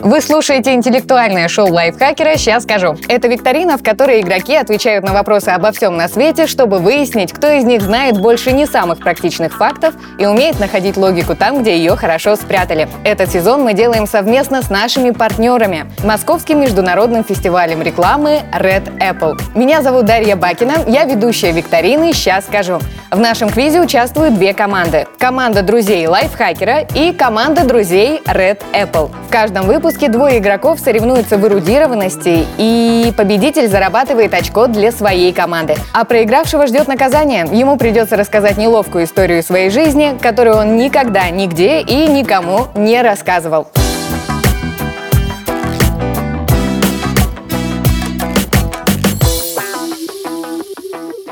Вы 0.00 0.20
слушаете 0.20 0.74
интеллектуальное 0.74 1.46
шоу 1.46 1.72
лайфхакера 1.72 2.36
«Сейчас 2.36 2.64
скажу». 2.64 2.96
Это 3.08 3.28
викторина, 3.28 3.78
в 3.78 3.82
которой 3.84 4.22
игроки 4.22 4.56
отвечают 4.56 5.04
на 5.04 5.12
вопросы 5.12 5.50
обо 5.50 5.70
всем 5.70 5.96
на 5.96 6.08
свете, 6.08 6.48
чтобы 6.48 6.80
выяснить, 6.80 7.32
кто 7.32 7.48
из 7.48 7.62
них 7.62 7.80
знает 7.80 8.20
больше 8.20 8.50
не 8.50 8.66
самых 8.66 8.98
практичных 8.98 9.56
фактов 9.56 9.94
и 10.18 10.26
умеет 10.26 10.58
находить 10.58 10.96
логику 10.96 11.36
там, 11.36 11.62
где 11.62 11.76
ее 11.76 11.94
хорошо 11.94 12.34
спрятали. 12.34 12.88
Этот 13.04 13.30
сезон 13.30 13.62
мы 13.62 13.72
делаем 13.72 14.08
совместно 14.08 14.62
с 14.62 14.68
нашими 14.68 15.10
партнерами– 15.10 15.86
Московским 16.04 16.60
международным 16.60 17.22
фестивалем 17.22 17.80
рекламы 17.80 18.42
Red 18.52 18.98
Apple. 18.98 19.40
Меня 19.54 19.80
зовут 19.80 20.06
Дарья 20.06 20.34
Бакина, 20.34 20.74
я 20.88 21.04
ведущая 21.04 21.52
викторины 21.52 22.12
«Сейчас 22.12 22.46
скажу». 22.46 22.80
В 23.12 23.20
нашем 23.20 23.48
квизе 23.48 23.80
участвуют 23.80 24.34
две 24.34 24.54
команды. 24.54 25.06
Команда 25.20 25.62
друзей 25.62 26.04
лайфхакера 26.08 26.80
и 26.80 27.12
команда 27.12 27.64
друзей 27.64 28.20
Red 28.24 28.60
Apple. 28.72 29.08
В 29.28 29.30
каждом 29.30 29.66
выпуске 29.66 29.83
выпуске 29.84 30.08
двое 30.08 30.38
игроков 30.38 30.80
соревнуются 30.80 31.36
в 31.36 31.46
эрудированности, 31.46 32.46
и 32.56 33.12
победитель 33.18 33.68
зарабатывает 33.68 34.32
очко 34.32 34.66
для 34.66 34.90
своей 34.90 35.30
команды. 35.30 35.76
А 35.92 36.06
проигравшего 36.06 36.66
ждет 36.66 36.88
наказание. 36.88 37.46
Ему 37.52 37.76
придется 37.76 38.16
рассказать 38.16 38.56
неловкую 38.56 39.04
историю 39.04 39.42
своей 39.42 39.68
жизни, 39.68 40.16
которую 40.18 40.56
он 40.56 40.78
никогда, 40.78 41.28
нигде 41.28 41.82
и 41.82 42.06
никому 42.06 42.68
не 42.74 43.02
рассказывал. 43.02 43.68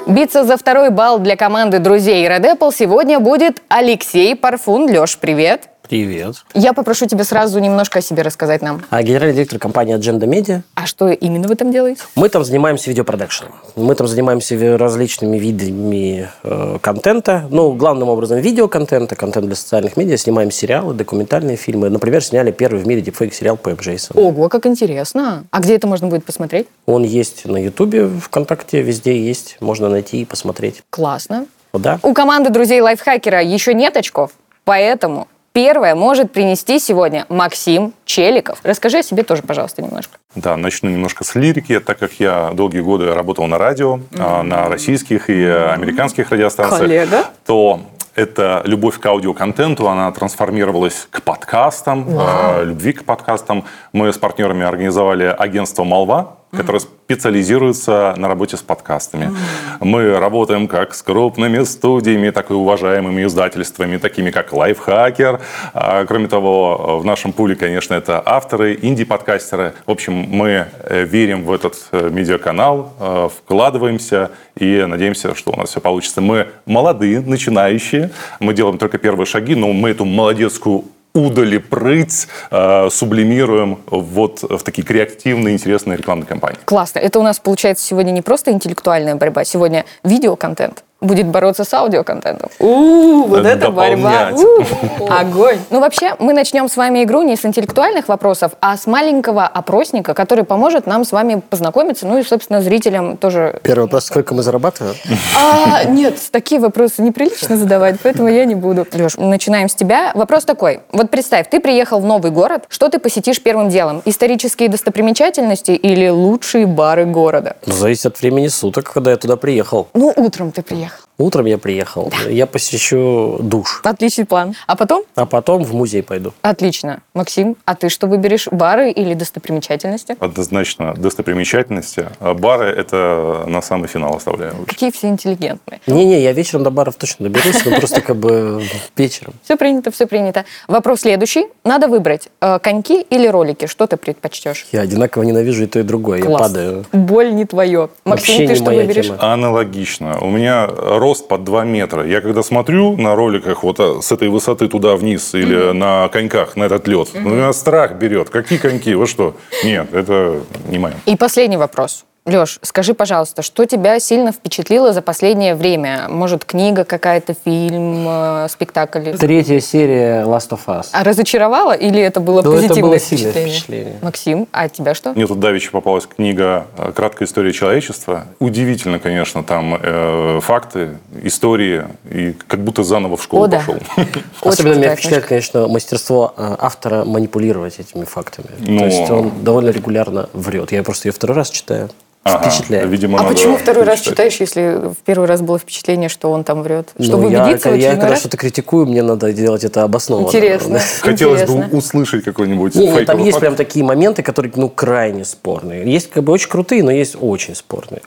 Биться 0.07 0.45
за 0.45 0.59
второй 0.59 0.91
балл 0.91 1.21
для 1.21 1.37
команды 1.37 1.79
друзей 1.79 2.27
Red 2.27 2.59
Apple 2.59 2.71
сегодня 2.77 3.19
будет 3.19 3.62
Алексей 3.71 4.37
Парфун. 4.37 4.91
Леш, 4.91 5.16
привет. 5.16 5.72
Привет. 5.92 6.37
Я 6.55 6.73
попрошу 6.73 7.05
тебя 7.05 7.23
сразу 7.23 7.59
немножко 7.59 7.98
о 7.98 8.01
себе 8.01 8.23
рассказать 8.23 8.62
нам. 8.62 8.80
А 8.88 9.02
генеральный 9.02 9.34
директор 9.34 9.59
компании 9.59 9.95
Agenda 9.95 10.20
Media. 10.20 10.62
А 10.74 10.87
что 10.87 11.10
именно 11.10 11.48
вы 11.48 11.55
там 11.55 11.70
делаете? 11.70 12.01
Мы 12.15 12.30
там 12.30 12.46
занимаемся 12.46 12.88
видеопродакшеном. 12.88 13.52
Мы 13.76 13.95
там 13.95 14.07
занимаемся 14.07 14.79
различными 14.79 15.37
видами 15.37 16.30
э, 16.45 16.79
контента. 16.80 17.46
Ну, 17.51 17.74
главным 17.74 18.09
образом 18.09 18.38
видеоконтента, 18.38 19.16
контент 19.16 19.45
для 19.45 19.54
социальных 19.54 19.99
медиа. 19.99 20.16
Снимаем 20.16 20.51
сериалы, 20.51 20.95
документальные 20.95 21.59
фильмы. 21.59 21.90
Например, 21.90 22.24
сняли 22.24 22.52
первый 22.52 22.82
в 22.82 22.87
мире 22.87 23.02
дипфейк 23.02 23.34
сериал 23.34 23.59
Пэп 23.59 23.82
Джейсон. 23.82 24.16
Ого, 24.18 24.49
как 24.49 24.65
интересно. 24.65 25.45
А 25.51 25.60
где 25.60 25.77
это 25.77 25.87
можно 25.87 26.06
будет 26.06 26.24
посмотреть? 26.24 26.68
Он 26.87 27.02
есть 27.02 27.45
на 27.45 27.62
Ютубе, 27.62 28.09
ВКонтакте, 28.09 28.80
везде 28.80 29.23
есть. 29.23 29.59
Можно 29.60 29.90
найти 29.90 30.23
и 30.23 30.24
посмотреть. 30.24 30.82
Классно. 30.88 31.45
Да. 31.74 32.01
У 32.02 32.15
команды 32.15 32.49
друзей 32.49 32.80
лайфхакера 32.80 33.43
еще 33.43 33.74
нет 33.74 33.95
очков, 33.99 34.30
поэтому 34.65 35.29
Первое 35.53 35.95
может 35.95 36.33
принести 36.33 36.79
сегодня 36.79 37.27
Максим 37.29 37.93
Челиков. 38.07 38.59
Расскажи 38.63 38.99
о 38.99 39.03
себе 39.03 39.23
тоже, 39.23 39.43
пожалуйста, 39.43 39.83
немножко. 39.83 40.19
Да, 40.35 40.57
начну 40.57 40.89
немножко 40.89 41.25
с 41.25 41.35
лирики, 41.35 41.79
так 41.79 41.99
как 41.99 42.13
я 42.15 42.53
долгие 42.55 42.81
годы 42.81 43.13
работал 43.15 43.47
на 43.47 43.59
радио, 43.59 43.97
mm-hmm. 43.97 44.43
на 44.43 44.69
российских 44.69 45.29
и 45.29 45.45
американских 45.45 46.30
радиостанциях. 46.30 46.80
Коллега. 46.80 47.25
То 47.45 47.80
эта 48.15 48.63
любовь 48.65 48.99
к 48.99 49.07
аудиоконтенту, 49.07 49.89
она 49.89 50.11
трансформировалась 50.13 51.07
к 51.11 51.23
подкастам, 51.23 52.09
wow. 52.09 52.65
любви 52.65 52.93
к 52.93 53.05
подкастам. 53.05 53.65
Мы 53.93 54.13
с 54.13 54.19
партнерами 54.19 54.65
организовали 54.65 55.25
агентство 55.25 55.85
«Молва», 55.85 56.37
которая 56.57 56.81
специализируется 56.81 58.15
на 58.19 58.29
работе 58.29 58.59
с 58.59 58.63
подкастами. 58.63 59.33
Мы 59.81 60.19
работаем 60.19 60.69
как 60.69 60.95
с 60.95 61.03
крупными 61.03 61.65
студиями, 61.65 62.29
так 62.29 62.51
и 62.51 62.55
уважаемыми 62.55 63.25
издательствами, 63.25 63.97
такими 63.97 64.31
как 64.31 64.53
Lifehacker. 64.53 65.41
А, 65.73 66.05
кроме 66.05 66.28
того, 66.28 66.99
в 67.00 67.06
нашем 67.06 67.33
пуле, 67.33 67.56
конечно, 67.56 67.95
это 67.95 68.23
авторы, 68.25 68.78
инди-подкастеры. 68.81 69.73
В 69.87 69.91
общем, 69.91 70.12
мы 70.12 70.67
э, 70.84 71.05
верим 71.05 71.45
в 71.45 71.53
этот 71.53 71.75
э, 71.91 72.11
медиаканал, 72.11 72.93
э, 73.00 73.28
вкладываемся 73.34 74.31
и 74.55 74.84
надеемся, 74.87 75.34
что 75.34 75.53
у 75.53 75.56
нас 75.56 75.71
все 75.71 75.81
получится. 75.81 76.21
Мы 76.21 76.49
молодые, 76.67 77.21
начинающие, 77.21 78.11
мы 78.41 78.53
делаем 78.53 78.77
только 78.77 78.99
первые 78.99 79.25
шаги, 79.25 79.55
но 79.55 79.73
мы 79.73 79.89
эту 79.89 80.05
молодецкую 80.05 80.85
удали 81.15 81.59
прыть, 81.59 82.28
э, 82.50 82.89
сублимируем 82.91 83.78
вот 83.87 84.43
в 84.43 84.62
такие 84.62 84.83
креативные, 84.83 85.55
интересные 85.55 85.97
рекламные 85.97 86.27
кампании. 86.27 86.59
Классно. 86.65 86.99
Это 86.99 87.19
у 87.19 87.23
нас 87.23 87.39
получается 87.39 87.84
сегодня 87.84 88.11
не 88.12 88.23
просто 88.23 88.50
интеллектуальная 88.50 89.17
борьба, 89.17 89.45
сегодня 89.45 89.84
видеоконтент 90.05 90.84
будет 91.03 91.27
бороться 91.27 91.65
с 91.65 91.75
аудиоконтентом. 91.75 92.49
У, 92.59 93.25
вот 93.25 93.45
это 93.45 93.71
борьба. 93.71 94.31
Огонь. 95.11 95.59
Ну, 95.71 95.81
вообще, 95.81 96.15
мы 96.19 96.33
начнем 96.33 96.69
с 96.69 96.77
вами 96.77 97.03
игру 97.05 97.23
не 97.23 97.37
с 97.37 97.45
интеллектуальных 97.45 98.09
вопросов, 98.09 98.53
а 98.61 98.77
с 98.77 98.87
маленького 98.87 99.47
опросника, 99.47 100.15
который 100.15 100.45
поможет 100.45 100.87
нам 100.87 101.05
с 101.05 101.12
вами 101.12 101.43
познакомиться, 101.51 102.07
ну 102.07 102.19
и, 102.19 102.23
собственно, 102.23 102.62
зрителям 102.62 103.17
тоже. 103.17 103.61
Первый 103.62 103.83
вопрос, 103.83 104.07
сколько 104.07 104.35
мы 104.35 104.43
зарабатываем? 104.43 104.95
А, 105.37 105.85
нет, 105.85 106.19
такие 106.31 106.61
вопросы 106.61 107.03
неприлично 107.03 107.57
задавать, 107.57 107.97
поэтому 108.03 108.29
я 108.29 108.45
не 108.45 108.55
буду. 108.55 108.87
Леш, 108.93 109.17
начинаем 109.17 109.69
с 109.69 109.75
тебя. 109.75 110.12
Вопрос 110.15 110.45
такой. 110.45 110.81
Вот 110.93 111.11
представь, 111.11 111.51
ты 111.51 111.61
приехал 111.61 112.01
в 112.01 112.05
новый 112.05 112.31
город, 112.31 112.65
что 112.69 112.89
ты 112.89 112.99
посетишь 112.99 113.43
первым 113.43 113.69
делом? 113.69 114.03
Исторические 114.05 114.69
достопримечательности 114.69 115.73
или 115.73 116.09
лучшие 116.09 116.67
бары 116.67 117.05
города? 117.07 117.57
Ну, 117.67 117.73
зависит 117.73 118.07
от 118.07 118.21
времени 118.21 118.49
суток, 118.49 118.93
когда 118.93 119.11
я 119.11 119.17
туда 119.17 119.37
приехал. 119.37 119.89
Ну, 119.95 120.12
утром 120.17 120.53
ты 120.53 120.62
приехал. 120.62 120.92
Утром 121.22 121.47
я 121.47 121.56
приехал. 121.56 122.10
Да. 122.10 122.31
Я 122.31 122.47
посещу 122.47 123.38
душ. 123.41 123.81
Отличный 123.84 124.25
план. 124.25 124.55
А 124.66 124.75
потом? 124.75 125.05
А 125.15 125.25
потом 125.25 125.62
в 125.62 125.72
музей 125.72 126.03
пойду. 126.03 126.33
Отлично. 126.43 127.00
Максим, 127.15 127.56
а 127.65 127.77
ты 127.77 127.91
что 127.91 128.09
выберешь? 128.09 128.49
Бары 128.50 128.91
или 128.91 129.15
достопримечательности? 129.15 130.16
Однозначно 130.19 130.94
достопримечательности. 130.94 132.06
А 132.19 132.34
бары 132.34 132.66
это 132.66 133.44
на 133.47 133.62
самый 133.62 133.87
финал 133.87 134.16
оставляю. 134.16 134.55
Какие 134.66 134.91
все 134.91 135.09
интеллигентные. 135.09 135.81
Не-не, 135.87 136.21
я 136.21 136.32
вечером 136.32 136.65
до 136.65 136.71
баров 136.71 136.97
точно 136.97 137.28
доберусь, 137.28 137.65
но 137.65 137.77
просто 137.77 138.00
как 138.00 138.16
бы 138.16 138.65
вечером. 138.97 139.34
Все 139.44 139.56
принято, 139.56 139.93
все 139.93 140.06
принято. 140.06 140.44
Вопрос 140.66 141.03
следующий. 141.03 141.47
Надо 141.65 141.87
выбрать 141.87 142.31
э, 142.41 142.59
коньки 142.59 143.03
или 143.11 143.28
ролики. 143.28 143.66
Что 143.66 143.87
ты 143.87 143.97
предпочтешь? 143.97 144.66
Я 144.72 144.81
одинаково 144.81 145.22
ненавижу 145.22 145.62
и 145.62 145.66
то, 145.66 145.78
и 145.78 145.82
другое. 145.84 146.19
Я 146.25 146.37
падаю. 146.37 146.84
Боль 146.93 147.32
не 147.32 147.44
твое. 147.44 147.91
Максим, 148.05 148.49
ты 148.49 148.56
что 148.56 148.72
выберешь? 148.72 149.12
Аналогично. 149.21 150.19
У 150.21 150.28
меня 150.31 150.69
рост 151.12 151.28
под 151.28 151.45
2 151.45 151.65
метра. 151.65 152.06
Я 152.06 152.21
когда 152.21 152.43
смотрю 152.43 152.97
на 152.97 153.15
роликах 153.15 153.62
вот 153.62 153.81
а, 153.81 154.00
с 154.00 154.12
этой 154.12 154.28
высоты 154.28 154.69
туда 154.69 154.97
вниз 154.97 155.34
или 155.34 155.56
mm-hmm. 155.56 155.73
на 155.73 156.09
коньках 156.09 156.56
на 156.56 156.65
этот 156.65 156.89
лед, 156.89 157.09
mm-hmm. 157.09 157.27
у 157.27 157.28
меня 157.28 157.53
страх 157.53 157.93
берет. 157.93 158.31
Какие 158.31 158.59
коньки? 158.59 158.95
Вы 158.95 159.06
что? 159.06 159.34
Нет, 159.65 159.93
это 159.93 160.41
не 160.71 160.78
мое. 160.78 160.95
И 161.05 161.17
последний 161.17 161.59
вопрос. 161.59 162.05
Леш, 162.25 162.60
скажи, 162.62 162.94
пожалуйста, 162.94 163.43
что 163.43 163.65
тебя 163.65 163.99
сильно 163.99 164.31
впечатлило 164.31 164.93
за 164.93 165.03
последнее 165.03 165.56
время? 165.56 166.06
Может, 166.09 166.44
книга 166.44 166.84
какая-то, 166.84 167.34
фильм, 167.34 168.05
э, 168.06 168.47
спектакль? 168.49 169.10
Третья 169.19 169.59
серия 169.59 170.22
Last 170.22 170.50
of 170.50 170.61
Us. 170.69 170.87
А 170.93 171.03
разочаровала 171.03 171.72
или 171.72 172.00
это 172.00 172.21
было 172.21 172.43
ну, 172.43 172.53
позитивное 172.53 172.77
это 172.77 172.81
было 172.81 172.99
впечатление? 172.99 173.50
впечатление? 173.50 173.99
Максим, 174.03 174.47
а 174.53 174.69
тебя 174.69 174.94
что? 174.94 175.15
Мне 175.15 175.27
тут 175.27 175.41
давеча 175.41 175.72
попалась 175.72 176.06
книга 176.06 176.69
э, 176.78 176.93
«Краткая 176.94 177.27
история 177.27 177.53
человечества». 177.53 178.27
Удивительно, 178.38 179.00
конечно, 179.00 179.43
там 179.43 179.77
э, 179.82 180.38
факты, 180.43 180.99
истории, 181.25 181.87
и 182.09 182.37
как 182.47 182.62
будто 182.62 182.84
заново 182.84 183.16
в 183.16 183.25
школу 183.25 183.47
О, 183.47 183.47
да. 183.49 183.56
пошел. 183.59 183.75
Особенно 184.43 184.75
меня 184.75 184.94
впечатляет, 184.94 185.27
конечно, 185.27 185.66
мастерство 185.66 186.34
э, 186.37 186.55
автора 186.61 187.05
манипулировать 187.05 187.81
этими 187.81 188.05
фактами. 188.05 188.47
Ну... 188.61 188.78
То 188.78 188.84
есть 188.84 189.11
он 189.11 189.43
довольно 189.43 189.71
регулярно 189.71 190.28
врет. 190.32 190.71
Я 190.71 190.84
просто 190.84 191.09
ее 191.09 191.12
второй 191.12 191.37
раз 191.37 191.50
читаю. 191.50 191.91
Ага, 192.25 192.50
впечатляет. 192.50 192.88
Видимо, 192.88 193.19
а 193.19 193.22
надо 193.22 193.34
почему 193.34 193.56
второй 193.56 193.84
раз 193.84 194.00
читаешь, 194.00 194.37
если 194.37 194.91
в 194.93 194.97
первый 195.05 195.27
раз 195.27 195.41
было 195.41 195.59
впечатление, 195.59 196.09
что 196.09 196.31
он 196.31 196.44
там 196.44 196.62
врет? 196.62 196.91
Чтобы 197.00 197.25
Ну, 197.25 197.31
я, 197.31 197.43
убедиться 197.44 197.69
я 197.71 197.75
очередной 197.75 198.00
когда 198.00 198.16
что-то 198.16 198.37
критикую, 198.37 198.87
мне 198.87 199.03
надо 199.03 199.33
делать 199.33 199.65
это 199.65 199.83
обоснованно. 199.83 200.27
Интересно. 200.28 200.78
Хотелось 201.00 201.43
Интересно. 201.43 201.69
бы 201.69 201.77
услышать 201.78 202.25
какой-нибудь 202.25 202.75
Не, 202.77 203.05
там 203.05 203.19
есть 203.19 203.32
факт. 203.32 203.41
прям 203.41 203.56
такие 203.56 203.84
моменты, 203.84 204.23
которые, 204.23 204.52
ну, 204.55 204.69
крайне 204.69 205.25
спорные. 205.25 205.85
Есть 205.91 206.11
как 206.11 206.23
бы 206.23 206.32
очень 206.32 206.49
крутые, 206.49 206.85
но 206.85 206.93
есть 206.93 207.17
очень 207.20 207.56
спорные. 207.56 208.02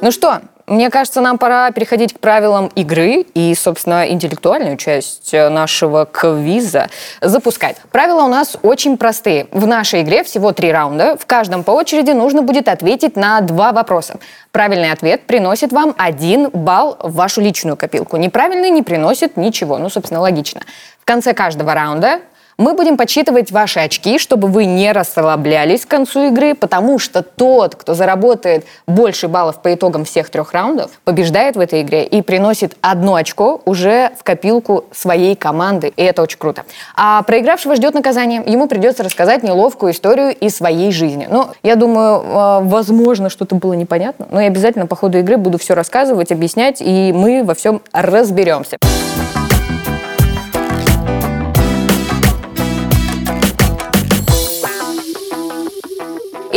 Ну 0.00 0.12
что, 0.12 0.42
мне 0.68 0.90
кажется, 0.90 1.20
нам 1.20 1.38
пора 1.38 1.72
переходить 1.72 2.12
к 2.12 2.20
правилам 2.20 2.70
игры 2.76 3.26
и, 3.34 3.52
собственно, 3.56 4.08
интеллектуальную 4.08 4.76
часть 4.76 5.34
э, 5.34 5.48
нашего 5.48 6.04
квиза 6.04 6.88
запускать. 7.20 7.78
Правила 7.90 8.22
у 8.22 8.28
нас 8.28 8.56
очень 8.62 8.96
простые. 8.96 9.48
В 9.50 9.66
нашей 9.66 10.02
игре 10.02 10.22
всего 10.22 10.52
три 10.52 10.70
раунда. 10.70 11.16
В 11.16 11.26
каждом 11.26 11.64
по 11.64 11.72
очереди 11.72 12.12
нужно 12.12 12.42
будет 12.42 12.68
ответить 12.68 13.16
на 13.16 13.40
два 13.40 13.72
вопроса. 13.72 14.20
Правильный 14.52 14.92
ответ 14.92 15.26
приносит 15.26 15.72
вам 15.72 15.94
один 15.98 16.50
балл 16.50 16.96
в 17.02 17.14
вашу 17.14 17.40
личную 17.40 17.76
копилку. 17.76 18.16
Неправильный 18.16 18.70
не 18.70 18.82
приносит 18.82 19.36
ничего. 19.36 19.78
Ну, 19.78 19.88
собственно, 19.88 20.20
логично. 20.20 20.60
В 21.00 21.04
конце 21.06 21.32
каждого 21.34 21.74
раунда 21.74 22.20
Мы 22.60 22.74
будем 22.74 22.96
подсчитывать 22.96 23.52
ваши 23.52 23.78
очки, 23.78 24.18
чтобы 24.18 24.48
вы 24.48 24.64
не 24.64 24.90
расслаблялись 24.90 25.86
к 25.86 25.88
концу 25.88 26.26
игры, 26.26 26.56
потому 26.56 26.98
что 26.98 27.22
тот, 27.22 27.76
кто 27.76 27.94
заработает 27.94 28.66
больше 28.88 29.28
баллов 29.28 29.62
по 29.62 29.72
итогам 29.72 30.04
всех 30.04 30.28
трех 30.28 30.52
раундов, 30.52 30.90
побеждает 31.04 31.54
в 31.54 31.60
этой 31.60 31.82
игре 31.82 32.04
и 32.04 32.20
приносит 32.20 32.76
одно 32.80 33.14
очко 33.14 33.62
уже 33.64 34.10
в 34.18 34.24
копилку 34.24 34.86
своей 34.90 35.36
команды. 35.36 35.92
И 35.96 36.02
это 36.02 36.20
очень 36.20 36.38
круто. 36.38 36.64
А 36.96 37.22
проигравшего 37.22 37.76
ждет 37.76 37.94
наказание. 37.94 38.42
Ему 38.44 38.66
придется 38.66 39.04
рассказать 39.04 39.44
неловкую 39.44 39.92
историю 39.92 40.34
из 40.34 40.56
своей 40.56 40.90
жизни. 40.90 41.28
Ну, 41.30 41.46
я 41.62 41.76
думаю, 41.76 42.22
э, 42.22 42.58
возможно, 42.64 43.30
что-то 43.30 43.54
было 43.54 43.74
непонятно, 43.74 44.26
но 44.32 44.40
я 44.40 44.48
обязательно 44.48 44.88
по 44.88 44.96
ходу 44.96 45.18
игры 45.18 45.36
буду 45.36 45.58
все 45.58 45.74
рассказывать, 45.74 46.32
объяснять, 46.32 46.78
и 46.80 47.12
мы 47.14 47.44
во 47.44 47.54
всем 47.54 47.82
разберемся. 47.92 48.78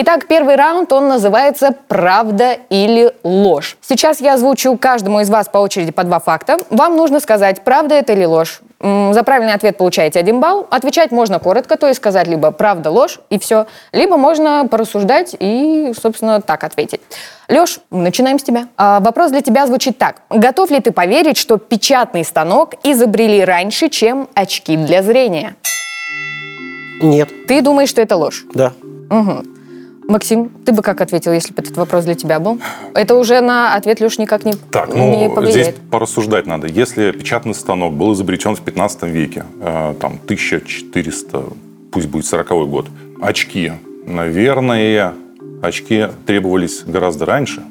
Итак, 0.04 0.26
первый 0.26 0.56
раунд, 0.56 0.92
он 0.94 1.10
называется 1.10 1.76
«Правда 1.88 2.58
или 2.72 3.14
ложь». 3.22 3.78
Сейчас 3.82 4.20
я 4.20 4.34
озвучу 4.34 4.76
каждому 4.76 5.20
из 5.20 5.30
вас 5.30 5.48
по 5.48 5.60
очереди 5.60 5.92
по 5.92 6.04
два 6.04 6.20
факта. 6.20 6.58
Вам 6.72 6.98
нужно 6.98 7.20
сказать, 7.20 7.64
правда 7.64 7.94
это 7.94 8.14
или 8.14 8.26
ложь. 8.26 8.62
За 8.80 9.22
правильный 9.24 9.54
ответ 9.54 9.78
получаете 9.78 10.18
один 10.18 10.40
балл. 10.40 10.66
Отвечать 10.72 11.12
можно 11.12 11.38
коротко, 11.38 11.78
то 11.78 11.86
есть 11.86 12.00
сказать 12.00 12.26
либо 12.28 12.50
правда, 12.50 12.90
ложь 12.90 13.20
и 13.30 13.38
все, 13.38 13.68
либо 13.92 14.18
можно 14.18 14.68
порассуждать 14.68 15.36
и, 15.38 15.94
собственно, 15.96 16.42
так 16.42 16.64
ответить. 16.64 17.02
Леш, 17.48 17.78
начинаем 17.92 18.40
с 18.40 18.44
тебя. 18.44 18.70
А, 18.78 19.02
вопрос 19.02 19.30
для 19.30 19.42
тебя 19.42 19.68
звучит 19.68 20.00
так. 20.00 20.24
Готов 20.32 20.72
ли 20.72 20.80
ты 20.80 20.92
поверить, 20.92 21.38
что 21.38 21.58
печатный 21.58 22.26
станок 22.26 22.74
изобрели 22.84 23.46
раньше, 23.46 23.88
чем 23.90 24.30
очки 24.34 24.78
для 24.78 25.04
зрения? 25.04 25.56
Нет. 27.04 27.30
Ты 27.48 27.62
думаешь, 27.62 27.90
что 27.90 28.02
это 28.02 28.16
ложь? 28.16 28.46
Да. 28.56 28.74
Угу. 29.12 29.61
Максим, 30.12 30.50
ты 30.66 30.74
бы 30.74 30.82
как 30.82 31.00
ответил, 31.02 31.32
если 31.32 31.54
бы 31.54 31.62
этот 31.62 31.78
вопрос 31.78 32.04
для 32.06 32.16
тебя 32.16 32.40
был? 32.40 32.60
Это 32.94 33.16
уже 33.16 33.40
на 33.40 33.76
ответ 33.76 34.02
Леш 34.02 34.18
никак 34.18 34.46
не, 34.46 34.54
Так, 34.70 34.94
не 34.94 35.28
ну, 35.28 35.34
повлияет. 35.34 35.68
здесь 35.68 35.76
порассуждать 35.90 36.46
надо. 36.46 36.68
Если 36.68 37.12
печатный 37.12 37.54
станок 37.54 37.94
был 37.94 38.14
изобретен 38.14 38.56
в 38.56 38.62
15 38.62 39.04
веке, 39.04 39.46
э, 39.62 39.96
там, 40.00 40.20
1400, 40.26 41.44
пусть 41.92 42.08
будет 42.08 42.26
40 42.26 42.68
год, 42.68 42.88
очки, 43.22 43.72
наверное, 44.06 45.14
очки 45.62 46.08
требовались 46.26 46.84
гораздо 46.86 47.26
раньше. 47.26 47.64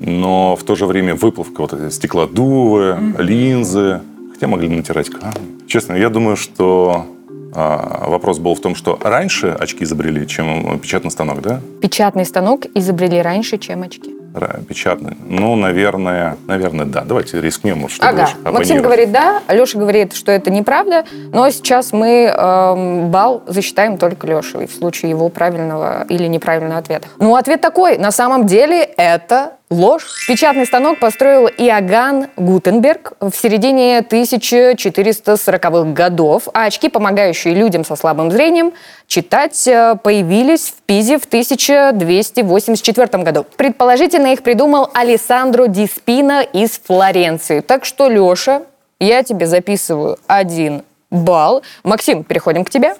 Но 0.00 0.56
в 0.56 0.62
то 0.64 0.74
же 0.74 0.86
время 0.86 1.14
выплавка, 1.14 1.60
вот 1.60 1.72
эти 1.72 1.92
стеклодувы, 1.92 2.98
линзы, 3.18 4.00
хотя 4.32 4.46
могли 4.48 4.68
натирать 4.68 5.08
камни. 5.10 5.66
Честно, 5.66 5.94
я 5.94 6.08
думаю, 6.10 6.36
что 6.36 7.06
вопрос 7.54 8.38
был 8.38 8.54
в 8.54 8.60
том, 8.60 8.74
что 8.74 8.98
раньше 9.00 9.48
очки 9.48 9.84
изобрели, 9.84 10.26
чем 10.26 10.78
печатный 10.78 11.10
станок, 11.10 11.40
да? 11.40 11.60
Печатный 11.80 12.24
станок 12.24 12.66
изобрели 12.74 13.20
раньше, 13.20 13.58
чем 13.58 13.82
очки. 13.82 14.14
Печатный. 14.68 15.16
Ну, 15.28 15.54
наверное, 15.54 16.36
наверное, 16.48 16.86
да. 16.86 17.02
Давайте 17.02 17.40
рискнем, 17.40 17.78
может, 17.78 17.96
чтобы 17.96 18.10
Ага, 18.10 18.30
Максим 18.50 18.82
говорит 18.82 19.12
да, 19.12 19.42
Леша 19.48 19.78
говорит, 19.78 20.12
что 20.12 20.32
это 20.32 20.50
неправда, 20.50 21.04
но 21.32 21.48
сейчас 21.50 21.92
мы 21.92 22.24
эм, 22.24 23.10
балл 23.10 23.44
засчитаем 23.46 23.96
только 23.96 24.26
Леше 24.26 24.66
в 24.66 24.72
случае 24.72 25.10
его 25.10 25.28
правильного 25.28 26.04
или 26.08 26.26
неправильного 26.26 26.78
ответа. 26.78 27.06
Ну, 27.18 27.36
ответ 27.36 27.60
такой, 27.60 27.96
на 27.96 28.10
самом 28.10 28.46
деле 28.46 28.82
это 28.82 29.52
ложь. 29.70 30.26
Печатный 30.28 30.66
станок 30.66 30.98
построил 31.00 31.48
Иоганн 31.48 32.28
Гутенберг 32.36 33.14
в 33.20 33.32
середине 33.32 34.00
1440-х 34.00 35.92
годов, 35.92 36.48
а 36.52 36.64
очки, 36.64 36.88
помогающие 36.88 37.54
людям 37.54 37.84
со 37.84 37.96
слабым 37.96 38.30
зрением, 38.30 38.72
читать 39.06 39.66
э, 39.66 39.96
появились 40.02 40.68
в 40.68 40.82
Пизе 40.82 41.18
в 41.18 41.24
1284 41.24 43.22
году. 43.22 43.46
Предположительно, 43.56 44.32
их 44.32 44.42
придумал 44.42 44.90
Алессандро 44.94 45.66
Ди 45.66 45.86
Спино 45.86 46.42
из 46.42 46.80
Флоренции. 46.86 47.60
Так 47.60 47.84
что, 47.84 48.08
Леша, 48.08 48.62
я 49.00 49.22
тебе 49.22 49.46
записываю 49.46 50.18
один 50.26 50.82
балл. 51.10 51.62
Максим, 51.82 52.24
переходим 52.24 52.64
к 52.64 52.70
тебе. 52.70 52.94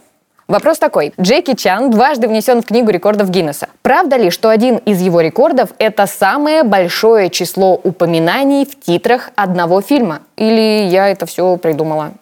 Вопрос 0.46 0.78
такой. 0.78 1.14
Джеки 1.18 1.54
Чан 1.54 1.90
дважды 1.90 2.28
внесен 2.28 2.60
в 2.60 2.66
Книгу 2.66 2.90
рекордов 2.90 3.30
Гиннесса. 3.30 3.68
Правда 3.80 4.16
ли, 4.16 4.28
что 4.30 4.50
один 4.50 4.76
из 4.76 5.00
его 5.00 5.22
рекордов– 5.22 5.70
это 5.78 6.06
самое 6.06 6.64
большое 6.64 7.30
число 7.30 7.80
упоминаний 7.82 8.66
в 8.66 8.78
титрах 8.78 9.30
одного 9.36 9.80
фильма? 9.80 10.20
Или 10.36 10.86
я 10.86 11.08
это 11.08 11.24
все 11.24 11.56
придумала? 11.56 12.12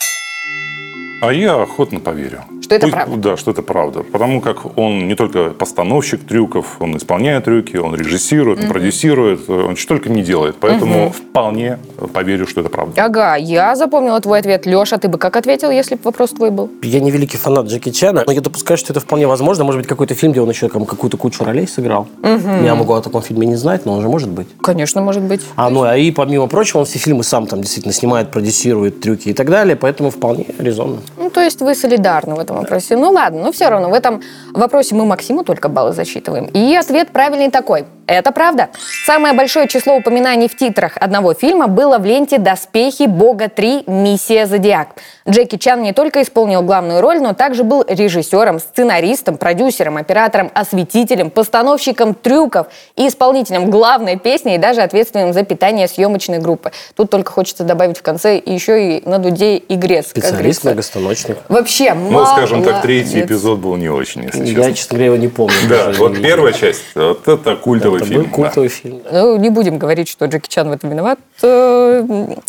А 1.21 1.33
я 1.33 1.61
охотно 1.61 1.99
поверю. 1.99 2.45
Что 2.63 2.77
это 2.77 2.89
правда? 2.89 3.17
Да, 3.17 3.37
что 3.37 3.51
это 3.51 3.63
правда. 3.63 4.03
Потому 4.03 4.41
как 4.41 4.79
он 4.79 5.09
не 5.09 5.15
только 5.15 5.51
постановщик 5.51 6.25
трюков, 6.27 6.77
он 6.81 6.97
исполняет 6.97 7.45
трюки, 7.45 7.77
он 7.77 7.95
режиссирует, 7.95 8.61
он 8.61 8.69
продюсирует, 8.69 9.51
он 9.51 9.77
что 9.77 9.89
только 9.89 10.09
не 10.09 10.23
делает. 10.23 10.57
Поэтому 10.61 11.11
вполне 11.11 11.79
поверю, 12.13 12.47
что 12.47 12.61
это 12.61 12.71
правда. 12.71 13.05
Ага, 13.05 13.37
я 13.37 13.75
запомнила 13.77 14.21
твой 14.21 14.39
ответ. 14.39 14.65
Леша, 14.67 14.99
ты 14.99 15.09
бы 15.09 15.19
как 15.19 15.37
ответил, 15.37 15.71
если 15.71 15.97
бы 15.97 16.03
вопрос 16.05 16.31
твой 16.31 16.51
был? 16.51 16.71
Я 16.83 17.01
не 17.01 17.11
великий 17.11 17.37
фанат 17.37 17.67
Джеки 17.67 17.91
Чана, 17.91 18.23
но 18.27 18.33
я 18.33 18.41
допускаю, 18.41 18.79
что 18.79 18.93
это 18.93 19.01
вполне 19.01 19.27
возможно. 19.27 19.65
Может 19.65 19.81
быть, 19.81 19.89
какой-то 19.89 20.15
фильм, 20.15 20.33
где 20.33 20.41
он 20.41 20.49
еще 20.49 20.69
там 20.69 20.87
какую-то 20.87 21.17
кучу 21.17 21.45
ролей 21.45 21.67
сыграл. 21.67 22.07
Я 22.23 22.75
могу 22.75 22.95
о 22.95 23.01
таком 23.03 23.23
фильме 23.23 23.47
не 23.47 23.57
знать, 23.57 23.87
но 23.87 23.93
он 23.95 24.03
же 24.03 24.09
может 24.09 24.29
быть. 24.29 24.47
Конечно, 24.63 25.01
может 25.01 25.23
быть. 25.23 25.43
А, 25.57 25.69
ну, 25.69 25.83
а 25.83 25.97
и 25.97 26.11
помимо 26.11 26.47
прочего, 26.47 26.79
он 26.79 26.85
все 26.85 26.99
фильмы 26.99 27.25
сам 27.25 27.47
там 27.47 27.61
действительно 27.61 27.93
снимает, 27.93 28.31
продюсирует 28.31 29.01
трюки 29.01 29.31
и 29.31 29.33
так 29.33 29.51
далее, 29.51 29.77
поэтому 29.77 30.11
вполне 30.11 30.47
резонно. 30.59 30.99
Ну, 31.17 31.31
то 31.31 31.41
есть 31.41 31.61
вы 31.61 31.75
солидарны 31.75 32.35
в 32.35 32.39
этом 32.39 32.52
вопросе. 32.53 32.97
Ну 32.97 33.11
ладно, 33.11 33.43
но 33.45 33.53
все 33.53 33.69
равно 33.69 33.91
в 33.91 33.95
этом 33.95 34.23
вопросе 34.53 34.95
мы 34.95 35.05
Максиму 35.05 35.45
только 35.45 35.69
баллы 35.69 35.93
засчитываем. 35.93 36.47
И 36.47 36.75
ответ 36.75 37.11
правильный 37.11 37.51
такой. 37.51 37.87
Это 38.07 38.33
правда. 38.33 38.69
Самое 39.07 39.33
большое 39.33 39.69
число 39.69 39.97
упоминаний 39.97 40.49
в 40.49 40.57
титрах 40.57 40.97
одного 40.97 41.35
фильма 41.35 41.69
было 41.69 41.99
в 41.99 42.05
ленте 42.05 42.39
«Доспехи 42.39 43.05
Бога 43.05 43.49
3. 43.49 43.85
Миссия 43.87 44.47
Зодиак». 44.47 44.89
Джеки 45.29 45.57
Чан 45.57 45.83
не 45.83 45.93
только 45.93 46.21
исполнил 46.23 46.63
главную 46.63 47.01
роль, 47.01 47.21
но 47.21 47.33
также 47.33 47.63
был 47.63 47.85
режиссером, 47.87 48.59
сценаристом, 48.59 49.39
продюсером, 49.39 49.97
оператором, 49.97 50.51
осветителем, 50.53 51.31
постановщиком 51.31 52.15
трюков 52.15 52.67
и 52.97 53.07
исполнителем 53.07 53.71
главной 53.71 54.19
песни 54.19 54.57
и 54.57 54.59
даже 54.59 54.83
ответственным 54.83 55.33
за 55.33 55.45
питание 55.45 55.87
съемочной 55.87 56.39
группы. 56.39 56.73
Тут 56.97 57.11
только 57.11 57.31
хочется 57.31 57.63
добавить 57.63 57.99
в 57.99 58.03
конце 58.03 58.37
еще 58.37 58.97
и 58.99 59.09
на 59.09 59.19
дуде 59.19 59.57
и 59.57 59.77
грец. 59.77 60.09
Специалист, 60.09 60.65
многостаночник. 60.65 61.39
Вообще, 61.49 61.95
Ну, 61.95 62.25
скажем 62.47 62.65
так, 62.65 62.83
третий 62.83 63.21
эпизод 63.21 63.59
был 63.59 63.77
не 63.77 63.89
очень, 63.89 64.25
если 64.25 64.45
честно. 64.45 64.63
Я, 64.63 64.73
честно 64.73 64.95
говоря, 64.97 65.07
его 65.07 65.17
не 65.17 65.29
помню. 65.29 65.55
Да, 65.69 65.93
вот 65.99 66.21
первая 66.21 66.53
часть, 66.53 66.83
вот 66.95 67.27
это 67.29 67.57
культовый 67.57 68.01
Это 68.01 68.09
фильм. 68.09 68.23
был 68.23 68.31
культовый 68.31 68.69
фильм. 68.69 69.03
Ну, 69.11 69.37
не 69.37 69.51
будем 69.51 69.79
говорить, 69.79 70.09
что 70.09 70.27
Джеки 70.27 70.49
Чан 70.49 70.69
в 70.69 70.73
этом 70.73 70.91
виноват. 70.91 71.19
э, 71.43 72.05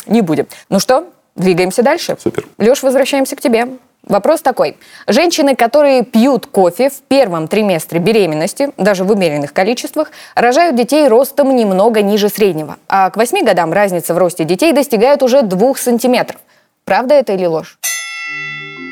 Не 0.07 0.21
будем. 0.21 0.47
Ну 0.69 0.79
что, 0.79 1.05
двигаемся 1.35 1.83
дальше. 1.83 2.17
Супер. 2.21 2.45
Леш, 2.57 2.83
возвращаемся 2.83 3.35
к 3.35 3.41
тебе. 3.41 3.67
Вопрос 4.05 4.41
такой. 4.41 4.75
Женщины, 5.07 5.55
которые 5.55 6.03
пьют 6.03 6.45
кофе 6.47 6.89
в 6.89 7.01
первом 7.07 7.47
триместре 7.47 7.99
беременности, 7.99 8.71
даже 8.77 9.05
в 9.05 9.11
умеренных 9.11 9.53
количествах, 9.53 10.11
рожают 10.35 10.75
детей 10.75 11.07
ростом 11.07 11.55
немного 11.55 12.01
ниже 12.01 12.27
среднего. 12.27 12.75
А 12.89 13.09
к 13.11 13.15
8 13.15 13.45
годам 13.45 13.71
разница 13.71 14.13
в 14.13 14.17
росте 14.17 14.43
детей 14.43 14.73
достигает 14.73 15.23
уже 15.23 15.41
2 15.41 15.75
сантиметров. 15.75 16.41
Правда 16.83 17.13
это 17.15 17.31
или 17.31 17.45
ложь? 17.45 17.77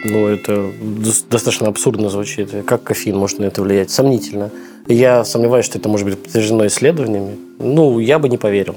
Ну, 0.03 0.27
это 0.27 0.51
дос- 0.51 1.23
достаточно 1.29 1.67
абсурдно 1.67 2.09
звучит. 2.09 2.49
Как 2.65 2.83
кофеин 2.83 3.17
может 3.17 3.39
на 3.39 3.45
это 3.45 3.61
влиять? 3.61 3.91
Сомнительно. 3.91 4.49
Я 4.87 5.23
сомневаюсь, 5.25 5.65
что 5.65 5.77
это 5.77 5.89
может 5.89 6.07
быть 6.07 6.17
подтверждено 6.17 6.65
исследованиями. 6.67 7.37
Ну, 7.59 7.99
я 7.99 8.17
бы 8.19 8.27
не 8.29 8.37
поверил. 8.37 8.75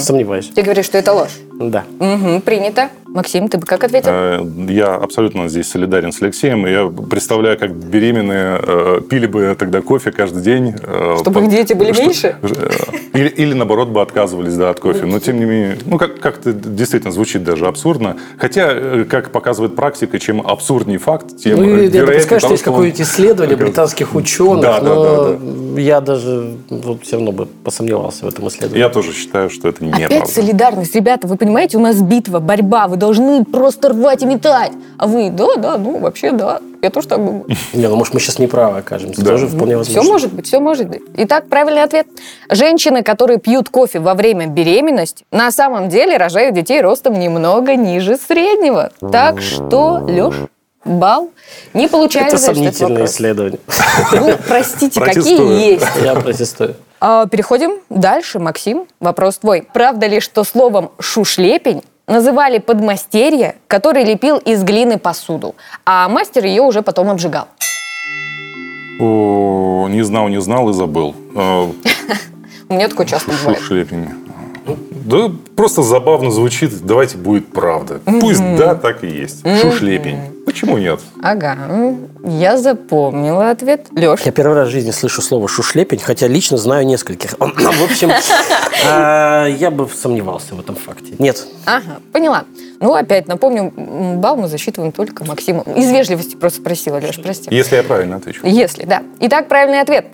Сомневаюсь. 0.00 0.50
Ты 0.54 0.62
говоришь, 0.62 0.86
что 0.86 0.98
это 0.98 1.12
ложь. 1.12 1.32
Да. 1.70 1.84
Мгм, 1.98 2.40
принято. 2.40 2.88
Максим, 3.06 3.48
ты 3.48 3.58
бы 3.58 3.66
как 3.66 3.84
ответил? 3.84 4.08
Э, 4.10 4.40
Я 4.68 4.94
абсолютно 4.94 5.46
здесь 5.48 5.68
солидарен 5.70 6.12
с 6.12 6.22
Алексеем. 6.22 6.64
Я 6.66 6.86
представляю, 7.10 7.58
как 7.58 7.74
беременные 7.74 8.58
э, 8.62 9.00
пили 9.08 9.26
бы 9.26 9.54
тогда 9.58 9.82
кофе 9.82 10.12
каждый 10.12 10.42
день. 10.42 10.74
э, 10.82 11.16
Чтобы 11.20 11.40
по- 11.40 11.44
их 11.44 11.50
дети 11.50 11.74
были 11.74 11.92
что- 11.92 12.02
меньше? 12.02 12.36
Или, 13.12 13.28
или 13.28 13.52
наоборот 13.52 13.88
бы 13.88 14.00
отказывались 14.00 14.54
да, 14.54 14.70
от 14.70 14.80
кофе. 14.80 15.04
Но 15.04 15.18
тем 15.20 15.38
не 15.38 15.44
менее, 15.44 15.76
ну 15.84 15.98
как- 15.98 16.20
как-то 16.20 16.52
действительно 16.54 17.12
звучит 17.12 17.44
даже 17.44 17.66
абсурдно. 17.66 18.16
Хотя, 18.38 19.04
как 19.04 19.30
показывает 19.30 19.76
практика, 19.76 20.18
чем 20.18 20.40
абсурднее 20.40 20.98
факт, 20.98 21.36
тем 21.36 21.58
Ну, 21.58 21.64
я 21.68 21.76
вероятнее 21.88 22.22
что 22.22 22.40
того, 22.40 22.52
есть 22.54 22.64
какое-нибудь 22.64 23.00
исследование 23.02 23.56
британских 23.56 24.14
ученых, 24.14 24.62
Да, 24.62 24.80
да, 24.80 24.88
но 24.88 25.36
да, 25.74 25.80
я 25.80 26.00
даже 26.00 26.56
вот, 26.70 27.02
все 27.02 27.16
равно 27.16 27.32
бы 27.32 27.44
посомневался 27.44 28.24
в 28.24 28.28
этом 28.28 28.48
исследовании. 28.48 28.78
Я 28.80 28.88
тоже 28.88 29.12
считаю, 29.12 29.50
что 29.50 29.68
это 29.68 29.84
Опять 29.84 29.98
неправда. 30.00 30.26
солидарность. 30.32 30.94
Ребята, 30.94 31.26
вы 31.26 31.36
понимаете, 31.36 31.51
у 31.74 31.80
нас 31.80 32.00
битва, 32.00 32.38
борьба. 32.38 32.88
Вы 32.88 32.96
должны 32.96 33.44
просто 33.44 33.90
рвать 33.90 34.22
и 34.22 34.26
метать. 34.26 34.72
А 34.98 35.06
вы, 35.06 35.30
да, 35.30 35.56
да, 35.56 35.78
ну, 35.78 35.98
вообще, 35.98 36.32
да. 36.32 36.60
Я 36.82 36.90
тоже 36.90 37.06
так 37.06 37.18
думаю. 37.18 37.46
Не, 37.72 37.86
ну 37.86 37.96
может 37.96 38.12
мы 38.12 38.18
сейчас 38.18 38.40
неправы 38.40 38.78
окажемся. 38.78 39.22
Да. 39.22 39.30
Тоже 39.30 39.46
вполне 39.46 39.76
возможно. 39.76 40.02
Все 40.02 40.10
может 40.10 40.32
быть, 40.32 40.46
все 40.46 40.58
может 40.58 40.88
быть. 40.88 41.02
Итак, 41.16 41.48
правильный 41.48 41.84
ответ. 41.84 42.08
Женщины, 42.50 43.04
которые 43.04 43.38
пьют 43.38 43.68
кофе 43.68 44.00
во 44.00 44.14
время 44.14 44.48
беременности, 44.48 45.24
на 45.30 45.52
самом 45.52 45.88
деле 45.88 46.16
рожают 46.16 46.56
детей 46.56 46.80
ростом 46.80 47.14
немного 47.14 47.76
ниже 47.76 48.16
среднего. 48.16 48.90
Так 49.12 49.40
что, 49.40 50.04
Леш, 50.08 50.34
балл. 50.84 51.30
Не 51.74 51.88
получаешь 51.88 52.28
Это 52.28 52.38
сомнительное 52.38 53.04
исследование. 53.04 53.58
Ну, 54.12 54.36
простите, 54.46 55.00
какие 55.00 55.72
есть. 55.72 55.86
Я 56.02 56.14
протестую. 56.14 56.76
А, 57.00 57.26
Переходим 57.26 57.80
дальше. 57.90 58.38
Максим, 58.38 58.86
вопрос 59.00 59.38
твой. 59.38 59.66
Правда 59.72 60.06
ли, 60.06 60.20
что 60.20 60.44
словом 60.44 60.90
«шушлепень» 61.00 61.82
называли 62.06 62.58
подмастерье, 62.58 63.56
который 63.66 64.04
лепил 64.04 64.38
из 64.38 64.62
глины 64.62 64.98
посуду, 64.98 65.54
а 65.84 66.08
мастер 66.08 66.44
ее 66.44 66.62
уже 66.62 66.82
потом 66.82 67.10
обжигал? 67.10 67.48
О, 69.00 69.88
не 69.88 70.02
знал, 70.02 70.28
не 70.28 70.40
знал 70.40 70.68
и 70.70 70.72
забыл. 70.72 71.14
Э, 71.34 71.70
У 72.68 72.74
меня 72.74 72.88
такое 72.88 73.06
часто 73.06 73.30
бывает. 73.30 73.58
Шушлепень. 73.58 74.08
Да 75.04 75.30
просто 75.56 75.82
забавно 75.82 76.30
звучит. 76.30 76.72
Давайте 76.84 77.16
будет 77.16 77.52
правда. 77.52 78.00
Пусть 78.04 78.42
да, 78.56 78.74
так 78.74 79.04
и 79.04 79.08
есть. 79.08 79.46
Шушлепень. 79.60 80.18
Почему 80.44 80.76
нет? 80.76 81.00
Ага, 81.22 81.56
м, 81.68 82.08
я 82.24 82.58
запомнила 82.58 83.50
ответ. 83.50 83.86
Леш, 83.92 84.20
Я 84.24 84.32
первый 84.32 84.54
раз 84.54 84.68
в 84.68 84.70
жизни 84.72 84.90
слышу 84.90 85.22
слово 85.22 85.46
«шушлепень», 85.46 86.00
хотя 86.00 86.26
лично 86.26 86.56
знаю 86.56 86.84
нескольких. 86.84 87.32
В 87.38 87.82
общем, 87.84 88.10
а, 88.86 89.46
я 89.46 89.70
бы 89.70 89.88
сомневался 89.88 90.54
в 90.56 90.60
этом 90.60 90.74
факте. 90.74 91.14
Нет. 91.18 91.46
Ага, 91.64 92.00
поняла. 92.12 92.44
Ну, 92.80 92.92
опять 92.94 93.28
напомню, 93.28 93.72
балл 94.16 94.36
мы 94.36 94.48
засчитываем 94.48 94.90
только 94.90 95.24
Максиму. 95.24 95.62
Из 95.76 95.90
вежливости 95.90 96.34
просто 96.34 96.60
спросила, 96.60 96.96
Леш, 96.96 97.20
прости. 97.22 97.54
Если 97.54 97.76
я 97.76 97.84
правильно 97.84 98.16
отвечу. 98.16 98.40
Если, 98.44 98.84
да. 98.84 99.02
Итак, 99.20 99.46
правильный 99.48 99.80
ответ. 99.80 100.06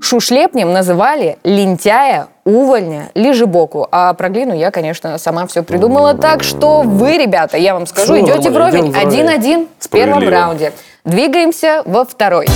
Шушлепнем 0.00 0.72
называли 0.72 1.38
лентяя, 1.44 2.28
увольня, 2.46 3.10
лежебоку. 3.14 3.86
А 3.90 4.14
про 4.14 4.30
глину 4.30 4.54
я, 4.54 4.70
конечно, 4.70 5.18
сама 5.18 5.46
все 5.46 5.62
придумала. 5.62 6.14
Так 6.14 6.42
что 6.42 6.80
вы, 6.82 7.18
ребята, 7.18 7.58
я 7.58 7.74
вам 7.74 7.86
скажу, 7.86 8.16
идете 8.16 8.50
нормально, 8.50 8.50
вровень. 8.50 8.80
идем 8.80 8.92
вровень. 8.92 9.08
Один-один 9.08 9.68
в 9.78 9.88
первом 9.90 10.14
Справедливо. 10.14 10.40
раунде. 10.42 10.72
Двигаемся 11.04 11.82
во 11.84 12.04
второй. 12.04 12.46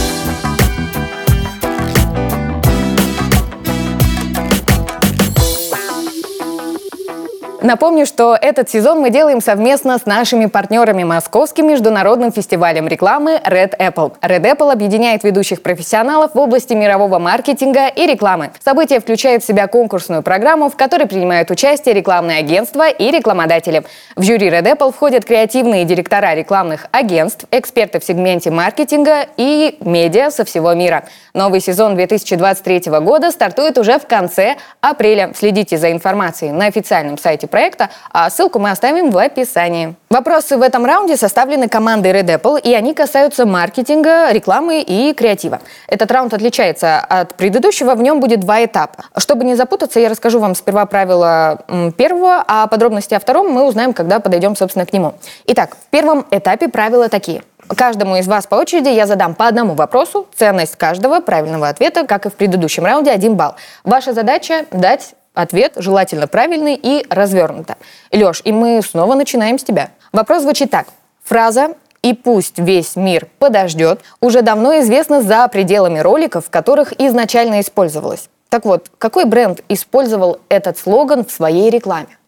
Напомню, 7.62 8.07
что 8.07 8.38
этот 8.40 8.71
сезон 8.71 9.00
мы 9.00 9.11
делаем 9.11 9.43
совместно 9.43 9.99
с 9.99 10.07
нашими 10.07 10.47
партнерами 10.47 11.05
Московским 11.05 11.69
международным 11.69 12.33
фестивалем 12.33 12.88
рекламы 12.88 13.38
Red 13.45 13.76
Apple. 13.76 14.14
Red 14.23 14.45
Apple 14.45 14.73
объединяет 14.73 15.25
ведущих 15.25 15.62
профессионалов 15.62 16.35
в 16.35 16.38
области 16.38 16.73
мирового 16.73 17.19
маркетинга 17.19 17.88
и 17.88 18.07
рекламы. 18.07 18.52
Событие 18.64 18.99
включает 18.99 19.43
в 19.43 19.47
себя 19.47 19.67
конкурсную 19.67 20.23
программу, 20.23 20.71
в 20.71 20.76
которой 20.76 21.07
принимают 21.07 21.50
участие 21.50 21.95
рекламные 21.95 22.38
агентства 22.38 22.88
и 22.88 23.11
рекламодатели. 23.11 23.83
В 24.17 24.23
жюри 24.23 24.49
Red 24.49 24.64
Apple 24.64 24.90
входят 24.90 25.26
креативные 25.26 25.85
директора 25.85 26.35
рекламных 26.35 26.87
агентств, 26.93 27.45
эксперты 27.50 28.00
в 28.00 28.05
сегменте 28.05 28.50
маркетинга 28.50 29.26
и 29.37 29.76
медиа 29.81 30.31
со 30.31 30.47
всего 30.47 30.73
мира. 30.73 31.05
Новый 31.35 31.61
сезон 31.61 31.95
2023 31.95 32.90
года 33.00 33.31
стартует 33.31 33.76
уже 33.76 33.99
в 33.99 34.07
конце 34.07 34.57
апреля. 34.81 35.33
Следите 35.37 35.76
за 35.76 35.93
информацией 35.93 36.52
на 36.52 36.64
официальном 36.64 37.19
сайте 37.19 37.50
проекта, 37.50 37.90
а 38.11 38.30
ссылку 38.30 38.59
мы 38.59 38.71
оставим 38.71 39.11
в 39.11 39.19
описании. 39.19 39.95
Вопросы 40.09 40.57
в 40.57 40.62
этом 40.62 40.85
раунде 40.87 41.16
составлены 41.16 41.69
командой 41.69 42.12
Red 42.12 42.40
Apple, 42.40 42.61
и 42.61 42.75
они 42.75 42.95
касаются 42.95 43.47
маркетинга, 43.47 44.33
рекламы 44.33 44.80
и 44.80 45.12
креатива. 45.12 45.61
Этот 45.87 46.11
раунд 46.11 46.35
отличается 46.35 46.99
от 46.99 47.35
предыдущего, 47.35 47.95
в 47.95 48.02
нем 48.02 48.21
будет 48.21 48.40
два 48.40 48.64
этапа. 48.64 49.04
Чтобы 49.16 49.45
не 49.45 49.54
запутаться, 49.54 50.00
я 50.00 50.09
расскажу 50.09 50.40
вам 50.40 50.54
сперва 50.54 50.87
правила 50.87 51.61
первого, 51.97 52.42
а 52.47 52.66
подробности 52.66 53.14
о 53.14 53.21
втором 53.21 53.50
мы 53.50 53.64
узнаем, 53.64 53.92
когда 53.92 54.21
подойдем, 54.21 54.57
собственно, 54.57 54.87
к 54.87 54.92
нему. 54.92 55.14
Итак, 55.47 55.76
в 55.76 55.90
первом 55.90 56.26
этапе 56.30 56.69
правила 56.69 57.09
такие. 57.09 57.42
Каждому 57.76 58.16
из 58.16 58.26
вас 58.26 58.47
по 58.47 58.57
очереди 58.57 58.88
я 58.88 59.07
задам 59.07 59.35
по 59.37 59.47
одному 59.47 59.75
вопросу. 59.75 60.26
Ценность 60.35 60.76
каждого 60.76 61.21
правильного 61.21 61.69
ответа, 61.69 62.04
как 62.04 62.26
и 62.26 62.30
в 62.30 62.35
предыдущем 62.35 62.85
раунде, 62.85 63.12
один 63.12 63.37
балл. 63.37 63.54
Ваша 63.85 64.12
задача 64.12 64.64
дать 64.73 65.14
ответ, 65.42 65.75
желательно 65.76 66.26
правильный 66.26 66.75
и 66.75 67.06
развернуто. 67.11 67.76
Леш, 68.12 68.42
и 68.44 68.52
мы 68.52 68.80
снова 68.82 69.14
начинаем 69.14 69.59
с 69.59 69.64
тебя. 69.64 69.90
Вопрос 70.12 70.42
звучит 70.42 70.70
так. 70.70 70.87
Фраза 71.25 71.75
«И 72.02 72.14
пусть 72.14 72.59
весь 72.59 72.97
мир 72.97 73.28
подождет» 73.38 74.00
уже 74.20 74.42
давно 74.42 74.80
известна 74.80 75.23
за 75.23 75.47
пределами 75.49 75.99
роликов, 75.99 76.47
в 76.47 76.50
которых 76.50 76.99
изначально 76.99 77.61
использовалась. 77.61 78.28
Так 78.49 78.64
вот, 78.64 78.90
какой 78.99 79.26
бренд 79.26 79.62
использовал 79.68 80.40
этот 80.49 80.78
слоган 80.78 81.25
в 81.25 81.30
своей 81.30 81.70
рекламе? 81.70 82.18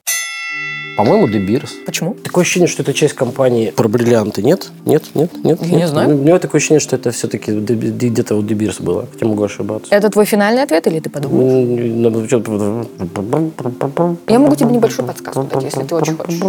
По-моему, 0.96 1.26
Beers. 1.26 1.70
Почему? 1.86 2.14
Такое 2.14 2.42
ощущение, 2.42 2.68
что 2.68 2.82
это 2.82 2.92
часть 2.92 3.14
компании 3.14 3.70
про 3.70 3.88
бриллианты. 3.88 4.42
Нет? 4.42 4.70
Нет? 4.84 5.04
Нет? 5.14 5.30
Нет? 5.42 5.60
Я 5.62 5.68
не 5.68 5.76
нет? 5.76 5.88
знаю. 5.88 6.16
У 6.16 6.18
меня 6.18 6.38
такое 6.38 6.58
ощущение, 6.58 6.80
что 6.80 6.96
это 6.96 7.10
все-таки 7.12 7.52
где-то 7.52 8.34
у 8.36 8.42
Beers 8.42 8.82
было. 8.82 9.06
Хотя 9.12 9.26
могу 9.26 9.42
ошибаться. 9.42 9.94
Это 9.94 10.10
твой 10.10 10.26
финальный 10.26 10.62
ответ 10.62 10.86
или 10.86 11.00
ты 11.00 11.08
подумал? 11.10 12.26
Что-то- 12.26 14.16
Я 14.28 14.38
могу 14.38 14.54
тебе 14.54 14.70
небольшую 14.70 15.06
подсказку 15.08 15.42
дать, 15.44 15.64
если 15.64 15.82
ты 15.82 15.94
очень 15.94 16.16
хочешь. 16.16 16.40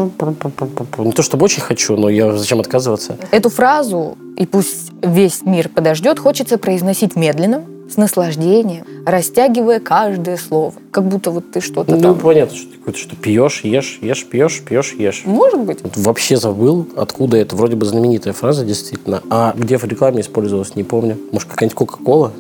Не 0.98 1.12
то 1.12 1.24
чтобы 1.24 1.46
очень 1.46 1.62
хочу, 1.62 1.96
но 1.96 2.10
я 2.10 2.34
зачем 2.34 2.60
отказываться? 2.60 3.18
Эту 3.32 3.50
фразу 3.50 4.18
«и 4.38 4.46
пусть 4.46 4.92
весь 5.02 5.44
мир 5.44 5.70
подождет» 5.70 6.20
хочется 6.20 6.58
произносить 6.58 7.16
медленно, 7.16 7.64
с 7.90 7.98
наслаждением, 7.98 8.86
растягивая 9.06 9.80
каждое 9.80 10.38
слово. 10.38 10.74
Как 10.92 11.06
будто 11.06 11.32
вот 11.32 11.52
ты 11.52 11.62
что-то 11.62 11.96
Ну, 11.96 12.02
там... 12.02 12.20
понятно, 12.20 12.56
что 12.56 12.72
такое, 12.72 12.94
что 12.94 13.16
пьешь, 13.16 13.62
ешь, 13.64 14.00
ешь, 14.02 14.26
пьешь, 14.26 14.62
пьешь, 14.62 14.94
ешь. 14.94 15.24
Может 15.26 15.60
быть. 15.62 15.82
Вот 15.84 15.98
Вообще 15.98 16.38
забыл, 16.38 16.88
откуда 16.96 17.38
это. 17.38 17.56
Вроде 17.56 17.76
бы 17.76 17.86
знаменитая 17.86 18.34
фраза, 18.34 18.66
действительно. 18.66 19.22
А 19.30 19.54
где 19.58 19.78
в 19.78 19.84
рекламе 19.84 20.22
использовалась, 20.22 20.76
не 20.76 20.84
помню. 20.84 21.18
Может, 21.32 21.50
какая-нибудь 21.50 21.76
Кока-Кола? 21.78 22.32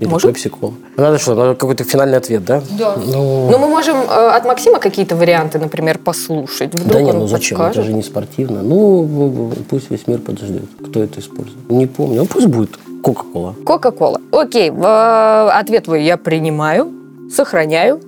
Или 0.00 0.08
Может. 0.08 0.28
Пепси-Кола? 0.28 0.74
Надо 0.96 1.18
что, 1.18 1.34
надо 1.34 1.54
какой-то 1.56 1.82
финальный 1.82 2.18
ответ, 2.18 2.44
да? 2.44 2.62
Да. 2.78 2.96
Ну, 3.04 3.50
Но 3.50 3.58
мы 3.58 3.66
можем 3.66 3.96
э, 3.96 4.28
от 4.30 4.44
Максима 4.44 4.78
какие-то 4.78 5.16
варианты, 5.16 5.58
например, 5.58 5.98
послушать. 5.98 6.72
Вдруг 6.72 6.92
да 6.92 7.02
нет, 7.02 7.14
ну 7.16 7.26
зачем? 7.26 7.58
подскажет. 7.58 7.78
Это 7.78 7.86
же 7.88 7.92
не 7.94 8.02
спортивно. 8.04 8.62
Ну, 8.62 9.52
пусть 9.68 9.90
весь 9.90 10.06
мир 10.06 10.20
подождет. 10.20 10.66
Кто 10.88 11.02
это 11.02 11.18
использует? 11.18 11.68
Не 11.68 11.86
помню. 11.86 12.20
Ну, 12.20 12.26
пусть 12.26 12.46
будет 12.46 12.78
Кока-Кола. 13.14 13.54
Кока-кола. 13.64 14.20
Окей, 14.32 14.70
э, 14.70 15.48
ответ 15.52 15.84
твой 15.84 16.04
я 16.04 16.16
принимаю, 16.18 16.92
сохраняю 17.34 18.00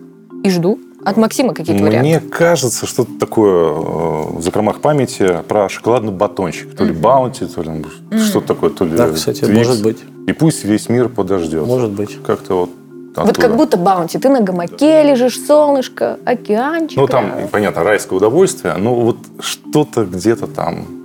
и 0.44 0.50
жду. 0.50 0.78
От 1.02 1.16
Максима 1.16 1.54
какие-то 1.54 1.82
варианты. 1.82 2.06
Мне 2.06 2.20
кажется, 2.20 2.84
что-то 2.86 3.18
такое 3.18 3.70
э, 3.70 4.36
в 4.36 4.42
закромах 4.42 4.80
памяти 4.80 5.38
про 5.48 5.70
шоколадный 5.70 6.12
батончик. 6.12 6.76
То 6.76 6.84
ли 6.84 6.92
баунти, 6.92 7.46
то 7.46 7.62
ли 7.62 7.70
что-то 8.18 8.48
такое, 8.48 8.68
то 8.68 8.84
ли 8.84 8.94
Да, 8.94 9.10
кстати, 9.10 9.40
Твикс. 9.40 9.56
может 9.56 9.82
быть. 9.82 9.98
И 10.26 10.32
пусть 10.34 10.64
весь 10.64 10.90
мир 10.90 11.08
подождет. 11.08 11.66
Может 11.66 11.92
быть. 11.92 12.22
Как-то 12.22 12.54
вот 12.54 12.70
Вот 13.16 13.30
оттуда. 13.30 13.40
как 13.40 13.56
будто 13.56 13.78
баунти. 13.78 14.18
Ты 14.18 14.28
на 14.28 14.42
гамаке 14.42 15.02
лежишь, 15.02 15.40
солнышко, 15.40 16.18
океанчик. 16.26 16.98
Ну, 16.98 17.06
там, 17.06 17.32
понятно, 17.50 17.82
райское 17.82 18.18
удовольствие, 18.18 18.74
но 18.76 18.94
вот 18.94 19.16
что-то 19.40 20.04
где-то 20.04 20.46
там... 20.46 20.99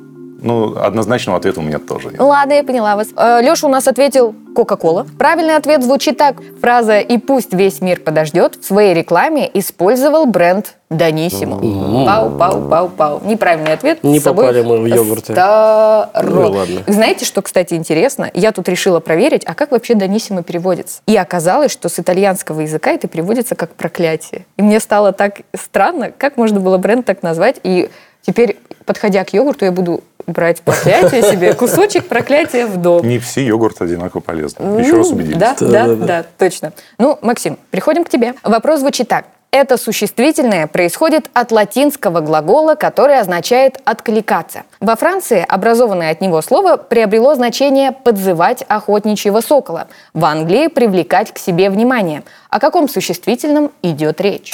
Ну, 0.45 0.77
однозначного 0.77 1.39
ответа 1.39 1.59
у 1.59 1.63
меня 1.63 1.79
тоже 1.79 2.09
нет. 2.09 2.19
Ладно, 2.19 2.53
я 2.53 2.63
поняла 2.63 2.95
вас. 2.95 3.07
Леша 3.09 3.65
у 3.65 3.69
нас 3.69 3.87
ответил 3.87 4.35
Кока-Кола. 4.55 5.07
Правильный 5.17 5.55
ответ 5.55 5.83
звучит 5.83 6.17
так. 6.17 6.35
Фраза 6.61 6.99
«И 6.99 7.17
пусть 7.17 7.51
весь 7.53 7.81
мир 7.81 7.99
подождет» 7.99 8.55
в 8.55 8.63
своей 8.63 8.93
рекламе 8.93 9.49
использовал 9.53 10.27
бренд 10.27 10.75
Даниссимо. 10.91 11.57
Пау, 12.05 12.29
пау, 12.37 12.69
пау, 12.69 12.89
пау. 12.89 13.21
Неправильный 13.25 13.73
ответ. 13.73 14.03
Не 14.03 14.19
попали 14.19 14.61
мы 14.61 14.81
в 14.81 14.85
йогурты. 14.85 15.33
Старо. 15.33 16.09
Ну. 16.23 16.65
Знаете, 16.85 17.25
что, 17.25 17.41
кстати, 17.41 17.73
интересно? 17.73 18.29
Я 18.35 18.51
тут 18.51 18.69
решила 18.69 18.99
проверить, 18.99 19.41
а 19.45 19.55
как 19.55 19.71
вообще 19.71 19.95
Даниссимо 19.95 20.43
переводится? 20.43 21.01
И 21.07 21.17
оказалось, 21.17 21.71
что 21.71 21.89
с 21.89 21.99
итальянского 21.99 22.61
языка 22.61 22.91
это 22.91 23.07
переводится 23.07 23.55
как 23.55 23.71
проклятие. 23.71 24.45
И 24.57 24.61
мне 24.61 24.79
стало 24.79 25.11
так 25.11 25.41
странно, 25.55 26.11
как 26.15 26.37
можно 26.37 26.59
было 26.59 26.77
бренд 26.77 27.03
так 27.05 27.23
назвать. 27.23 27.59
И 27.63 27.89
теперь, 28.25 28.58
подходя 28.86 29.24
к 29.24 29.34
йогурту, 29.34 29.65
я 29.65 29.72
буду 29.72 30.03
брать 30.27 30.62
проклятие 30.62 31.22
себе, 31.22 31.53
кусочек 31.55 32.08
проклятия 32.08 32.65
в 32.65 32.77
дом. 32.77 33.08
Не 33.08 33.20
все 33.20 33.46
йогурты 33.46 33.84
одинаково 33.84 34.22
полезны. 34.22 34.79
Еще 34.79 34.98
раз 34.98 35.12
убедились. 35.12 35.38
Да, 35.38 35.55
Да, 35.60 35.88
да, 35.88 36.25
точно. 36.38 36.74
Ну, 36.98 37.17
Максим, 37.22 37.58
переходим 37.72 38.03
к 38.03 38.10
тебе. 38.10 38.34
Вопрос 38.44 38.79
звучит 38.79 39.08
так. 39.08 39.25
Это 39.51 39.77
существительное 39.77 40.67
происходит 40.67 41.29
от 41.34 41.53
латинского 41.53 42.20
глагола, 42.20 42.75
который 42.75 43.17
означает 43.17 43.79
«откликаться». 43.86 44.63
Во 44.82 44.98
Франции 44.98 45.46
образованное 45.48 46.12
от 46.12 46.20
него 46.20 46.41
слово 46.41 46.75
приобрело 46.75 47.36
значение 47.36 47.94
«подзывать 47.94 48.65
охотничьего 48.67 49.39
сокола». 49.39 49.88
В 50.13 50.25
Англии 50.25 50.67
«привлекать 50.67 51.32
к 51.32 51.38
себе 51.38 51.70
внимание». 51.70 52.24
О 52.50 52.60
каком 52.60 52.89
существительном 52.89 53.72
идет 53.82 54.20
речь? 54.20 54.51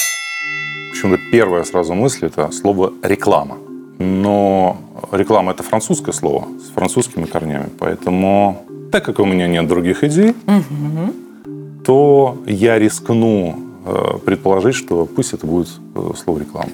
Почему-то 0.91 1.21
первая 1.31 1.63
сразу 1.63 1.93
мысль– 1.93 2.25
это 2.27 2.51
слово 2.51 2.93
«реклама». 3.01 3.57
Но 3.97 4.77
реклама– 5.11 5.51
это 5.53 5.63
французское 5.63 6.13
слово 6.13 6.47
с 6.59 6.73
французскими 6.73 7.25
корнями. 7.25 7.69
Поэтому, 7.79 8.65
так 8.91 9.05
как 9.05 9.19
у 9.19 9.25
меня 9.25 9.47
нет 9.47 9.67
других 9.67 10.03
идей, 10.03 10.35
то 11.85 12.37
я 12.45 12.77
рискну 12.77 13.55
э, 13.85 14.17
предположить, 14.25 14.75
что 14.75 15.05
пусть 15.05 15.33
это 15.33 15.47
будет 15.47 15.69
э, 15.95 16.11
слово 16.23 16.39
реклама. 16.39 16.69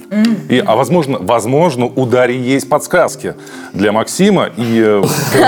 И, 0.49 0.63
а 0.65 0.75
возможно, 0.75 1.19
возможно, 1.19 1.85
у 1.85 2.05
Дарьи 2.05 2.39
есть 2.39 2.67
подсказки 2.67 3.35
для 3.73 3.91
Максима, 3.91 4.49
и 4.57 4.81
э, 4.83 5.03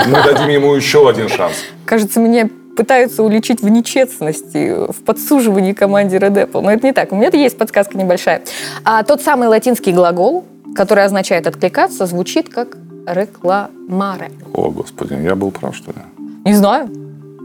мы 0.06 0.22
дадим 0.22 0.48
ему 0.48 0.74
еще 0.74 1.08
один 1.08 1.28
шанс. 1.28 1.54
Кажется, 1.84 2.20
меня 2.20 2.48
пытаются 2.80 3.22
уличить 3.22 3.60
в 3.60 3.68
нечестности, 3.68 4.74
в 4.90 5.04
подсуживании 5.04 5.74
команде 5.74 6.16
Red 6.16 6.46
Apple. 6.46 6.62
Но 6.62 6.72
это 6.72 6.86
не 6.86 6.94
так. 6.94 7.12
У 7.12 7.14
меня 7.14 7.28
есть 7.30 7.58
подсказка 7.58 7.98
небольшая. 7.98 8.40
А 8.84 9.02
тот 9.02 9.20
самый 9.20 9.48
латинский 9.48 9.92
глагол, 9.92 10.46
который 10.74 11.04
означает 11.04 11.46
«откликаться», 11.46 12.06
звучит 12.06 12.48
как 12.48 12.78
«рекламаре». 13.06 14.30
О, 14.54 14.70
господи, 14.70 15.12
я 15.12 15.34
был 15.34 15.50
прав, 15.50 15.76
что 15.76 15.90
ли? 15.90 15.98
Не 16.46 16.54
знаю. 16.54 16.88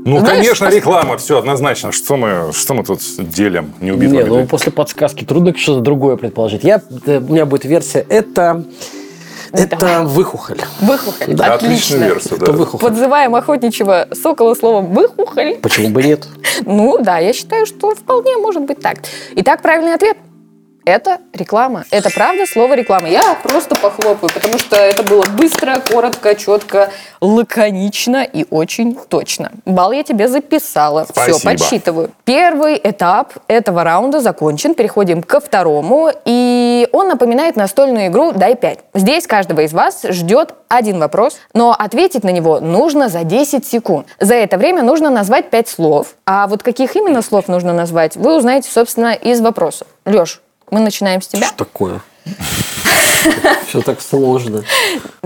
Ну, 0.05 0.19
Знаешь, 0.19 0.37
конечно, 0.37 0.67
пос- 0.67 0.75
реклама, 0.75 1.17
все 1.17 1.37
однозначно. 1.37 1.91
Что 1.91 2.15
мы, 2.15 2.53
что 2.53 2.73
мы 2.73 2.85
тут 2.85 3.01
делим? 3.17 3.73
Не 3.81 3.91
убить 3.91 4.11
Не, 4.11 4.23
ну 4.23 4.47
после 4.47 4.71
подсказки 4.71 5.25
трудно 5.25 5.53
что-то 5.57 5.81
другое 5.81 6.15
предположить. 6.15 6.63
Я, 6.63 6.81
э, 7.07 7.17
у 7.17 7.33
меня 7.33 7.45
будет 7.45 7.65
версия, 7.65 8.05
это, 8.07 8.63
это 9.63 10.03
выхухоль. 10.03 10.61
Выхухоль. 10.81 11.33
Да, 11.35 11.53
Отличная 11.55 11.97
Отлично. 11.99 12.03
версия, 12.05 12.35
Это 12.35 12.45
да. 12.45 12.51
выхухоль. 12.51 12.89
Подзываем 12.89 13.35
охотничьего 13.35 14.07
сокола 14.11 14.53
словом 14.55 14.93
«выхухоль». 14.93 15.55
Почему 15.61 15.89
бы 15.89 16.03
нет? 16.03 16.27
Ну 16.65 16.97
да, 17.01 17.17
я 17.17 17.33
считаю, 17.33 17.65
что 17.65 17.93
вполне 17.95 18.37
может 18.37 18.63
быть 18.63 18.79
так. 18.79 18.97
Итак, 19.35 19.61
правильный 19.61 19.93
ответ. 19.93 20.17
Это 20.85 21.17
реклама. 21.33 21.83
Это 21.89 22.11
правда 22.11 22.45
слово 22.45 22.75
реклама. 22.75 23.09
Я 23.09 23.35
просто 23.41 23.73
похлопаю, 23.75 24.31
потому 24.31 24.59
что 24.59 24.75
это 24.75 25.01
было 25.01 25.23
быстро, 25.35 25.79
коротко, 25.79 26.35
четко, 26.35 26.91
лаконично 27.21 28.23
и 28.23 28.45
очень 28.51 28.95
точно. 28.95 29.51
Бал 29.65 29.91
я 29.91 30.03
тебе 30.03 30.27
записала. 30.27 31.05
Все, 31.05 31.33
Спасибо. 31.33 31.51
подсчитываю. 31.51 32.11
Первый 32.23 32.79
этап 32.81 33.33
этого 33.47 33.83
раунда 33.83 34.21
закончен. 34.21 34.75
Переходим 34.75 35.23
ко 35.23 35.39
второму. 35.39 36.11
И 36.23 36.87
он 36.91 37.07
напоминает 37.07 37.55
настольную 37.55 38.07
игру 38.07 38.31
«Дай 38.31 38.53
5». 38.53 38.79
Здесь 38.93 39.25
каждого 39.25 39.61
из 39.61 39.73
вас 39.73 40.03
ждет 40.03 40.53
один 40.67 40.99
вопрос, 40.99 41.37
но 41.53 41.75
ответить 41.77 42.23
на 42.23 42.29
него 42.29 42.59
нужно 42.59 43.09
за 43.09 43.23
10 43.23 43.65
секунд. 43.65 44.07
За 44.19 44.35
это 44.35 44.57
время 44.57 44.83
нужно 44.83 45.09
назвать 45.09 45.49
5 45.49 45.67
слов. 45.67 46.15
А 46.27 46.45
вот 46.45 46.61
каких 46.61 46.95
именно 46.95 47.23
слов 47.23 47.47
нужно 47.47 47.73
назвать, 47.73 48.15
вы 48.15 48.37
узнаете, 48.37 48.69
собственно, 48.71 49.13
из 49.13 49.41
вопроса. 49.41 49.87
Леш, 50.05 50.41
мы 50.71 50.79
начинаем 50.79 51.21
с 51.21 51.27
тебя. 51.27 51.47
Что 51.47 51.57
такое? 51.57 52.01
Все 53.67 53.81
так 53.81 54.01
сложно. 54.01 54.63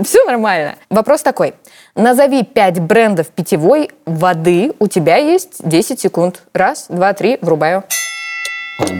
Все 0.02 0.24
нормально. 0.24 0.76
Вопрос 0.88 1.22
такой. 1.22 1.54
Назови 1.94 2.42
5 2.42 2.80
брендов 2.80 3.28
питьевой 3.28 3.90
воды. 4.06 4.72
У 4.78 4.86
тебя 4.86 5.16
есть 5.16 5.66
10 5.66 6.00
секунд. 6.00 6.42
Раз, 6.52 6.86
два, 6.88 7.12
три, 7.12 7.38
врубаю. 7.40 7.84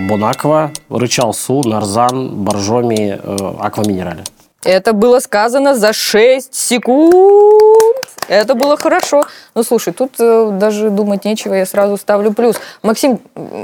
Бонаква, 0.08 0.70
Рычал 0.90 1.32
Су, 1.32 1.62
Нарзан, 1.64 2.44
Боржоми, 2.44 3.18
э, 3.22 3.36
Аква 3.60 3.82
Минерале. 3.86 4.24
Это 4.64 4.92
было 4.92 5.20
сказано 5.20 5.74
за 5.74 5.92
6 5.92 6.54
секунд. 6.54 7.96
Это 8.30 8.54
было 8.54 8.76
хорошо. 8.76 9.24
Ну, 9.56 9.64
слушай, 9.64 9.92
тут 9.92 10.12
э, 10.20 10.50
даже 10.52 10.90
думать 10.90 11.24
нечего, 11.24 11.52
я 11.54 11.66
сразу 11.66 11.96
ставлю 11.96 12.32
плюс. 12.32 12.60
Максим, 12.84 13.18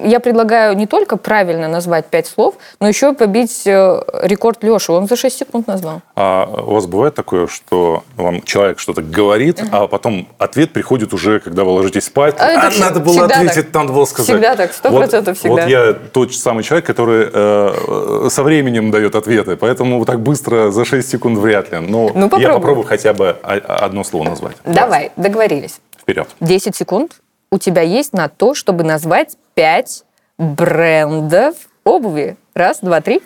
я 0.05 0.19
предлагаю 0.19 0.77
не 0.77 0.89
только 0.89 1.17
правильно 1.17 1.69
назвать 1.69 2.07
5 2.07 2.27
слов, 2.27 2.57
но 2.81 2.89
еще 2.89 3.11
и 3.11 3.15
побить 3.15 3.63
э, 3.65 4.03
рекорд 4.23 4.65
Леши. 4.65 4.91
Он 4.91 5.07
за 5.07 5.15
6 5.15 5.39
секунд 5.39 5.69
назвал. 5.69 6.03
А 6.17 6.47
у 6.67 6.75
вас 6.75 6.87
бывает 6.87 7.15
такое, 7.15 7.47
что 7.47 8.03
вам 8.17 8.43
человек 8.43 8.81
что-то 8.81 9.03
говорит, 9.03 9.63
а 9.71 9.87
потом 9.87 10.27
ответ 10.39 10.73
приходит 10.73 11.15
уже, 11.15 11.39
когда 11.39 11.63
вы 11.63 11.71
ложитесь 11.71 12.07
спать? 12.07 12.35
А 12.39 12.67
А, 12.67 12.71
надо 12.81 12.99
было 12.99 13.29
так. 13.29 13.39
ответить, 13.39 13.73
надо 13.73 13.93
было 13.93 14.05
сказать. 14.05 14.31
Всегда 14.31 14.57
так, 14.57 14.73
100% 14.73 14.91
вот, 14.91 15.39
всегда. 15.39 15.49
Вот 15.49 15.69
я 15.69 15.93
тот 15.93 16.35
самый 16.35 16.65
человек, 16.65 16.85
который 16.87 17.29
э, 17.33 18.29
со 18.31 18.43
временем 18.43 18.91
дает 18.91 19.15
ответы, 19.15 19.57
поэтому 19.57 20.05
так 20.05 20.19
быстро 20.19 20.73
за 20.73 20.85
6 20.87 21.09
секунд 21.09 21.39
вряд 21.39 21.73
ли. 21.73 21.79
Но 21.79 22.11
Ну, 22.15 22.23
я 22.25 22.29
попробуй. 22.29 22.53
попробую 22.53 22.87
хотя 22.87 23.13
бы 23.13 23.31
одно 23.43 24.05
слово 24.05 24.25
назвать. 24.25 24.57
Давай, 24.65 25.11
договорились. 25.17 25.81
Вперед. 26.01 26.29
10 26.41 26.75
секунд 26.77 27.17
у 27.51 27.59
тебя 27.59 27.83
есть 27.83 28.13
на 28.13 28.29
то, 28.29 28.55
чтобы 28.55 28.85
назвать 28.85 29.37
5 29.55 30.05
брендов 30.39 31.55
обуви. 31.85 32.37
Раз, 32.55 32.79
два, 32.81 33.01
три. 33.01 33.21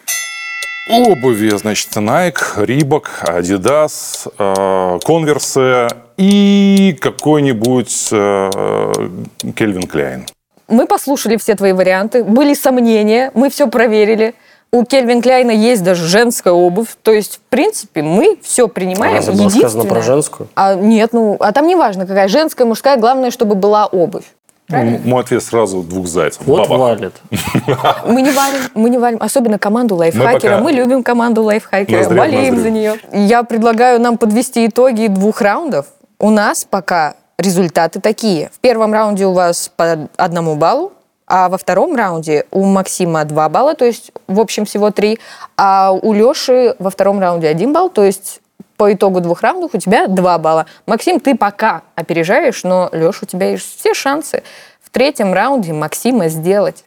Обуви, 0.89 1.51
значит, 1.51 1.91
Nike, 1.97 2.57
Reebok, 2.57 3.05
Adidas, 3.25 4.27
э, 4.39 4.99
Converse 5.07 5.89
и 6.17 6.97
какой-нибудь 7.01 8.09
э, 8.11 8.17
Calvin 8.17 9.87
Klein. 9.89 10.27
Мы 10.69 10.87
послушали 10.87 11.37
все 11.37 11.55
твои 11.55 11.73
варианты, 11.73 12.25
были 12.25 12.55
сомнения, 12.55 13.31
мы 13.35 13.51
все 13.51 13.67
проверили. 13.69 14.35
У 14.73 14.85
Кельвин 14.85 15.21
Кляйна 15.21 15.51
есть 15.51 15.83
даже 15.83 16.07
женская 16.07 16.53
обувь. 16.53 16.89
То 17.03 17.13
есть, 17.13 17.37
в 17.37 17.41
принципе, 17.51 18.03
мы 18.03 18.39
все 18.43 18.69
принимаем. 18.69 19.17
Разве 19.17 19.35
было 19.35 19.49
сказано 19.49 19.85
про 19.85 20.01
женскую? 20.03 20.49
А, 20.55 20.75
нет, 20.75 21.13
ну, 21.13 21.37
а 21.41 21.53
там 21.53 21.67
не 21.67 21.75
важно, 21.75 22.07
какая 22.07 22.29
женская, 22.29 22.65
мужская, 22.65 22.97
главное, 22.97 23.31
чтобы 23.33 23.57
была 23.57 23.87
обувь. 23.87 24.25
М- 24.71 25.01
Мой 25.05 25.23
ответ 25.25 25.43
сразу 25.43 25.83
двух 25.83 26.07
зайцев. 26.07 26.43
Вот 26.47 26.69
Бабах. 26.69 26.79
валит. 27.01 27.15
Мы 28.07 28.23
не 28.23 28.31
валим, 28.31 28.61
мы 28.75 28.89
не 28.91 28.99
валим, 28.99 29.19
особенно 29.21 29.59
команду 29.59 29.97
лайфхакера. 29.97 30.33
пока- 30.59 30.59
Мы, 30.61 30.71
любим 30.71 31.03
команду 31.03 31.43
лайфхакера, 31.43 31.99
Ноздря 31.99 32.15
в 32.15 32.19
болеем 32.19 32.55
ноздрю. 32.55 32.63
за 32.63 32.71
нее. 32.71 32.95
Я 33.13 33.43
предлагаю 33.43 34.01
нам 34.01 34.17
подвести 34.17 34.65
итоги 34.69 35.09
двух 35.09 35.41
раундов. 35.43 35.87
У 36.21 36.31
нас 36.31 36.65
пока 36.69 37.15
результаты 37.37 37.99
такие. 38.01 38.51
В 38.55 38.61
первом 38.61 38.93
раунде 38.93 39.27
у 39.27 39.33
вас 39.33 39.73
по 39.75 40.09
одному 40.17 40.55
баллу, 40.55 40.93
а 41.31 41.49
во 41.49 41.57
втором 41.57 41.95
раунде 41.95 42.45
у 42.51 42.65
Максима 42.65 43.25
два 43.25 43.49
балла, 43.49 43.75
то 43.75 43.85
есть 43.85 44.11
в 44.27 44.41
общем 44.41 44.65
всего 44.65 44.91
три, 44.91 45.21
а 45.57 45.93
у 45.93 46.13
Леши 46.13 46.75
во 46.81 46.91
втором 46.91 47.21
раунде 47.21 47.47
один 47.47 47.73
балл, 47.73 47.89
то 47.89 48.05
есть 48.05 48.41
по 48.77 48.93
итогу 48.93 49.21
двух 49.21 49.43
раундов 49.43 49.75
у 49.75 49.79
тебя 49.79 50.09
два 50.09 50.39
балла. 50.39 50.67
Максим, 50.87 51.21
ты 51.21 51.37
пока 51.37 51.83
опережаешь, 51.95 52.65
но, 52.65 52.89
Леша, 52.93 53.21
у 53.23 53.27
тебя 53.27 53.51
есть 53.51 53.79
все 53.79 53.95
шансы 53.95 54.43
в 54.83 54.91
третьем 54.91 55.33
раунде 55.33 55.73
Максима 55.73 56.29
сделать. 56.29 56.85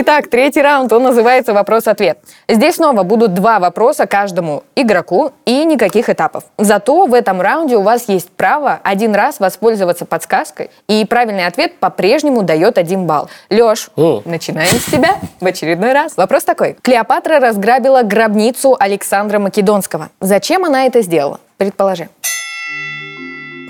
Итак, 0.00 0.28
третий 0.28 0.62
раунд, 0.62 0.92
он 0.92 1.02
называется 1.02 1.52
«Вопрос-ответ». 1.52 2.20
Здесь 2.48 2.76
снова 2.76 3.02
будут 3.02 3.34
два 3.34 3.58
вопроса 3.58 4.06
каждому 4.06 4.62
игроку 4.76 5.32
и 5.44 5.64
никаких 5.64 6.08
этапов. 6.08 6.44
Зато 6.56 7.06
в 7.06 7.14
этом 7.14 7.40
раунде 7.40 7.76
у 7.76 7.82
вас 7.82 8.08
есть 8.08 8.30
право 8.30 8.78
один 8.84 9.12
раз 9.12 9.40
воспользоваться 9.40 10.04
подсказкой, 10.04 10.70
и 10.86 11.04
правильный 11.04 11.46
ответ 11.46 11.80
по-прежнему 11.80 12.44
дает 12.44 12.78
один 12.78 13.06
балл. 13.06 13.28
Леш, 13.50 13.90
О. 13.96 14.22
начинаем 14.24 14.70
с 14.78 14.84
тебя 14.84 15.16
в 15.40 15.46
очередной 15.46 15.92
раз. 15.92 16.16
Вопрос 16.16 16.44
такой. 16.44 16.76
Клеопатра 16.80 17.40
разграбила 17.40 18.02
гробницу 18.02 18.76
Александра 18.78 19.40
Македонского. 19.40 20.10
Зачем 20.20 20.64
она 20.64 20.86
это 20.86 21.02
сделала? 21.02 21.40
Предположи. 21.56 22.08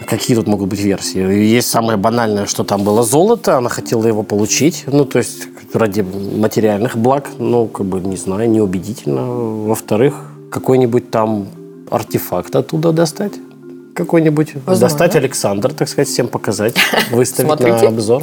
Какие 0.06 0.36
тут 0.36 0.46
могут 0.46 0.68
быть 0.68 0.80
версии? 0.80 1.20
Есть 1.20 1.70
самое 1.70 1.96
банальное, 1.96 2.46
что 2.46 2.64
там 2.64 2.82
было 2.82 3.02
золото, 3.02 3.56
она 3.56 3.68
хотела 3.68 4.06
его 4.06 4.22
получить, 4.22 4.84
ну, 4.86 5.04
то 5.04 5.18
есть 5.18 5.48
ради 5.72 6.00
материальных 6.02 6.96
благ, 6.96 7.28
ну, 7.38 7.66
как 7.66 7.86
бы, 7.86 8.00
не 8.00 8.16
знаю, 8.16 8.48
неубедительно. 8.50 9.26
Во-вторых, 9.26 10.14
какой-нибудь 10.50 11.10
там 11.10 11.46
артефакт 11.90 12.54
оттуда 12.56 12.92
достать. 12.92 13.32
Какой-нибудь. 13.94 14.54
Возможно. 14.54 14.80
Достать 14.80 15.16
Александр, 15.16 15.72
так 15.74 15.88
сказать, 15.88 16.06
всем 16.08 16.28
показать, 16.28 16.76
выставить 17.10 17.48
Смотрите. 17.48 17.82
на 17.82 17.88
обзор. 17.88 18.22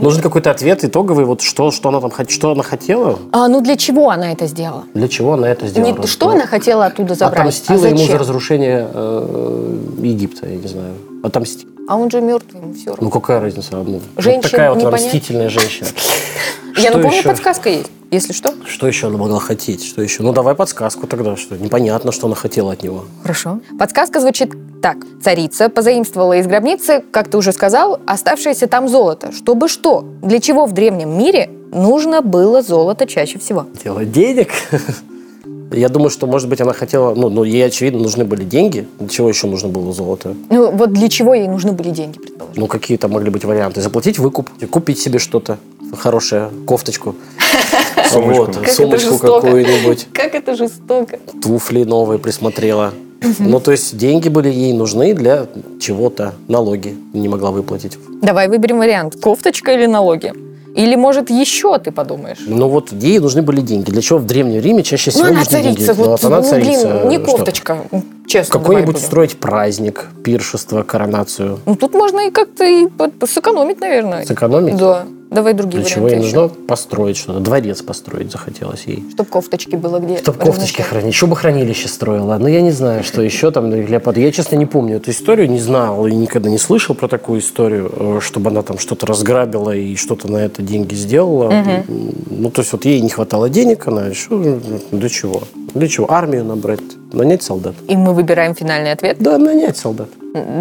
Нужен 0.00 0.22
какой-то 0.22 0.50
ответ 0.50 0.82
итоговый, 0.82 1.26
вот 1.26 1.42
что, 1.42 1.70
что 1.70 1.90
она 1.90 2.00
там 2.00 2.10
что 2.26 2.52
она 2.52 2.62
хотела, 2.62 3.18
А, 3.30 3.46
ну 3.48 3.60
для 3.60 3.76
чего 3.76 4.08
она 4.10 4.32
это 4.32 4.46
сделала? 4.46 4.84
для 4.94 5.08
чего 5.08 5.34
она 5.34 5.50
это 5.50 5.66
сделала. 5.66 5.92
Не, 5.98 6.06
что 6.06 6.26
Ну, 6.26 6.32
она 6.36 6.46
хотела 6.46 6.86
оттуда 6.86 7.14
забрать? 7.14 7.40
Отомстила 7.40 7.86
а 7.86 7.88
ему 7.90 8.06
за 8.06 8.16
разрушение 8.18 8.88
э, 8.92 9.76
Египта, 9.98 10.48
я 10.48 10.56
не 10.56 10.66
знаю. 10.66 10.94
Отомстила. 11.22 11.70
А 11.86 11.96
он 11.96 12.10
же 12.10 12.22
мертвый, 12.22 12.62
ему 12.62 12.72
все 12.72 12.86
равно. 12.90 13.04
Ну 13.04 13.10
какая 13.10 13.40
разница? 13.40 13.76
Ну, 13.76 13.82
вот 13.84 14.02
Женщина 14.16 14.50
такая 14.50 14.70
вот 14.70 14.80
она 14.80 14.90
понять. 14.90 15.06
мстительная 15.06 15.50
женщина. 15.50 15.88
Я 16.82 16.92
напомню, 16.92 17.18
еще? 17.18 17.28
подсказка 17.28 17.68
есть, 17.68 17.90
если 18.10 18.32
что. 18.32 18.54
Что 18.66 18.86
еще 18.86 19.08
она 19.08 19.18
могла 19.18 19.38
хотеть? 19.38 19.84
Что 19.84 20.02
еще? 20.02 20.22
Ну 20.22 20.32
давай 20.32 20.54
подсказку 20.54 21.06
тогда, 21.06 21.36
что 21.36 21.56
непонятно, 21.56 22.10
что 22.10 22.26
она 22.26 22.36
хотела 22.36 22.72
от 22.72 22.82
него. 22.82 23.04
Хорошо. 23.22 23.60
Подсказка 23.78 24.20
звучит 24.20 24.52
так. 24.80 24.96
Царица 25.22 25.68
позаимствовала 25.68 26.38
из 26.38 26.46
гробницы, 26.46 27.04
как 27.10 27.28
ты 27.28 27.36
уже 27.36 27.52
сказал, 27.52 28.00
оставшееся 28.06 28.66
там 28.66 28.88
золото. 28.88 29.30
Чтобы 29.32 29.68
что? 29.68 30.04
Для 30.22 30.40
чего 30.40 30.64
в 30.64 30.72
древнем 30.72 31.18
мире 31.18 31.50
нужно 31.70 32.22
было 32.22 32.62
золото 32.62 33.06
чаще 33.06 33.38
всего? 33.38 33.66
Дело 33.84 34.04
денег. 34.04 34.48
Я 35.72 35.88
думаю, 35.88 36.10
что, 36.10 36.26
может 36.26 36.48
быть, 36.48 36.60
она 36.60 36.72
хотела... 36.72 37.14
Ну, 37.14 37.28
ну, 37.28 37.44
ей, 37.44 37.64
очевидно, 37.64 38.00
нужны 38.00 38.24
были 38.24 38.42
деньги. 38.42 38.88
Для 38.98 39.08
чего 39.08 39.28
еще 39.28 39.46
нужно 39.46 39.68
было 39.68 39.92
золото? 39.92 40.34
Ну, 40.48 40.72
вот 40.72 40.92
для 40.92 41.08
чего 41.08 41.32
ей 41.32 41.46
нужны 41.46 41.72
были 41.72 41.90
деньги, 41.90 42.18
предположим? 42.18 42.60
Ну, 42.60 42.66
какие-то 42.66 43.06
могли 43.06 43.30
быть 43.30 43.44
варианты. 43.44 43.80
Заплатить 43.80 44.18
выкуп, 44.18 44.50
купить 44.68 44.98
себе 44.98 45.20
что-то 45.20 45.58
хорошее, 45.96 46.50
кофточку. 46.66 47.14
Сумочку. 48.10 48.44
Вот, 48.60 48.68
сумочку 48.68 49.18
какую-нибудь, 49.18 50.08
Как 50.12 50.34
это 50.34 50.56
жестоко. 50.56 51.18
туфли 51.42 51.84
новые 51.84 52.18
присмотрела. 52.18 52.92
Ну, 53.38 53.60
то 53.60 53.70
есть 53.70 53.96
деньги 53.98 54.28
были 54.28 54.48
ей 54.48 54.72
нужны 54.72 55.14
для 55.14 55.46
чего-то, 55.78 56.34
налоги 56.48 56.96
не 57.12 57.28
могла 57.28 57.50
выплатить. 57.50 57.98
Давай 58.22 58.48
выберем 58.48 58.78
вариант. 58.78 59.16
Кофточка 59.20 59.72
или 59.72 59.86
налоги? 59.86 60.32
Или, 60.74 60.94
может, 60.94 61.30
еще 61.30 61.78
ты 61.78 61.90
подумаешь? 61.90 62.38
Ну 62.46 62.68
вот 62.68 62.92
ей 62.92 63.18
нужны 63.18 63.42
были 63.42 63.60
деньги. 63.60 63.90
Для 63.90 64.00
чего 64.02 64.18
в 64.20 64.26
Древнем 64.26 64.60
Риме 64.62 64.82
чаще 64.82 65.10
всего 65.10 65.24
Ну, 65.24 65.30
она 65.30 65.38
нужны 65.40 65.62
деньги? 65.62 65.76
царица. 65.82 65.94
Ну, 65.94 66.04
Вот, 66.04 66.22
вот 66.22 66.24
она 66.24 66.36
ну, 66.38 66.42
царица. 66.48 66.88
блин, 66.88 67.08
не 67.08 67.18
что? 67.18 67.36
Честно, 68.30 68.60
Какой-нибудь 68.60 68.94
будем. 68.94 69.04
устроить 69.04 69.36
праздник, 69.40 70.06
пиршество, 70.22 70.84
коронацию. 70.84 71.58
Ну, 71.66 71.74
тут 71.74 71.94
можно 71.94 72.28
и 72.28 72.30
как-то 72.30 72.64
и 72.64 72.86
под- 72.86 73.28
сэкономить, 73.28 73.80
наверное. 73.80 74.24
Сэкономить? 74.24 74.76
Да. 74.76 75.04
Давай 75.30 75.52
другие 75.52 75.82
Для 75.82 75.90
чего 75.90 76.08
ей 76.08 76.16
нужно 76.18 76.48
построить 76.48 77.16
что-то? 77.16 77.38
Дворец 77.40 77.82
построить 77.82 78.30
захотелось 78.32 78.82
ей. 78.86 79.04
Чтоб 79.12 79.28
кофточки 79.28 79.74
было 79.76 79.98
где. 80.00 80.18
Чтоб 80.18 80.36
кофточки 80.36 80.82
хранить. 80.82 81.12
Еще 81.14 81.26
бы 81.26 81.34
хранилище 81.36 81.88
строила. 81.88 82.36
Но 82.38 82.48
я 82.48 82.60
не 82.60 82.70
знаю, 82.72 83.02
что 83.04 83.20
еще 83.22 83.50
там 83.52 83.70
для 83.70 83.84
Клеопатры. 83.84 84.22
Я, 84.22 84.32
честно, 84.32 84.56
не 84.56 84.66
помню 84.66 84.96
эту 84.96 85.10
историю, 85.12 85.48
не 85.50 85.60
знал 85.60 86.04
и 86.06 86.12
никогда 86.14 86.50
не 86.50 86.58
слышал 86.58 86.94
про 86.96 87.06
такую 87.08 87.40
историю, 87.40 87.92
э, 87.96 88.18
чтобы 88.22 88.50
она 88.50 88.62
там 88.62 88.78
что-то 88.78 89.06
разграбила 89.06 89.70
и 89.74 89.94
что-то 89.96 90.30
на 90.30 90.38
это 90.38 90.62
деньги 90.62 90.94
сделала. 90.94 91.50
М, 91.50 91.84
Ну, 92.30 92.50
то 92.50 92.62
есть 92.62 92.72
вот 92.72 92.84
ей 92.84 93.00
не 93.00 93.10
хватало 93.10 93.48
денег, 93.48 93.86
она 93.88 94.06
еще 94.06 94.30
для 94.92 95.08
чего? 95.08 95.42
Для 95.74 95.86
чего? 95.88 96.10
Армию 96.10 96.44
набрать, 96.44 96.80
нанять 97.12 97.42
солдат. 97.42 97.74
И 97.88 97.96
мы 97.96 98.14
выбираем 98.14 98.54
финальный 98.54 98.92
ответ. 98.92 99.16
Да, 99.20 99.38
нанять 99.38 99.76
солдат. 99.76 100.08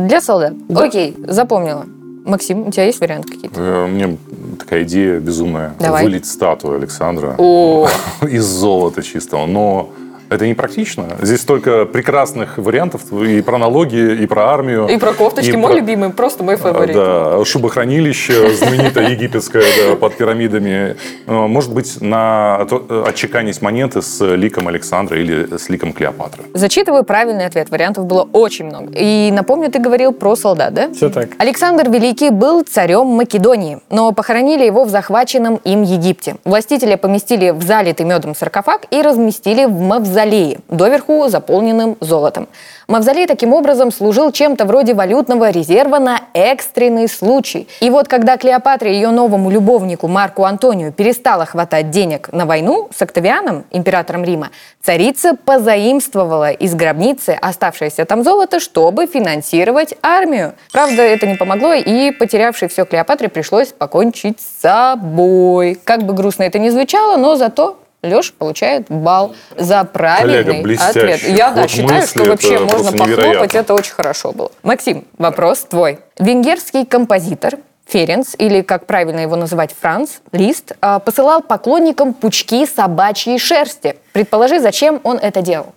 Для 0.08 0.22
солдат. 0.22 0.54
Окей, 0.74 1.16
запомнила. 1.28 1.86
Максим, 2.26 2.68
у 2.68 2.72
тебя 2.72 2.86
есть 2.86 3.00
варианты 3.00 3.30
какие-то? 3.34 3.60
Э, 3.60 3.88
Мне 3.88 4.18
такая 4.60 4.84
идея 4.84 5.20
безумная. 5.20 5.74
Давай. 5.80 6.04
Вылить 6.04 6.26
статую 6.26 6.78
Александра 6.78 7.36
О, 7.38 7.88
из 8.22 8.46
золота 8.46 9.02
чистого. 9.02 9.46
Но 9.46 9.90
это 10.30 10.46
не 10.48 10.54
практично. 10.54 11.06
Здесь 11.22 11.42
столько 11.42 11.86
прекрасных 11.86 12.58
вариантов 12.58 13.02
и 13.12 13.42
про 13.42 13.58
налоги, 13.58 14.22
и 14.24 14.26
про 14.28 14.52
армию. 14.54 14.88
и 14.88 14.98
про 14.98 15.14
кофточки. 15.14 15.52
и 15.52 15.56
Мой 15.58 15.72
про- 15.72 15.80
любимый, 15.80 16.10
просто 16.12 16.44
мой 16.44 16.56
А, 16.56 16.58
фаворит. 16.58 16.96
Да, 16.96 17.44
шубохранилище 17.46 18.56
знаменитое 18.56 19.10
египетское 19.10 19.64
да, 19.90 19.96
под 19.96 20.16
пирамидами. 20.16 20.96
Э, 21.28 21.32
Может 21.48 21.74
быть, 21.74 22.02
на 22.02 22.66
отчеканить 23.06 23.62
монеты 23.62 24.02
с 24.02 24.22
ликом 24.36 24.68
Александра 24.68 25.20
или 25.20 25.58
с 25.58 25.70
ликом 25.70 25.94
Клеопатры. 25.94 26.44
Зачитываю 26.54 27.04
правильный 27.04 27.46
ответ. 27.46 27.70
Вариантов 27.70 28.06
было 28.06 28.28
очень 28.34 28.66
много. 28.66 28.92
И 28.96 29.32
напомню, 29.32 29.72
ты 29.72 29.80
говорил 29.80 30.12
про 30.14 30.36
солдат, 30.36 30.74
да? 30.74 30.92
Все 30.94 31.10
так. 31.10 31.30
Александр 31.38 31.90
Великий 31.90 32.30
был 32.30 32.62
царем 32.64 33.08
Македонии, 33.08 33.80
но 33.90 34.12
похоронили 34.12 34.66
его 34.66 34.84
в 34.84 34.90
захваченном 34.90 35.56
им 35.64 35.84
Египте. 35.84 36.36
Властителя 36.46 36.98
поместили 36.98 37.50
в 37.52 37.64
залитый 37.64 38.06
медом 38.06 38.36
саркофаг 38.36 38.86
и 38.92 39.02
разместили 39.02 39.66
в 39.66 39.80
мавзолее, 39.80 40.19
доверху 40.68 41.28
заполненным 41.28 41.98
золотом. 42.00 42.48
Мавзолей 42.90 43.28
таким 43.28 43.54
образом 43.54 43.92
служил 43.92 44.32
чем-то 44.32 44.66
вроде 44.66 44.96
валютного 44.96 45.52
резерва 45.52 46.00
на 46.00 46.22
экстренный 46.34 47.08
случай. 47.08 47.68
И 47.82 47.92
вот 47.92 48.08
когда 48.08 48.36
Клеопатре 48.36 48.94
и 48.94 48.96
ее 48.96 49.12
новому 49.12 49.52
любовнику 49.52 50.08
Марку 50.08 50.44
Антонию 50.44 50.92
перестало 50.92 51.46
хватать 51.46 51.92
денег 51.92 52.30
на 52.32 52.48
войну 52.48 52.90
с 52.92 53.00
Октавианом, 53.00 53.66
императором 53.70 54.24
Рима, 54.24 54.50
царица 54.82 55.36
позаимствовала 55.36 56.50
из 56.50 56.74
гробницы 56.74 57.38
оставшееся 57.40 58.06
там 58.06 58.24
золото, 58.24 58.60
чтобы 58.60 59.06
финансировать 59.06 59.94
армию. 60.02 60.56
Правда, 60.72 61.04
это 61.04 61.28
не 61.28 61.36
помогло, 61.36 61.74
и 61.74 62.10
потерявшей 62.10 62.70
все 62.70 62.86
Клеопатре 62.86 63.30
пришлось 63.30 63.68
покончить 63.68 64.40
с 64.42 64.62
собой. 64.62 65.80
Как 65.84 66.02
бы 66.02 66.14
грустно 66.14 66.42
это 66.42 66.58
ни 66.58 66.70
звучало, 66.70 67.18
но 67.18 67.36
зато 67.36 67.78
Леша 68.02 68.32
получает 68.38 68.86
балл 68.90 69.36
за 69.58 69.84
правильный 69.84 70.54
Коллега, 70.54 70.84
ответ. 70.86 71.24
Я 71.24 71.52
да, 71.52 71.68
считаю, 71.68 72.02
мысли 72.02 72.20
что 72.20 72.30
вообще 72.30 72.60
можно 72.60 72.92
похлопать, 72.92 73.08
невероятно. 73.08 73.58
это 73.58 73.74
очень 73.74 73.94
хорошо 73.94 74.32
было. 74.32 74.52
Максим, 74.64 75.06
вопрос 75.18 75.60
твой. 75.70 76.00
Венгерский 76.18 76.86
композитор 76.86 77.56
Ференц, 77.90 78.36
или, 78.38 78.62
как 78.62 78.86
правильно 78.86 79.20
его 79.20 79.36
называть, 79.36 79.76
Франц, 79.78 80.20
Лист, 80.32 80.74
а, 80.80 81.00
посылал 81.00 81.42
поклонникам 81.42 82.14
пучки 82.14 82.66
собачьей 82.68 83.40
шерсти. 83.40 83.96
Предположи, 84.14 84.60
зачем 84.60 85.02
он 85.04 85.18
это 85.18 85.42
делал? 85.42 85.74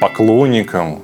Поклонникам 0.00 1.02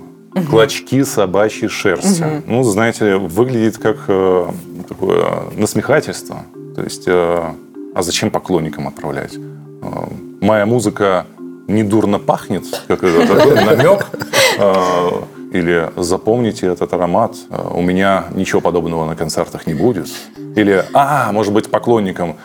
клочки 0.49 1.05
собачьей 1.05 1.69
шерсти. 1.69 2.25
Ну, 2.47 2.62
знаете, 2.65 3.17
выглядит 3.17 3.79
как 3.79 3.99
э, 4.09 4.47
такое 4.88 5.43
насмехательство. 5.57 6.45
То 6.75 6.83
есть, 6.83 7.05
э, 7.07 7.43
а 7.95 8.03
зачем 8.03 8.31
поклонникам 8.31 8.88
отправлять? 8.88 9.35
Э, 9.83 9.88
моя 10.40 10.66
музыка 10.66 11.27
недурно 11.68 12.18
пахнет, 12.18 12.64
как 12.88 13.03
это, 13.03 13.27
такой 13.27 13.55
намек. 13.64 14.07
Э, 14.59 15.09
Или 15.53 15.90
запомните 15.97 16.66
этот 16.66 16.92
аромат, 16.92 17.37
э, 17.51 17.68
у 17.75 17.83
меня 17.83 18.25
ничего 18.35 18.61
подобного 18.61 19.07
на 19.07 19.16
концертах 19.16 19.66
не 19.66 19.75
будет. 19.75 20.09
Или, 20.57 20.85
а, 20.92 21.33
может 21.33 21.53
быть, 21.53 21.71
поклонникам, 21.71 22.37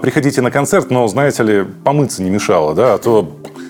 приходите 0.00 0.40
на 0.40 0.52
концерт, 0.52 0.90
но, 0.90 1.08
знаете 1.08 1.42
ли, 1.42 1.64
помыться 1.84 2.22
не 2.22 2.30
мешало, 2.30 2.74
да, 2.74 2.94
а 2.94 2.98
то 2.98 3.28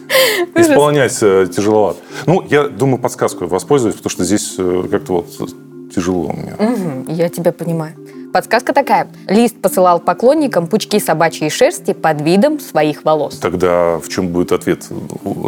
исполнять 0.54 1.18
э, 1.22 1.46
тяжеловато. 1.54 1.98
Ну, 2.26 2.44
я 2.48 2.68
думаю, 2.68 2.98
подсказку 2.98 3.46
воспользуюсь, 3.46 3.96
потому 3.96 4.10
что 4.10 4.24
здесь 4.24 4.54
э, 4.58 4.84
как-то 4.90 5.12
вот 5.14 5.26
тяжело 5.94 6.32
мне. 6.32 6.54
Я 7.08 7.28
тебя 7.28 7.52
понимаю. 7.52 7.94
Подсказка 8.32 8.72
такая. 8.72 9.08
Лист 9.28 9.56
посылал 9.60 9.98
поклонникам 9.98 10.66
пучки 10.66 10.98
собачьей 10.98 11.50
шерсти 11.50 11.92
под 11.92 12.20
видом 12.20 12.60
своих 12.60 13.04
волос. 13.04 13.38
Тогда 13.38 13.98
в 13.98 14.08
чем 14.08 14.28
будет 14.28 14.52
ответ? 14.52 14.84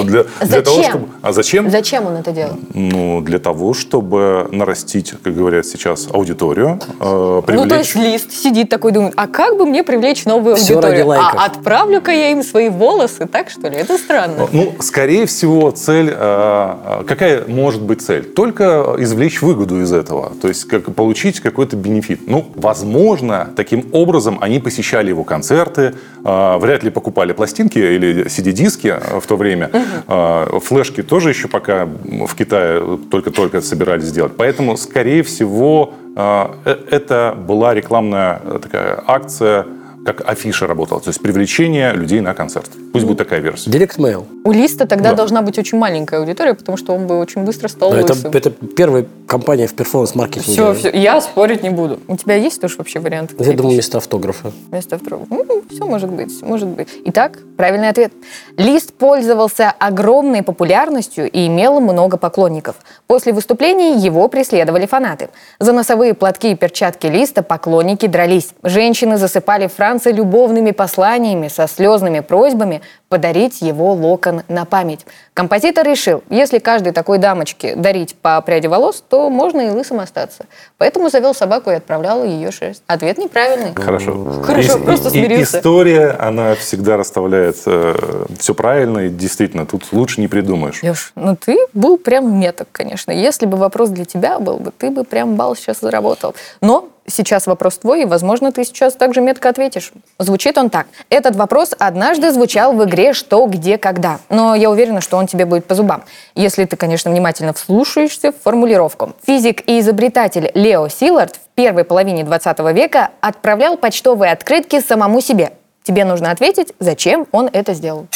Для, 0.04 0.24
для 0.40 0.62
того, 0.62 0.76
Зачем? 0.76 0.90
чтобы... 0.90 1.08
А 1.22 1.32
зачем? 1.32 1.70
Зачем 1.70 2.06
он 2.06 2.14
это 2.14 2.32
делал? 2.32 2.56
Ну, 2.74 3.20
для 3.20 3.38
того, 3.38 3.74
чтобы 3.74 4.48
нарастить, 4.52 5.12
как 5.22 5.34
говорят 5.34 5.66
сейчас, 5.66 6.08
аудиторию, 6.12 6.80
э, 7.00 7.42
привлечь... 7.46 7.64
Ну, 7.64 7.68
то 7.68 7.76
есть 7.76 7.94
лист 7.94 8.32
сидит 8.32 8.68
такой, 8.70 8.92
думает, 8.92 9.14
а 9.16 9.26
как 9.26 9.56
бы 9.58 9.66
мне 9.66 9.82
привлечь 9.84 10.24
новую 10.24 10.54
ради 10.54 10.72
аудиторию? 10.72 11.06
лайков. 11.06 11.34
А 11.40 11.44
отправлю-ка 11.46 12.10
я 12.10 12.30
им 12.32 12.42
свои 12.42 12.68
волосы, 12.68 13.26
так 13.26 13.50
что 13.50 13.68
ли? 13.68 13.76
Это 13.76 13.98
странно. 13.98 14.48
Ну, 14.52 14.74
скорее 14.80 15.26
всего, 15.26 15.70
цель... 15.70 16.10
э, 16.10 17.04
Какая 17.06 17.46
может 17.46 17.82
быть 17.82 18.02
цель? 18.02 18.22
Только 18.24 18.94
извлечь 18.98 19.42
выгоду 19.42 19.80
из 19.82 19.92
этого. 19.92 20.32
То 20.40 20.48
есть 20.48 20.64
как, 20.64 20.94
получить 20.94 21.40
какой-то 21.40 21.76
бенефит. 21.76 22.20
Ну, 22.26 22.46
возможно, 22.68 23.48
таким 23.57 23.85
образом 23.92 24.38
они 24.42 24.61
посещали 24.61 25.09
его 25.09 25.24
концерты, 25.24 25.94
э, 26.24 26.59
вряд 26.59 26.85
ли 26.85 26.90
покупали 26.90 27.33
пластинки 27.33 27.78
или 27.78 28.26
CD-диски 28.26 28.94
в 29.20 29.26
то 29.26 29.37
время. 29.37 29.70
Э, 30.09 30.61
Флешки 30.62 31.02
тоже 31.02 31.31
еще 31.31 31.48
пока 31.48 31.87
в 31.87 32.35
Китае 32.35 32.98
только-только 33.11 33.61
собирались 33.62 34.12
делать. 34.12 34.33
Поэтому, 34.37 34.76
скорее 34.76 35.22
всего, 35.22 35.94
э, 36.16 36.74
это 36.90 37.35
была 37.48 37.74
рекламная 37.74 38.40
такая 38.62 39.02
акция, 39.07 39.64
как 40.04 40.28
афиша 40.28 40.66
работала. 40.66 41.00
То 41.00 41.08
есть 41.08 41.20
привлечение 41.20 41.92
людей 41.92 42.20
на 42.20 42.34
концерт. 42.34 42.70
Пусть 42.92 43.04
будет 43.04 43.18
такая 43.18 43.40
версия. 43.40 43.70
Директ 43.70 43.98
mail. 43.98 44.26
У 44.44 44.52
Листа 44.52 44.87
тогда 44.87 45.11
Да. 45.11 45.16
должна 45.16 45.42
быть 45.42 45.58
очень 45.58 45.78
маленькая 45.78 46.20
аудитория, 46.20 46.54
потому 46.54 46.78
что 46.78 46.94
он 46.94 47.06
бы 47.06 47.18
очень 47.18 47.42
быстро 47.44 47.68
стал 47.68 47.92
Это, 47.92 48.14
это 48.32 48.50
первая 48.50 49.04
компания 49.26 49.66
в 49.66 49.74
перформанс-маркетинге. 49.74 50.52
Все, 50.52 50.74
все, 50.74 50.90
я 50.90 51.20
спорить 51.20 51.62
не 51.62 51.70
буду. 51.70 52.00
У 52.08 52.16
тебя 52.16 52.34
есть 52.37 52.61
тоже 52.61 52.76
вообще 52.78 52.98
варианты? 53.00 53.34
Я 53.38 53.52
думаю, 53.52 53.74
вместо 53.74 53.98
автографа. 53.98 54.52
Вместо 54.70 54.98
второго. 54.98 55.26
все 55.70 55.84
может 55.84 56.11
быть, 56.11 56.42
может 56.42 56.68
быть. 56.68 56.88
Итак, 57.04 57.38
правильный 57.56 57.88
ответ. 57.90 58.12
Лист 58.56 58.94
пользовался 58.94 59.70
огромной 59.78 60.42
популярностью 60.42 61.30
и 61.30 61.46
имел 61.46 61.80
много 61.80 62.16
поклонников. 62.16 62.76
После 63.06 63.32
выступлений 63.32 63.98
его 63.98 64.28
преследовали 64.28 64.87
фанаты. 64.87 65.28
За 65.58 65.72
носовые 65.72 66.14
платки 66.14 66.52
и 66.52 66.54
перчатки 66.54 67.06
Листа 67.06 67.42
поклонники 67.42 68.06
дрались. 68.06 68.50
Женщины 68.62 69.18
засыпали 69.18 69.66
Франца 69.88 70.11
любовными 70.11 70.72
посланиями 70.72 71.48
со 71.48 71.66
слезными 71.66 72.20
просьбами 72.20 72.83
подарить 73.09 73.62
его 73.62 73.94
локон 73.94 74.42
на 74.46 74.66
память. 74.66 75.07
Композитор 75.33 75.87
решил, 75.87 76.22
если 76.29 76.59
каждой 76.59 76.92
такой 76.92 77.16
дамочке 77.16 77.74
дарить 77.74 78.14
по 78.14 78.38
пряди 78.42 78.66
волос, 78.66 79.03
то 79.09 79.31
можно 79.31 79.62
и 79.62 79.70
лысым 79.70 80.01
остаться. 80.01 80.44
Поэтому 80.77 81.09
завел 81.09 81.33
собаку 81.33 81.70
и 81.70 81.74
отправлял 81.77 82.22
ее 82.22 82.51
шерсть. 82.53 82.83
Ответ 82.87 83.16
неправильный. 83.16 83.74
Хорошо. 83.74 84.42
Хорошо, 84.42 84.79
просто 84.79 85.09
смирился. 85.09 85.57
история, 85.57 86.11
она 86.20 86.55
всегда 86.55 86.98
расставляет 86.98 87.57
все 87.57 88.55
правильно, 88.55 89.07
и 89.07 89.09
действительно, 89.09 89.64
тут 89.64 89.87
лучше 89.92 90.20
не 90.20 90.29
придумаешь. 90.29 90.83
Леш, 90.83 91.12
ну 91.14 91.35
ты 91.35 91.57
был 91.72 91.96
прям 91.96 92.38
меток, 92.38 92.68
конечно. 92.72 93.11
Если 93.11 93.46
бы 93.46 93.57
вопрос 93.57 93.88
для 93.88 94.05
тебя 94.05 94.38
был 94.38 94.59
бы, 94.59 94.70
ты 94.70 94.90
бы 94.90 95.05
прям 95.05 95.37
балл 95.37 95.57
сейчас 95.57 95.81
заработал. 95.81 96.35
Но 96.61 96.90
сейчас 97.08 97.46
вопрос 97.46 97.78
твой, 97.78 98.02
и, 98.02 98.04
возможно, 98.04 98.52
ты 98.52 98.64
сейчас 98.64 98.94
также 98.94 99.20
метко 99.20 99.48
ответишь. 99.48 99.92
Звучит 100.18 100.58
он 100.58 100.70
так. 100.70 100.86
Этот 101.10 101.36
вопрос 101.36 101.74
однажды 101.78 102.30
звучал 102.32 102.72
в 102.72 102.84
игре 102.84 103.12
«Что, 103.12 103.46
где, 103.46 103.78
когда». 103.78 104.20
Но 104.28 104.54
я 104.54 104.70
уверена, 104.70 105.00
что 105.00 105.16
он 105.16 105.26
тебе 105.26 105.44
будет 105.44 105.64
по 105.66 105.74
зубам. 105.74 106.04
Если 106.34 106.64
ты, 106.64 106.76
конечно, 106.76 107.10
внимательно 107.10 107.52
вслушаешься 107.52 108.32
в 108.32 108.36
формулировку. 108.42 109.14
Физик 109.26 109.68
и 109.68 109.80
изобретатель 109.80 110.50
Лео 110.54 110.88
Силард 110.88 111.36
в 111.36 111.54
первой 111.54 111.84
половине 111.84 112.24
20 112.24 112.58
века 112.74 113.10
отправлял 113.20 113.76
почтовые 113.76 114.32
открытки 114.32 114.80
самому 114.80 115.20
себе. 115.20 115.52
Тебе 115.82 116.04
нужно 116.04 116.30
ответить, 116.30 116.74
зачем 116.78 117.26
он 117.32 117.48
это 117.52 117.74
сделал. 117.74 118.06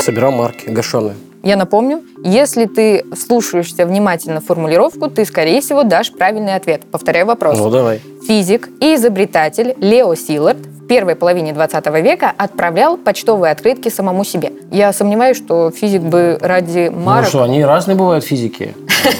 Собирал 0.00 0.32
марки, 0.32 0.68
гашеные. 0.68 1.14
Я 1.44 1.56
напомню, 1.56 2.02
если 2.24 2.64
ты 2.64 3.04
слушаешься 3.14 3.84
внимательно 3.84 4.40
формулировку, 4.40 5.10
ты, 5.10 5.26
скорее 5.26 5.60
всего, 5.60 5.82
дашь 5.82 6.10
правильный 6.10 6.54
ответ. 6.54 6.82
Повторяю 6.90 7.26
вопрос. 7.26 7.58
Ну, 7.58 7.68
давай. 7.68 8.00
Физик 8.26 8.70
и 8.80 8.94
изобретатель 8.94 9.74
Лео 9.78 10.14
Силард 10.14 10.56
в 10.56 10.86
первой 10.86 11.16
половине 11.16 11.52
20 11.52 11.86
века 12.02 12.32
отправлял 12.34 12.96
почтовые 12.96 13.52
открытки 13.52 13.90
самому 13.90 14.24
себе. 14.24 14.52
Я 14.70 14.90
сомневаюсь, 14.94 15.36
что 15.36 15.70
физик 15.70 16.00
бы 16.00 16.38
ради 16.40 16.88
марок... 16.88 17.24
Ну 17.24 17.28
что, 17.28 17.42
они 17.42 17.62
разные 17.62 17.94
бывают, 17.94 18.24
физики. 18.24 18.74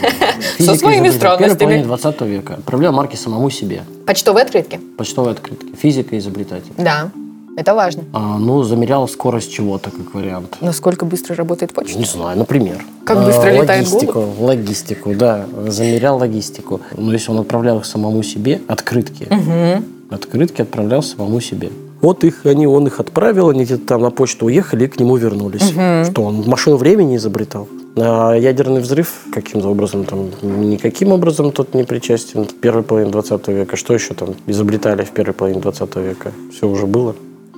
Со 0.59 0.75
своими 0.77 1.09
изобретатель 1.09 1.11
В 1.11 1.13
первой 1.13 1.13
странностями. 1.13 1.59
половине 1.59 1.85
20 1.85 2.21
века 2.23 2.55
отправлял 2.55 2.93
марки 2.95 3.17
самому 3.17 3.51
себе. 3.51 3.83
Почтовые 4.07 4.45
открытки. 4.45 4.81
Почтовые 4.97 5.33
открытки. 5.33 5.77
Физика 5.77 6.15
и 6.17 6.19
изобретатель. 6.19 6.73
Да, 6.79 7.11
это 7.57 7.75
важно. 7.75 8.05
А, 8.13 8.39
ну, 8.39 8.63
замерял 8.63 9.07
скорость 9.09 9.53
чего-то, 9.53 9.91
как 9.91 10.15
вариант. 10.15 10.57
Насколько 10.61 11.05
быстро 11.05 11.37
работает 11.37 11.73
почта? 11.73 11.99
Не 11.99 12.05
знаю, 12.05 12.39
например. 12.39 12.85
Как 13.05 13.25
быстро 13.25 13.49
А, 13.49 13.53
летает 13.53 13.87
логистику, 13.87 14.25
Логистику, 14.41 15.15
да. 15.15 15.47
Замерял 15.69 16.19
логистику. 16.19 16.81
Но 16.97 17.13
если 17.13 17.31
он 17.31 17.39
отправлял 17.39 17.79
их 17.79 17.85
самому 17.85 18.23
себе, 18.23 18.61
открытки, 18.69 19.29
открытки 20.11 20.63
отправлял 20.63 21.03
самому 21.03 21.41
себе. 21.41 21.71
Вот 22.01 22.23
их, 22.23 22.45
они, 22.45 22.67
он 22.67 22.87
их 22.87 23.01
отправил, 23.01 23.49
они 23.49 23.65
где-то 23.65 23.87
там 23.87 24.03
на 24.03 24.11
почту 24.11 24.47
уехали 24.47 24.85
и 24.85 24.89
к 24.89 25.01
нему 25.01 25.17
вернулись. 25.17 25.73
Что, 26.11 26.23
он 26.23 26.43
машину 26.47 26.77
времени 26.77 27.17
изобретал? 27.17 27.67
А 27.97 28.35
ядерный 28.35 28.81
взрыв 28.81 29.09
каким-то 29.33 29.69
образом 29.69 30.05
там, 30.05 30.29
никаким 30.43 31.13
образом 31.13 31.53
тот 31.53 31.75
не 31.75 31.85
причастен. 31.85 32.45
Первой 32.61 32.83
половине 32.83 33.13
20 33.13 33.49
века. 33.49 33.77
Что 33.77 33.95
еще 33.95 34.15
там 34.15 34.35
изобретали 34.47 35.05
в 35.05 35.13
первой 35.13 35.33
половине 35.33 35.61
20 35.61 35.97
века? 35.97 36.33
Все 36.53 36.69
уже 36.69 36.87
было. 36.87 37.15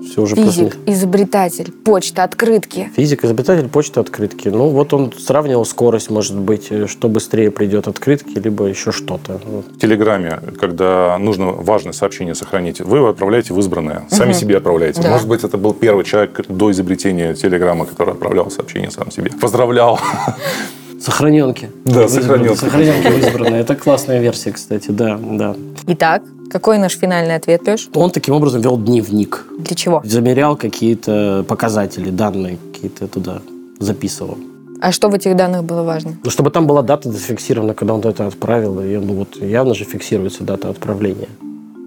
Все 0.07 0.23
уже 0.23 0.37
после 0.37 0.71
Физик, 0.71 0.79
изобретатель, 0.87 1.73
почта, 1.73 2.25
открытки. 2.25 2.90
Физик, 2.97 3.25
изобретатель 3.25 3.69
почты 3.69 4.01
открытки. 4.01 4.49
Ну, 4.49 4.69
вот 4.69 4.95
он 4.95 5.12
сравнивал 5.12 5.64
скорость, 5.64 6.11
может 6.11 6.37
быть, 6.37 6.69
э, 6.71 6.87
что 6.87 7.09
быстрее 7.09 7.51
придет 7.51 7.88
открытки, 7.88 8.38
либо 8.38 8.66
еще 8.66 8.92
что-то. 8.92 9.40
В 9.45 9.79
Телеграме, 9.79 10.40
когда 10.61 11.19
нужно 11.19 11.47
важное 11.47 11.92
сообщение 11.92 12.35
сохранить, 12.35 12.81
вы 12.81 12.99
его 12.99 13.09
отправляете 13.09 13.53
в 13.53 13.59
избранное. 13.59 14.05
Сами 14.11 14.33
себе 14.33 14.57
отправляете. 14.57 15.03
Да. 15.03 15.11
Может 15.11 15.29
быть, 15.29 15.45
это 15.45 15.59
был 15.59 15.75
первый 15.75 16.05
человек 16.05 16.47
до 16.49 16.71
изобретения 16.71 17.35
Телеграма, 17.35 17.85
который 17.85 18.14
отправлял 18.14 18.51
сообщение 18.51 18.90
сам 18.90 19.11
себе. 19.11 19.31
Поздравлял. 19.40 19.99
Сохраненки. 21.01 21.71
Да, 21.85 22.09
сохраненки. 22.09 22.57
Сохраненки 22.57 23.19
избранные. 23.19 23.61
Это 23.61 23.77
классная 23.77 24.21
версия, 24.21 24.53
кстати, 24.53 24.90
да, 24.90 25.19
да. 25.23 25.55
Итак, 25.87 26.23
какой 26.51 26.79
наш 26.79 26.97
финальный 26.97 27.35
ответ, 27.35 27.67
Леш? 27.67 27.89
Он 27.95 28.11
таким 28.11 28.35
образом 28.35 28.61
вел 28.61 28.77
дневник. 28.79 29.47
Для 29.59 29.77
чего? 29.77 30.01
Замерял 30.05 30.57
какие-то 30.57 31.45
показатели, 31.49 32.11
данные 32.11 32.59
какие-то 32.73 33.09
туда 33.09 33.43
записывал. 33.79 34.39
А 34.81 34.93
что 34.93 35.09
в 35.09 35.15
этих 35.15 35.37
данных 35.37 35.65
было 35.65 35.83
важно? 35.83 36.17
Ну, 36.23 36.31
чтобы 36.31 36.51
там 36.51 36.67
была 36.67 36.83
дата 36.83 37.11
зафиксирована, 37.11 37.75
когда 37.75 37.95
он 37.95 38.01
это 38.01 38.27
отправил. 38.27 38.81
И, 38.81 38.97
ну, 38.97 39.15
вот 39.15 39.37
явно 39.37 39.75
же 39.75 39.85
фиксируется 39.85 40.45
дата 40.45 40.69
отправления. 40.69 41.29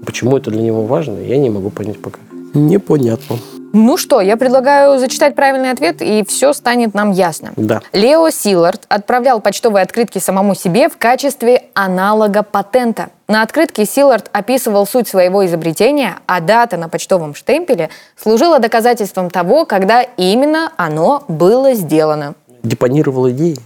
Почему 0.05 0.37
это 0.37 0.49
для 0.49 0.61
него 0.61 0.85
важно, 0.85 1.19
я 1.19 1.37
не 1.37 1.49
могу 1.49 1.69
понять 1.69 1.99
пока. 2.01 2.19
Непонятно. 2.53 3.37
Ну 3.71 3.97
что, 3.97 4.19
я 4.19 4.35
предлагаю 4.35 4.97
зачитать 4.97 5.35
правильный 5.35 5.69
ответ, 5.69 6.01
и 6.01 6.25
все 6.27 6.53
станет 6.53 6.95
нам 6.95 7.11
ясно. 7.11 7.51
Да. 7.55 7.81
Лео 7.93 8.31
Силард 8.31 8.85
отправлял 8.89 9.41
почтовые 9.41 9.83
открытки 9.83 10.17
самому 10.17 10.55
себе 10.55 10.89
в 10.89 10.97
качестве 10.97 11.65
аналога 11.75 12.41
патента. 12.41 13.09
На 13.27 13.43
открытке 13.43 13.85
Силард 13.85 14.27
описывал 14.31 14.87
суть 14.87 15.07
своего 15.07 15.45
изобретения, 15.45 16.15
а 16.25 16.41
дата 16.41 16.77
на 16.77 16.89
почтовом 16.89 17.35
штемпеле 17.35 17.91
служила 18.19 18.57
доказательством 18.57 19.29
того, 19.29 19.65
когда 19.65 20.01
именно 20.01 20.71
оно 20.77 21.23
было 21.27 21.75
сделано. 21.75 22.33
Депонировал 22.63 23.29
идеи. 23.29 23.59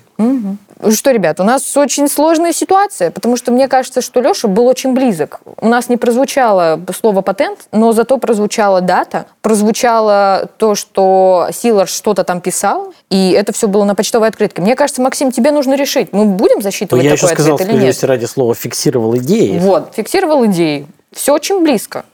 Что, 0.91 1.11
ребят, 1.11 1.39
у 1.39 1.43
нас 1.43 1.75
очень 1.77 2.07
сложная 2.07 2.53
ситуация, 2.53 3.11
потому 3.11 3.37
что 3.37 3.51
мне 3.51 3.67
кажется, 3.67 4.01
что 4.01 4.21
Леша 4.21 4.47
был 4.47 4.67
очень 4.67 4.93
близок. 4.93 5.39
У 5.59 5.67
нас 5.67 5.89
не 5.89 5.97
прозвучало 5.97 6.79
слово 6.97 7.21
патент, 7.21 7.59
но 7.71 7.91
зато 7.93 8.17
прозвучала 8.17 8.81
дата, 8.81 9.25
прозвучало 9.41 10.49
то, 10.57 10.75
что 10.75 11.47
Силар 11.51 11.87
что-то 11.87 12.23
там 12.23 12.41
писал, 12.41 12.93
и 13.09 13.31
это 13.31 13.53
все 13.53 13.67
было 13.67 13.83
на 13.83 13.95
почтовой 13.95 14.27
открытке. 14.27 14.61
Мне 14.61 14.75
кажется, 14.75 15.01
Максим, 15.01 15.31
тебе 15.31 15.51
нужно 15.51 15.75
решить, 15.75 16.13
мы 16.13 16.25
будем 16.25 16.57
Но 16.57 16.61
засчитывать 16.61 17.03
Ну, 17.03 17.07
я 17.07 17.13
еще 17.13 17.27
такой 17.27 17.35
сказал, 17.35 17.55
ответ 17.55 17.67
или 17.67 17.73
нет. 17.73 17.95
справедливости 17.95 18.05
ради 18.05 18.25
слова, 18.25 18.55
фиксировал 18.55 19.15
идеи. 19.17 19.59
Вот, 19.59 19.93
фиксировал 19.95 20.45
идеи. 20.45 20.87
Все 21.11 21.33
очень 21.33 21.63
близко. 21.63 22.05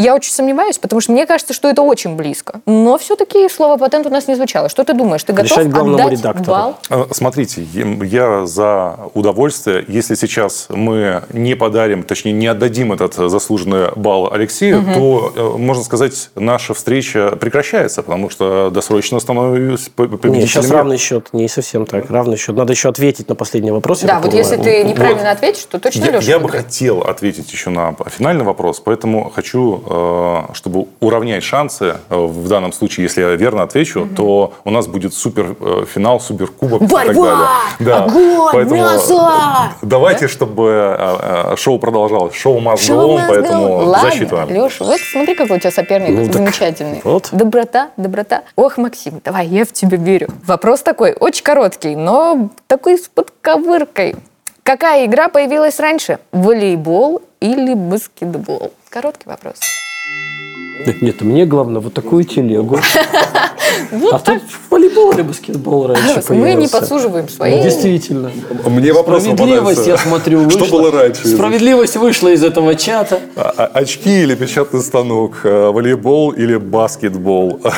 Я 0.00 0.14
очень 0.14 0.30
сомневаюсь, 0.32 0.78
потому 0.78 1.00
что 1.00 1.10
мне 1.10 1.26
кажется, 1.26 1.52
что 1.52 1.68
это 1.68 1.82
очень 1.82 2.14
близко. 2.14 2.60
Но 2.66 2.96
все-таки 2.98 3.48
слово 3.48 3.76
патент 3.78 4.06
у 4.06 4.10
нас 4.10 4.28
не 4.28 4.36
звучало. 4.36 4.68
Что 4.68 4.84
ты 4.84 4.94
думаешь? 4.94 5.24
Ты 5.24 5.32
готов 5.32 5.50
Решать 5.50 5.68
главному 5.70 5.98
отдать 5.98 6.12
редактору. 6.20 6.44
балл? 6.52 6.76
Э, 6.88 7.04
Смотрите, 7.10 7.62
я 7.64 8.46
за 8.46 8.96
удовольствие. 9.14 9.84
Если 9.88 10.14
сейчас 10.14 10.66
мы 10.68 11.24
не 11.32 11.56
подарим, 11.56 12.04
точнее, 12.04 12.30
не 12.32 12.46
отдадим 12.46 12.92
этот 12.92 13.14
заслуженный 13.14 13.88
балл 13.96 14.32
Алексею, 14.32 14.84
то, 14.94 15.32
э, 15.34 15.58
можно 15.58 15.82
сказать, 15.82 16.30
наша 16.36 16.74
встреча 16.74 17.34
прекращается, 17.34 18.04
потому 18.04 18.30
что 18.30 18.70
досрочно 18.70 19.18
становлюсь 19.18 19.88
по- 19.88 20.02
Нет, 20.02 20.20
победителем. 20.20 20.46
сейчас 20.48 20.70
равный 20.70 20.96
счет. 20.98 21.28
Не 21.32 21.48
совсем 21.48 21.86
так. 21.86 22.08
Равный 22.08 22.36
счет. 22.36 22.54
Надо 22.54 22.72
еще 22.72 22.88
ответить 22.88 23.28
на 23.28 23.34
последний 23.34 23.72
вопрос. 23.72 24.02
Да, 24.02 24.20
вот 24.20 24.32
если 24.32 24.58
ты 24.58 24.84
неправильно 24.84 25.32
ответишь, 25.32 25.64
то 25.64 25.80
точно 25.80 26.04
Я, 26.04 26.10
Леша 26.12 26.30
я 26.30 26.38
бы 26.38 26.48
хотел 26.48 27.00
ответить 27.00 27.50
еще 27.52 27.70
на 27.70 27.96
финальный 28.16 28.44
вопрос, 28.44 28.78
поэтому 28.78 29.32
хочу, 29.34 29.82
чтобы 30.54 30.86
уравнять 31.00 31.42
шансы, 31.42 31.96
э, 32.08 32.16
в 32.16 32.48
данном 32.48 32.72
случае, 32.72 33.04
если 33.04 33.22
я 33.22 33.34
верно 33.36 33.62
отвечу, 33.62 34.06
то 34.16 34.52
у 34.64 34.70
нас 34.70 34.86
будет 34.86 35.14
супер 35.14 35.56
э, 35.58 35.84
финал, 35.92 36.20
супер 36.20 36.48
кубок 36.48 36.82
и 36.82 36.86
так 36.86 37.06
Борьба! 37.06 37.48
далее. 37.78 38.04
Огонь! 38.04 38.68
Мясо! 38.70 39.72
Давайте, 39.82 40.28
чтобы 40.28 40.96
э, 40.98 41.16
э, 41.52 41.56
шоу 41.56 41.78
продолжалось. 41.78 42.34
Шоу 42.34 42.60
must 42.60 42.88
go 42.88 43.20
поэтому 43.28 43.76
Ладно, 43.86 44.10
засчитываем. 44.10 44.48
Леша, 44.50 44.84
вот 44.84 45.00
смотри, 45.12 45.34
какой 45.34 45.56
у 45.56 45.60
тебя 45.60 45.70
соперник 45.70 46.10
Ну, 46.10 46.32
замечательный. 46.32 47.00
вот. 47.04 47.28
Доброта, 47.32 47.88
доброта. 47.96 48.42
Ох, 48.56 48.76
Максим, 48.78 49.20
давай, 49.24 49.46
я 49.46 49.64
в 49.64 49.72
тебя 49.72 49.96
верю. 49.96 50.28
Вопрос 50.46 50.82
такой, 50.82 51.12
очень 51.12 51.42
короткий, 51.44 51.96
но 51.96 52.50
такой 52.66 52.98
с 52.98 53.08
подковыркой. 53.08 54.16
Какая 54.68 55.06
игра 55.06 55.30
появилась 55.30 55.80
раньше? 55.80 56.18
Волейбол 56.30 57.22
или 57.40 57.72
баскетбол? 57.72 58.70
Короткий 58.90 59.26
вопрос. 59.26 59.54
Нет, 61.00 61.22
мне 61.22 61.46
главное 61.46 61.80
вот 61.80 61.94
такую 61.94 62.24
телегу. 62.24 62.78
А 64.12 64.18
тут 64.18 64.42
волейбол 64.68 65.12
или 65.12 65.22
баскетбол 65.22 65.86
раньше 65.86 66.22
Мы 66.34 66.52
не 66.52 66.68
подсуживаем 66.68 67.30
свои. 67.30 67.62
Действительно. 67.62 68.30
Мне 68.66 68.92
вопрос 68.92 69.22
Справедливость, 69.22 69.86
я 69.86 69.96
смотрю, 69.96 70.50
Что 70.50 70.58
вышла. 70.58 70.78
было 70.78 70.90
раньше? 70.90 71.26
Справедливость 71.26 71.96
вышла 71.96 72.28
из 72.28 72.44
этого 72.44 72.74
чата. 72.74 73.20
А- 73.36 73.54
а- 73.56 73.64
Очки 73.72 74.22
или 74.22 74.34
печатный 74.34 74.80
станок, 74.80 75.44
волейбол 75.44 76.32
или 76.32 76.56
баскетбол. 76.58 77.60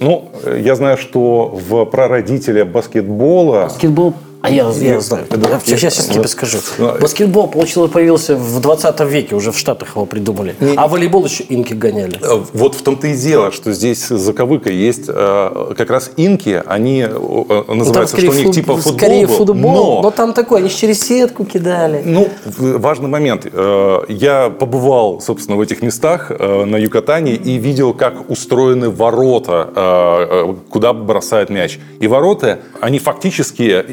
Ну, 0.00 0.30
я 0.44 0.74
знаю, 0.74 0.98
что 0.98 1.46
в 1.68 1.86
прародителе 1.86 2.64
баскетбола 2.64 3.62
Баскетбол 3.64 4.12
А 4.44 4.50
я, 4.50 4.68
я 4.78 5.00
знаю. 5.00 5.24
Я 5.64 5.76
сейчас, 5.78 5.94
сейчас 5.94 6.06
тебе 6.08 6.28
скажу. 6.28 6.58
Баскетбол 7.00 7.48
получил, 7.48 7.88
появился 7.88 8.36
в 8.36 8.60
20 8.60 9.00
веке, 9.00 9.34
уже 9.34 9.52
в 9.52 9.58
Штатах 9.58 9.96
его 9.96 10.04
придумали. 10.04 10.54
А 10.76 10.86
волейбол 10.86 11.24
еще 11.24 11.44
инки 11.44 11.72
гоняли. 11.72 12.18
Э, 12.20 12.42
Вот 12.52 12.74
в 12.74 12.82
том-то 12.82 13.06
и 13.06 13.16
дело, 13.16 13.52
что 13.52 13.72
здесь 13.72 14.06
заковыка 14.08 14.68
есть. 14.70 15.04
э, 15.08 15.74
Как 15.78 15.88
раз 15.88 16.10
инки, 16.18 16.62
они 16.66 17.00
э, 17.00 17.08
Ну, 17.08 17.74
называются, 17.74 18.18
что 18.18 18.30
у 18.30 18.34
них 18.34 18.44
фут- 18.48 18.54
типа 18.54 18.76
футбол 18.76 18.98
скорее 18.98 19.26
футбол, 19.26 19.56
но... 19.96 20.02
но 20.02 20.10
там 20.10 20.34
такой, 20.34 20.60
они 20.60 20.68
через 20.68 21.00
сетку 21.02 21.46
кидали. 21.46 22.02
Ну, 22.04 22.28
важный 22.58 23.08
момент. 23.08 23.46
Я 23.46 24.50
побывал, 24.50 25.22
собственно, 25.22 25.56
в 25.56 25.62
этих 25.62 25.80
местах 25.80 26.30
на 26.38 26.76
Юкатане 26.76 27.34
и 27.34 27.56
видел, 27.56 27.94
как 27.94 28.28
устроены 28.28 28.90
ворота, 28.90 30.54
куда 30.68 30.92
бросают 30.92 31.48
мяч. 31.48 31.78
И 32.00 32.06
ворота, 32.08 32.58
они 32.82 32.98
фактически 32.98 33.84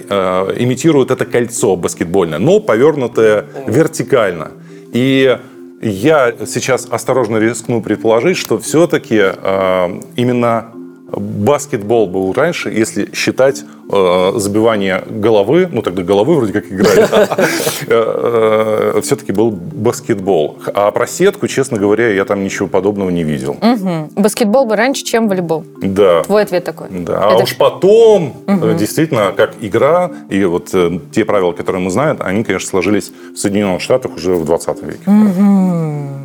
э, 0.48 0.56
имитируют 0.60 1.12
это 1.12 1.26
кольцо 1.26 1.76
баскетбольное, 1.76 2.40
но 2.40 2.60
повернутое 2.60 3.46
вертикально. 3.68 4.52
И 4.94 5.38
я 5.82 6.34
сейчас 6.46 6.88
осторожно 6.90 7.38
рискну 7.38 7.82
предположить, 7.82 8.38
что 8.38 8.60
все-таки 8.60 9.20
именно 10.16 10.72
баскетбол 11.12 12.08
был 12.08 12.34
раньше, 12.34 12.70
если 12.70 13.10
считать 13.14 13.64
э, 13.92 14.34
забивание 14.36 15.04
головы, 15.08 15.70
ну 15.72 15.82
тогда 15.82 16.04
головы 16.04 16.36
вроде 16.36 16.54
как 16.54 16.72
играли, 16.72 17.08
все-таки 19.02 19.32
был 19.32 19.52
баскетбол. 19.52 20.58
А 20.74 20.92
про 20.92 21.08
сетку, 21.08 21.48
честно 21.48 21.78
говоря, 21.78 22.10
я 22.10 22.26
там 22.26 22.44
ничего 22.44 22.68
подобного 22.68 23.10
не 23.10 23.24
видел. 23.24 23.58
Баскетбол 24.16 24.66
бы 24.66 24.76
раньше, 24.76 25.04
чем 25.04 25.28
волейбол. 25.28 25.64
Да. 25.82 26.24
Твой 26.24 26.44
ответ 26.44 26.64
такой. 26.64 26.88
Да, 26.90 27.32
а 27.32 27.38
уж 27.38 27.56
потом, 27.58 28.34
э, 28.48 28.76
действительно, 28.78 29.34
как 29.36 29.54
игра, 29.62 30.12
и 30.30 30.44
вот 30.46 30.70
э, 30.74 31.00
те 31.12 31.26
правила, 31.26 31.52
которые 31.52 31.82
мы 31.82 31.92
знаем, 31.92 32.18
они, 32.20 32.44
конечно, 32.44 32.70
сложились 32.70 33.12
в 33.34 33.38
Соединенных 33.38 33.82
Штатах 33.82 34.16
уже 34.16 34.36
в 34.36 34.46
20 34.46 34.84
веке. 34.84 35.00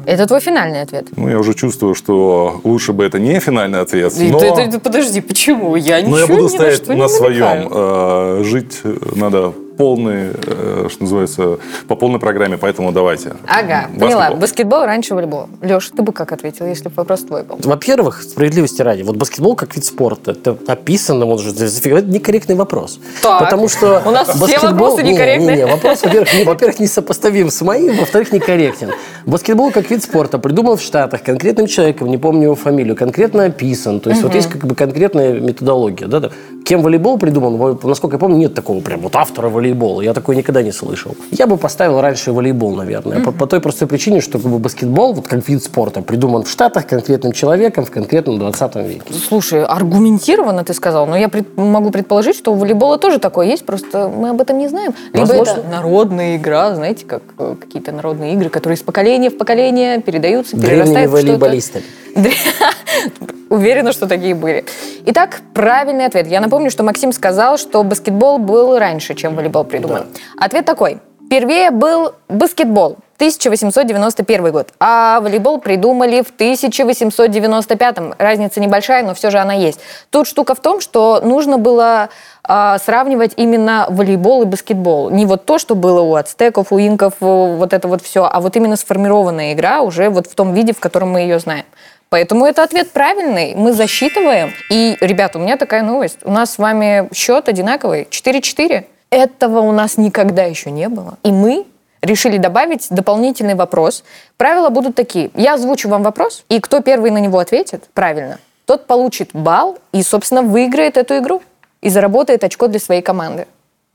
Это 0.06 0.26
твой 0.26 0.40
финальный 0.40 0.82
ответ. 0.82 1.08
Ну, 1.16 1.28
я 1.28 1.38
уже 1.38 1.54
чувствую, 1.54 1.94
что 1.94 2.60
лучше 2.62 2.92
бы 2.92 3.04
это 3.04 3.18
не 3.18 3.40
финальный 3.40 3.80
ответ, 3.80 4.12
но... 4.16 4.78
подожди, 4.80 5.20
почему? 5.20 5.74
Я 5.76 6.00
Но 6.06 6.18
я 6.18 6.26
буду 6.26 6.48
стоять 6.48 6.86
на 6.86 7.08
своем. 7.08 7.55
Там 7.64 7.72
э, 7.72 8.42
жить 8.44 8.80
надо 9.14 9.52
полный, 9.76 10.30
э, 10.34 10.88
что 10.90 11.02
называется, 11.02 11.58
по 11.86 11.96
полной 11.96 12.18
программе, 12.18 12.56
поэтому 12.56 12.92
давайте. 12.92 13.34
Ага, 13.46 13.88
Баскетбол. 13.88 14.08
поняла. 14.08 14.30
Баскетбол 14.34 14.84
раньше 14.84 15.14
волейбол. 15.14 15.48
Леш, 15.62 15.90
ты 15.94 16.02
бы 16.02 16.12
как 16.12 16.32
ответил, 16.32 16.66
если 16.66 16.88
бы 16.88 16.94
вопрос 16.96 17.20
твой 17.20 17.42
был? 17.42 17.56
Во-первых, 17.62 18.22
справедливости 18.22 18.82
ради, 18.82 19.02
вот 19.02 19.16
баскетбол 19.16 19.54
как 19.54 19.76
вид 19.76 19.84
спорта, 19.84 20.32
это 20.32 20.56
описано, 20.66 21.26
он 21.26 21.38
же 21.38 21.50
это 21.50 22.02
некорректный 22.06 22.54
вопрос. 22.54 22.98
Так. 23.22 23.40
Потому 23.40 23.68
что 23.68 24.02
У 24.04 24.10
нас 24.10 24.28
все 24.28 24.38
баскетбол- 24.38 24.70
вопросы 24.72 25.02
Не, 25.02 25.12
некорректные. 25.12 25.56
Не, 25.56 25.62
не, 25.64 25.66
вопрос, 25.66 26.02
во-первых, 26.02 26.34
не, 26.34 26.44
во-первых, 26.44 26.80
несопоставим 26.80 27.50
с 27.50 27.60
моим, 27.60 27.96
во-вторых, 27.96 28.32
некорректен. 28.32 28.90
Баскетбол 29.26 29.70
как 29.70 29.90
вид 29.90 30.02
спорта 30.02 30.38
придуман 30.38 30.76
в 30.76 30.82
Штатах 30.82 31.22
конкретным 31.22 31.66
человеком, 31.66 32.08
не 32.08 32.18
помню 32.18 32.44
его 32.44 32.54
фамилию, 32.54 32.96
конкретно 32.96 33.44
описан. 33.44 34.00
То 34.00 34.10
есть 34.10 34.22
вот 34.22 34.34
есть 34.34 34.48
как 34.48 34.64
бы 34.66 34.74
конкретная 34.74 35.38
методология. 35.40 36.06
Да. 36.08 36.30
Кем 36.66 36.82
волейбол 36.82 37.16
придуман, 37.16 37.78
насколько 37.84 38.16
я 38.16 38.18
помню, 38.18 38.38
нет 38.38 38.54
такого 38.54 38.80
прям 38.80 38.98
вот 39.00 39.14
автора 39.14 39.48
волейбола. 39.48 40.00
Я 40.00 40.12
такой 40.12 40.34
никогда 40.34 40.62
не 40.62 40.72
слышал. 40.72 41.14
Я 41.30 41.46
бы 41.46 41.58
поставил 41.58 42.00
раньше 42.00 42.32
волейбол, 42.32 42.74
наверное. 42.74 43.20
По, 43.22 43.30
по 43.30 43.46
той 43.46 43.60
простой 43.60 43.86
причине, 43.86 44.20
что 44.20 44.40
как 44.40 44.50
бы 44.50 44.58
баскетбол, 44.58 45.12
вот 45.12 45.28
как 45.28 45.46
вид 45.48 45.62
спорта, 45.62 46.02
придуман 46.02 46.42
в 46.42 46.50
Штатах 46.50 46.88
конкретным 46.88 47.30
человеком 47.30 47.84
в 47.84 47.92
конкретном 47.92 48.40
20 48.40 48.74
веке. 48.76 49.02
Слушай, 49.28 49.64
аргументированно 49.64 50.64
ты 50.64 50.74
сказал, 50.74 51.06
но 51.06 51.16
я 51.16 51.28
пред- 51.28 51.56
могу 51.56 51.92
предположить, 51.92 52.34
что 52.34 52.52
у 52.52 52.56
волейбола 52.56 52.98
тоже 52.98 53.20
такое 53.20 53.46
есть, 53.46 53.64
просто 53.64 54.08
мы 54.08 54.30
об 54.30 54.40
этом 54.40 54.58
не 54.58 54.66
знаем. 54.66 54.92
Либо 55.12 55.24
Возможно. 55.24 55.52
это 55.52 55.68
народная 55.70 56.36
игра, 56.36 56.74
знаете, 56.74 57.06
как 57.06 57.22
э, 57.38 57.54
какие-то 57.60 57.92
народные 57.92 58.32
игры, 58.32 58.48
которые 58.48 58.76
из 58.76 58.82
поколения 58.82 59.30
в 59.30 59.38
поколение 59.38 60.00
передаются, 60.00 60.56
Древними 60.56 60.72
перерастают 60.94 61.10
в 61.12 61.16
что-то. 61.16 61.26
волейболистами. 61.28 61.84
Уверена, 63.50 63.92
что 63.92 64.06
такие 64.06 64.34
были. 64.34 64.64
Итак, 65.06 65.40
правильный 65.54 66.06
ответ. 66.06 66.26
Я 66.26 66.40
напомню, 66.40 66.70
что 66.70 66.82
Максим 66.82 67.12
сказал, 67.12 67.58
что 67.58 67.82
баскетбол 67.82 68.38
был 68.38 68.78
раньше, 68.78 69.14
чем 69.14 69.36
волейбол 69.36 69.64
придуман. 69.64 70.06
Ответ 70.38 70.64
такой. 70.64 70.98
Впервые 71.26 71.70
был 71.70 72.14
баскетбол. 72.28 72.98
1891 73.16 74.52
год. 74.52 74.68
А 74.78 75.20
волейбол 75.20 75.58
придумали 75.58 76.20
в 76.20 76.30
1895. 76.34 77.96
Разница 78.18 78.60
небольшая, 78.60 79.02
но 79.02 79.14
все 79.14 79.30
же 79.30 79.38
она 79.38 79.54
есть. 79.54 79.80
Тут 80.10 80.26
штука 80.26 80.54
в 80.54 80.60
том, 80.60 80.80
что 80.80 81.20
нужно 81.24 81.56
было 81.56 82.10
а, 82.44 82.78
сравнивать 82.78 83.32
именно 83.36 83.86
волейбол 83.88 84.42
и 84.42 84.44
баскетбол. 84.44 85.10
Не 85.10 85.24
вот 85.24 85.46
то, 85.46 85.58
что 85.58 85.74
было 85.74 86.02
у 86.02 86.14
ацтеков, 86.14 86.72
у 86.72 86.78
инков, 86.78 87.14
э, 87.20 87.24
вот 87.24 87.72
это 87.72 87.88
вот 87.88 88.02
все, 88.02 88.28
а 88.30 88.40
вот 88.40 88.54
именно 88.56 88.76
сформированная 88.76 89.54
игра 89.54 89.80
уже 89.80 90.10
вот 90.10 90.26
в 90.26 90.34
том 90.34 90.52
виде, 90.52 90.74
в 90.74 90.78
котором 90.78 91.10
мы 91.10 91.20
ее 91.20 91.38
знаем. 91.38 91.64
Поэтому 92.08 92.46
это 92.46 92.62
ответ 92.62 92.92
правильный. 92.92 93.54
Мы 93.54 93.72
засчитываем. 93.72 94.52
И, 94.70 94.96
ребята, 95.00 95.38
у 95.38 95.42
меня 95.42 95.56
такая 95.56 95.82
новость. 95.82 96.18
У 96.24 96.30
нас 96.30 96.54
с 96.54 96.58
вами 96.58 97.08
счет 97.14 97.48
одинаковый. 97.48 98.06
4-4. 98.10 98.84
Этого 99.10 99.60
у 99.60 99.72
нас 99.72 99.96
никогда 99.96 100.44
еще 100.44 100.70
не 100.70 100.88
было. 100.88 101.18
И 101.22 101.32
мы 101.32 101.66
решили 102.02 102.38
добавить 102.38 102.86
дополнительный 102.90 103.54
вопрос. 103.54 104.04
Правила 104.36 104.70
будут 104.70 104.94
такие. 104.94 105.30
Я 105.34 105.54
озвучу 105.54 105.88
вам 105.88 106.02
вопрос, 106.02 106.44
и 106.48 106.60
кто 106.60 106.80
первый 106.80 107.10
на 107.10 107.18
него 107.18 107.38
ответит 107.38 107.88
правильно, 107.94 108.38
тот 108.64 108.86
получит 108.86 109.30
балл 109.32 109.78
и, 109.92 110.02
собственно, 110.02 110.42
выиграет 110.42 110.96
эту 110.96 111.18
игру 111.18 111.42
и 111.80 111.88
заработает 111.88 112.44
очко 112.44 112.68
для 112.68 112.80
своей 112.80 113.02
команды. 113.02 113.46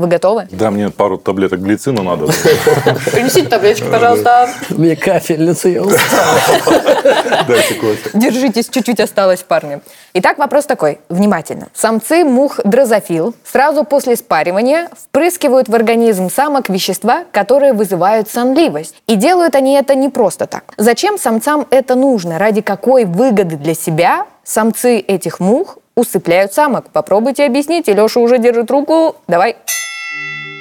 Вы 0.02 0.08
готовы? 0.08 0.48
Да, 0.50 0.72
мне 0.72 0.90
пару 0.90 1.20
таблеток 1.20 1.60
глицина 1.62 2.02
надо. 2.02 2.26
Принесите 3.12 3.48
таблеточку, 3.48 3.92
пожалуйста. 3.92 4.50
Мне 4.72 4.96
кафельницу 4.96 5.70
я. 5.70 5.84
Дайте 7.48 7.76
кофе. 7.76 8.10
Держитесь, 8.16 8.68
чуть-чуть 8.68 9.00
осталось, 9.00 9.44
парни. 9.44 9.80
Итак, 10.16 10.40
вопрос 10.40 10.66
такой. 10.66 10.98
Внимательно. 11.10 11.68
Самцы 11.76 12.24
мух 12.26 12.60
дрозофил 12.64 13.36
сразу 13.44 13.84
после 13.84 14.16
спаривания 14.16 14.90
впрыскивают 14.98 15.70
в 15.70 15.76
организм 15.76 16.32
самок 16.32 16.70
вещества, 16.70 17.26
которые 17.32 17.74
вызывают 17.74 18.28
сонливость. 18.28 18.96
И 19.06 19.16
делают 19.16 19.54
они 19.54 19.76
это 19.76 19.94
не 19.94 20.10
просто 20.10 20.48
так. 20.48 20.74
Зачем 20.78 21.20
самцам 21.20 21.68
это 21.70 21.94
нужно? 21.94 22.40
Ради 22.40 22.62
какой 22.62 23.06
выгоды 23.06 23.56
для 23.56 23.76
себя 23.76 24.26
самцы 24.44 24.98
этих 24.98 25.40
мух 25.40 25.78
усыпляют 25.94 26.54
самок? 26.56 26.90
Попробуйте 26.90 27.46
объяснить. 27.46 27.88
И 27.88 27.94
Леша 27.94 28.20
уже 28.20 28.40
держит 28.40 28.72
руку. 28.72 29.16
Давай. 29.28 29.58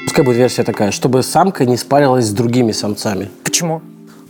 Пускай 0.04 0.24
будет 0.24 0.36
версия 0.36 0.62
такая, 0.64 0.90
чтобы 0.90 1.22
самка 1.22 1.64
не 1.64 1.76
спарилась 1.76 2.26
с 2.26 2.30
другими 2.32 2.72
самцами. 2.72 3.28
Почему? 3.44 3.80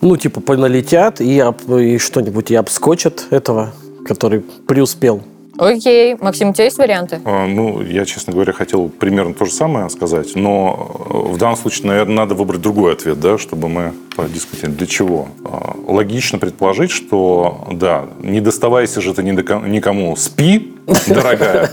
Ну, 0.01 0.17
типа, 0.17 0.41
поналетят 0.41 1.21
и, 1.21 1.39
об- 1.41 1.71
и 1.73 1.99
что-нибудь 1.99 2.51
и 2.51 2.55
обскочат 2.55 3.27
этого, 3.31 3.73
который 4.07 4.41
преуспел. 4.41 5.23
Окей. 5.59 6.17
Максим, 6.19 6.51
у 6.51 6.53
тебя 6.55 6.65
есть 6.65 6.79
варианты? 6.79 7.21
А, 7.25 7.47
Ну, 7.47 7.83
я, 7.83 8.07
честно 8.07 8.33
говоря, 8.33 8.53
хотел 8.55 8.89
примерно 8.89 9.35
то 9.35 9.45
же 9.45 9.53
самое 9.53 9.91
сказать, 9.91 10.35
но 10.35 10.97
э, 11.11 11.33
в 11.35 11.37
данном 11.37 11.57
случае, 11.57 11.87
наверное, 11.89 12.15
надо 12.17 12.35
выбрать 12.35 12.63
другой 12.63 12.95
ответ, 12.95 13.21
да, 13.21 13.37
чтобы 13.37 13.69
мы 13.69 13.93
подискутировали. 14.17 14.77
Для 14.79 14.87
чего? 14.87 15.29
А, 15.45 15.77
Логично 15.87 16.39
предположить, 16.39 16.91
что, 16.91 17.67
да, 17.73 18.07
не 18.23 18.41
доставайся 18.41 19.03
же 19.03 19.13
ты 19.13 19.23
ни 19.23 19.33
до 19.33 19.43
ко- 19.43 19.61
никому, 19.67 20.17
спи, 20.17 20.77
дорогая. 21.07 21.69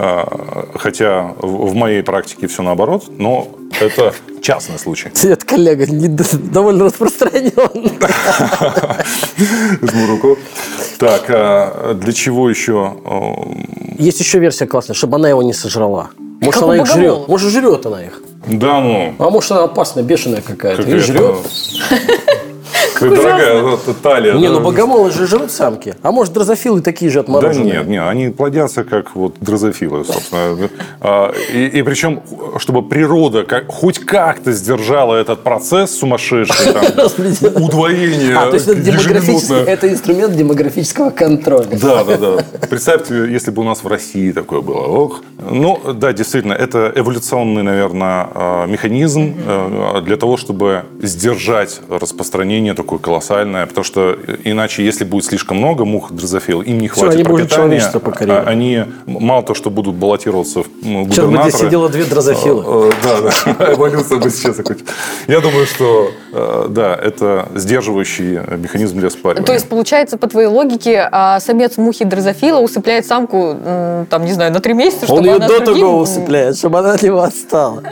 А, 0.00 0.68
Хотя 0.76 1.34
в 1.40 1.74
моей 1.74 2.02
практике 2.02 2.46
все 2.46 2.62
наоборот, 2.62 3.04
но 3.08 3.48
это 3.80 4.14
частный 4.40 4.78
случай. 4.78 5.08
Этот 5.24 5.44
коллега 5.44 5.86
не- 5.86 6.08
довольно 6.08 6.84
распространен. 6.84 7.52
Жму 9.82 10.06
руку. 10.06 10.38
Так, 10.98 11.24
а 11.28 11.94
для 11.94 12.12
чего 12.12 12.48
еще? 12.48 12.94
а, 13.04 13.34
Есть 13.98 14.20
еще 14.20 14.38
версия 14.38 14.66
классная, 14.66 14.94
чтобы 14.94 15.16
она 15.16 15.28
его 15.28 15.42
не 15.42 15.52
сожрала. 15.52 16.10
Может, 16.40 16.62
она 16.62 16.76
их 16.76 16.86
жрет. 16.86 17.26
Может, 17.28 17.50
жрет 17.50 17.84
она 17.86 18.04
их. 18.04 18.22
Да 18.46 18.80
ну, 18.80 19.14
А 19.18 19.30
может, 19.30 19.50
она 19.52 19.64
опасная, 19.64 20.04
бешеная 20.04 20.40
какая-то. 20.42 20.82
И 20.82 20.96
жрет. 20.98 21.36
Какая 22.98 23.16
дорогая 23.16 23.62
вот 23.62 24.02
талия. 24.02 24.34
Не, 24.34 24.48
да. 24.48 24.54
ну 24.54 24.60
богомолы 24.60 25.10
же 25.10 25.26
жрут 25.26 25.50
самки. 25.50 25.94
А 26.02 26.12
может, 26.12 26.32
дрозофилы 26.32 26.80
такие 26.80 27.10
же 27.10 27.18
Да 27.18 27.20
отмороженные. 27.20 27.74
нет, 27.74 27.88
нет, 27.88 28.04
они 28.08 28.28
плодятся 28.30 28.84
как 28.84 29.14
вот 29.14 29.36
дрозофилы, 29.40 30.04
собственно. 30.04 30.68
А, 31.00 31.32
И, 31.52 31.66
и 31.66 31.82
причем, 31.82 32.22
чтобы 32.58 32.82
природа 32.82 33.44
как, 33.44 33.68
хоть 33.68 33.98
как-то 33.98 34.52
сдержала 34.52 35.14
этот 35.16 35.42
процесс 35.42 35.96
сумасшедший, 35.98 36.72
там, 36.72 36.84
удвоение 37.62 38.36
А, 38.36 38.48
то 38.48 38.54
есть 38.54 38.68
это, 38.68 38.80
демографический, 38.80 39.56
это 39.56 39.88
инструмент 39.88 40.36
демографического 40.36 41.10
контроля. 41.10 41.78
Да, 41.80 42.04
да, 42.04 42.16
да. 42.16 42.44
Представьте, 42.68 43.26
если 43.30 43.50
бы 43.50 43.62
у 43.62 43.64
нас 43.64 43.82
в 43.82 43.86
России 43.86 44.32
такое 44.32 44.60
было. 44.60 44.80
Ох. 44.80 45.20
Ну, 45.50 45.80
да, 45.94 46.12
действительно, 46.12 46.52
это 46.52 46.92
эволюционный, 46.94 47.62
наверное, 47.62 48.66
механизм 48.66 49.34
э, 49.46 50.00
для 50.04 50.16
того, 50.16 50.36
чтобы 50.36 50.84
сдержать 51.00 51.80
распространение 51.88 52.74
такое 52.88 52.98
колоссальное, 53.00 53.66
потому 53.66 53.84
что 53.84 54.16
иначе, 54.44 54.82
если 54.82 55.04
будет 55.04 55.26
слишком 55.26 55.58
много 55.58 55.84
мух 55.84 56.10
дрозофил, 56.10 56.62
им 56.62 56.78
не 56.78 56.88
Всё, 56.88 57.00
хватит 57.00 57.14
они 57.16 57.22
будут 57.24 57.40
пропитания, 57.40 57.66
человечество 57.66 57.98
покорять. 57.98 58.46
а- 58.46 58.48
они 58.48 58.84
мало 59.06 59.42
то, 59.42 59.52
что 59.52 59.68
будут 59.68 59.96
баллотироваться 59.96 60.62
в 60.62 60.66
ну, 60.82 61.04
Сейчас 61.04 61.04
бы 61.04 61.04
здесь 61.04 61.26
губернаторы, 61.26 61.50
сидело 61.52 61.88
две 61.90 62.04
дрозофилы. 62.04 62.64
Э, 62.66 62.90
Да, 63.02 63.20
да. 63.20 63.72
Эволюция 63.74 64.18
бы 64.18 64.30
сейчас. 64.30 64.56
Я 65.26 65.40
думаю, 65.40 65.66
что 65.66 66.10
э, 66.32 66.66
да, 66.70 66.94
это 66.94 67.48
сдерживающий 67.54 68.40
механизм 68.56 68.98
для 69.00 69.10
спаривания. 69.10 69.44
То 69.46 69.52
есть, 69.52 69.68
получается, 69.68 70.16
по 70.16 70.26
твоей 70.26 70.48
лоgiке, 70.48 71.06
а, 71.12 71.40
самец 71.40 71.76
мухи 71.76 72.06
дрозофила 72.06 72.60
усыпляет 72.60 73.04
самку, 73.04 73.54
там, 74.08 74.24
не 74.24 74.32
знаю, 74.32 74.52
на 74.52 74.60
три 74.60 74.72
месяца, 74.72 75.04
чтобы 75.04 75.20
Он 75.20 75.26
ее 75.26 75.34
она 75.34 75.46
до 75.48 75.60
того 75.60 75.98
усыпляет, 75.98 76.56
чтобы 76.56 76.78
она 76.78 76.92
от 76.92 77.02
него 77.02 77.20
отстала. 77.22 77.82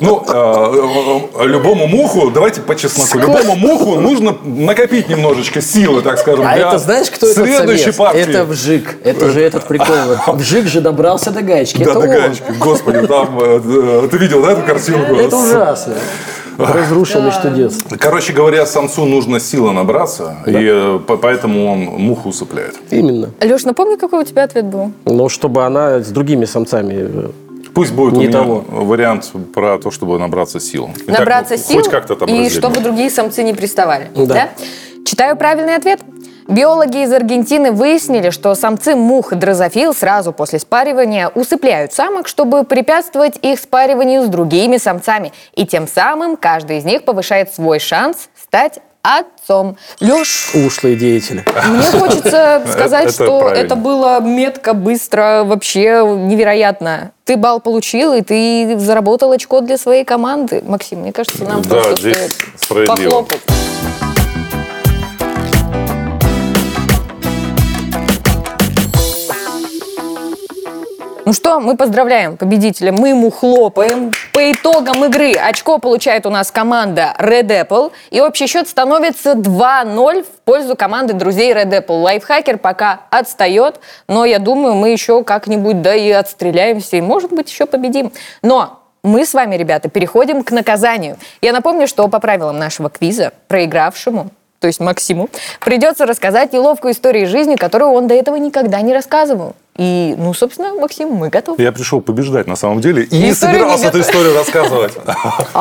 Ну, 0.00 0.22
э, 0.26 1.40
э, 1.40 1.46
любому 1.46 1.88
муху, 1.88 2.30
давайте 2.30 2.60
по 2.60 2.76
чесноку, 2.76 3.18
любому 3.18 3.56
муху 3.56 4.00
нужно 4.00 4.36
накопить 4.44 5.08
немножечко 5.08 5.60
силы, 5.60 6.02
так 6.02 6.18
скажем, 6.18 6.46
А 6.46 6.54
для 6.54 6.68
это 6.68 6.78
знаешь, 6.78 7.10
кто 7.10 7.26
самец? 7.26 7.96
партии. 7.96 8.20
Это 8.20 8.44
Вжик. 8.44 8.96
Это 9.04 9.30
же 9.30 9.40
этот 9.40 9.66
прикол. 9.66 9.96
Вжик 10.34 10.66
же 10.66 10.80
добрался 10.80 11.30
до 11.30 11.42
гаечки. 11.42 11.78
Да, 11.82 11.90
это 11.92 11.94
до 11.94 12.00
он. 12.00 12.06
гаечки. 12.08 12.52
Господи, 12.58 13.06
там, 13.06 13.38
э, 13.40 13.60
э, 14.04 14.08
ты 14.10 14.18
видел, 14.18 14.42
да, 14.42 14.52
эту 14.52 14.62
картинку? 14.62 15.14
Это 15.16 15.36
ужасно. 15.36 15.94
Разрушил 16.56 17.20
мечту 17.22 17.50
детства. 17.50 17.96
Короче 17.98 18.32
говоря, 18.32 18.64
самцу 18.64 19.06
нужно 19.06 19.40
силы 19.40 19.72
набраться, 19.72 20.36
и 20.46 20.52
э, 20.54 21.00
по- 21.04 21.16
поэтому 21.16 21.72
он 21.72 21.78
муху 21.80 22.28
усыпляет. 22.28 22.76
Именно. 22.90 23.30
Леш, 23.40 23.64
напомни, 23.64 23.96
какой 23.96 24.20
у 24.20 24.24
тебя 24.24 24.44
ответ 24.44 24.66
был? 24.66 24.92
Но 25.04 25.28
чтобы 25.28 25.64
она 25.64 25.98
с 25.98 26.08
другими 26.08 26.44
самцами... 26.44 27.32
Пусть 27.74 27.92
будет 27.92 28.12
Не 28.12 28.26
у 28.26 28.28
меня 28.28 28.32
того. 28.32 28.64
вариант 28.68 29.32
про 29.52 29.78
то, 29.78 29.90
чтобы 29.90 30.18
набраться 30.18 30.60
сил. 30.60 30.90
Набраться 31.06 31.54
ну, 31.54 31.62
сил, 31.62 31.76
Хоть 31.82 31.90
как-то 31.90 32.14
там 32.14 32.28
и 32.28 32.32
разделим. 32.32 32.50
чтобы 32.50 32.80
другие 32.80 33.10
самцы 33.10 33.42
не 33.42 33.52
приставали. 33.52 34.08
Да. 34.14 34.50
Читаю 35.04 35.36
правильный 35.36 35.76
ответ. 35.76 36.00
Биологи 36.46 37.04
из 37.04 37.12
Аргентины 37.12 37.72
выяснили, 37.72 38.28
что 38.28 38.54
самцы 38.54 38.94
мух 38.94 39.32
дрозофил 39.32 39.94
сразу 39.94 40.32
после 40.32 40.58
спаривания 40.58 41.28
усыпляют 41.28 41.94
самок, 41.94 42.28
чтобы 42.28 42.64
препятствовать 42.64 43.38
их 43.40 43.58
спариванию 43.58 44.22
с 44.22 44.28
другими 44.28 44.76
самцами. 44.76 45.32
И 45.54 45.66
тем 45.66 45.88
самым 45.88 46.36
каждый 46.36 46.78
из 46.78 46.84
них 46.84 47.04
повышает 47.04 47.52
свой 47.54 47.78
шанс 47.78 48.28
стать 48.36 48.80
отцом. 49.04 49.76
Леш, 50.00 50.50
Ушлые 50.54 50.96
деятели. 50.96 51.44
мне 51.68 51.90
хочется 51.90 52.62
сказать, 52.72 53.04
Это 53.04 53.12
что 53.12 53.48
это 53.50 53.76
было 53.76 54.20
метко, 54.20 54.72
быстро, 54.72 55.42
вообще 55.44 56.02
невероятно. 56.06 57.12
Ты 57.24 57.36
балл 57.36 57.60
получил, 57.60 58.14
и 58.14 58.22
ты 58.22 58.76
заработал 58.78 59.30
очко 59.32 59.60
для 59.60 59.76
своей 59.78 60.04
команды. 60.04 60.62
Максим, 60.66 61.00
мне 61.00 61.12
кажется, 61.12 61.44
нам 61.44 61.62
Да, 61.62 61.76
просто 61.82 62.00
здесь 62.00 62.16
стоит 62.16 62.56
справедливо. 62.60 63.10
похлопать. 63.22 63.40
Что, 71.34 71.60
мы 71.60 71.76
поздравляем 71.76 72.36
победителя, 72.36 72.92
мы 72.92 73.10
ему 73.10 73.30
хлопаем. 73.30 74.12
По 74.32 74.50
итогам 74.50 75.04
игры 75.04 75.32
очко 75.32 75.78
получает 75.78 76.24
у 76.24 76.30
нас 76.30 76.50
команда 76.50 77.14
Red 77.18 77.48
Apple, 77.48 77.92
и 78.10 78.20
общий 78.20 78.46
счет 78.46 78.68
становится 78.68 79.32
2-0 79.32 80.22
в 80.22 80.26
пользу 80.44 80.76
команды 80.76 81.12
друзей 81.12 81.52
Red 81.52 81.70
Apple. 81.70 82.00
Лайфхакер 82.02 82.58
пока 82.58 83.00
отстает, 83.10 83.80
но 84.08 84.24
я 84.24 84.38
думаю, 84.38 84.74
мы 84.74 84.90
еще 84.90 85.22
как-нибудь 85.24 85.82
да 85.82 85.94
и 85.94 86.10
отстреляемся, 86.10 86.96
и 86.96 87.00
может 87.00 87.32
быть 87.32 87.50
еще 87.50 87.66
победим. 87.66 88.12
Но 88.42 88.80
мы 89.02 89.26
с 89.26 89.34
вами, 89.34 89.56
ребята, 89.56 89.90
переходим 89.90 90.42
к 90.44 90.50
наказанию. 90.50 91.18
Я 91.42 91.52
напомню, 91.52 91.86
что 91.86 92.08
по 92.08 92.20
правилам 92.20 92.58
нашего 92.58 92.88
квиза 92.88 93.32
проигравшему 93.48 94.30
то 94.60 94.68
есть 94.68 94.80
Максиму, 94.80 95.28
придется 95.60 96.06
рассказать 96.06 96.54
неловкую 96.54 96.94
историю 96.94 97.24
из 97.24 97.28
жизни, 97.28 97.54
которую 97.54 97.90
он 97.90 98.06
до 98.06 98.14
этого 98.14 98.36
никогда 98.36 98.80
не 98.80 98.94
рассказывал. 98.94 99.54
И, 99.76 100.14
ну, 100.16 100.32
собственно, 100.34 100.72
Максим, 100.74 101.08
мы 101.10 101.30
готовы. 101.30 101.60
Я 101.60 101.72
пришел 101.72 102.00
побеждать 102.00 102.46
на 102.46 102.54
самом 102.54 102.80
деле 102.80 103.02
и 103.02 103.18
не 103.18 103.34
собирался 103.34 103.88
эту 103.88 104.00
историю 104.00 104.34
рассказывать. 104.34 104.92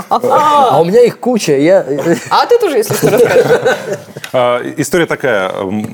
А 0.10 0.80
у 0.80 0.86
меня 0.86 1.02
их 1.02 1.20
куча. 1.20 1.58
Я... 1.58 1.86
А 2.30 2.46
ты 2.46 2.60
тоже, 2.60 2.78
если 2.78 2.94
что, 2.94 3.10
расскажешь. 3.10 3.62
А, 4.34 4.62
История 4.78 5.06
такая. 5.06 5.52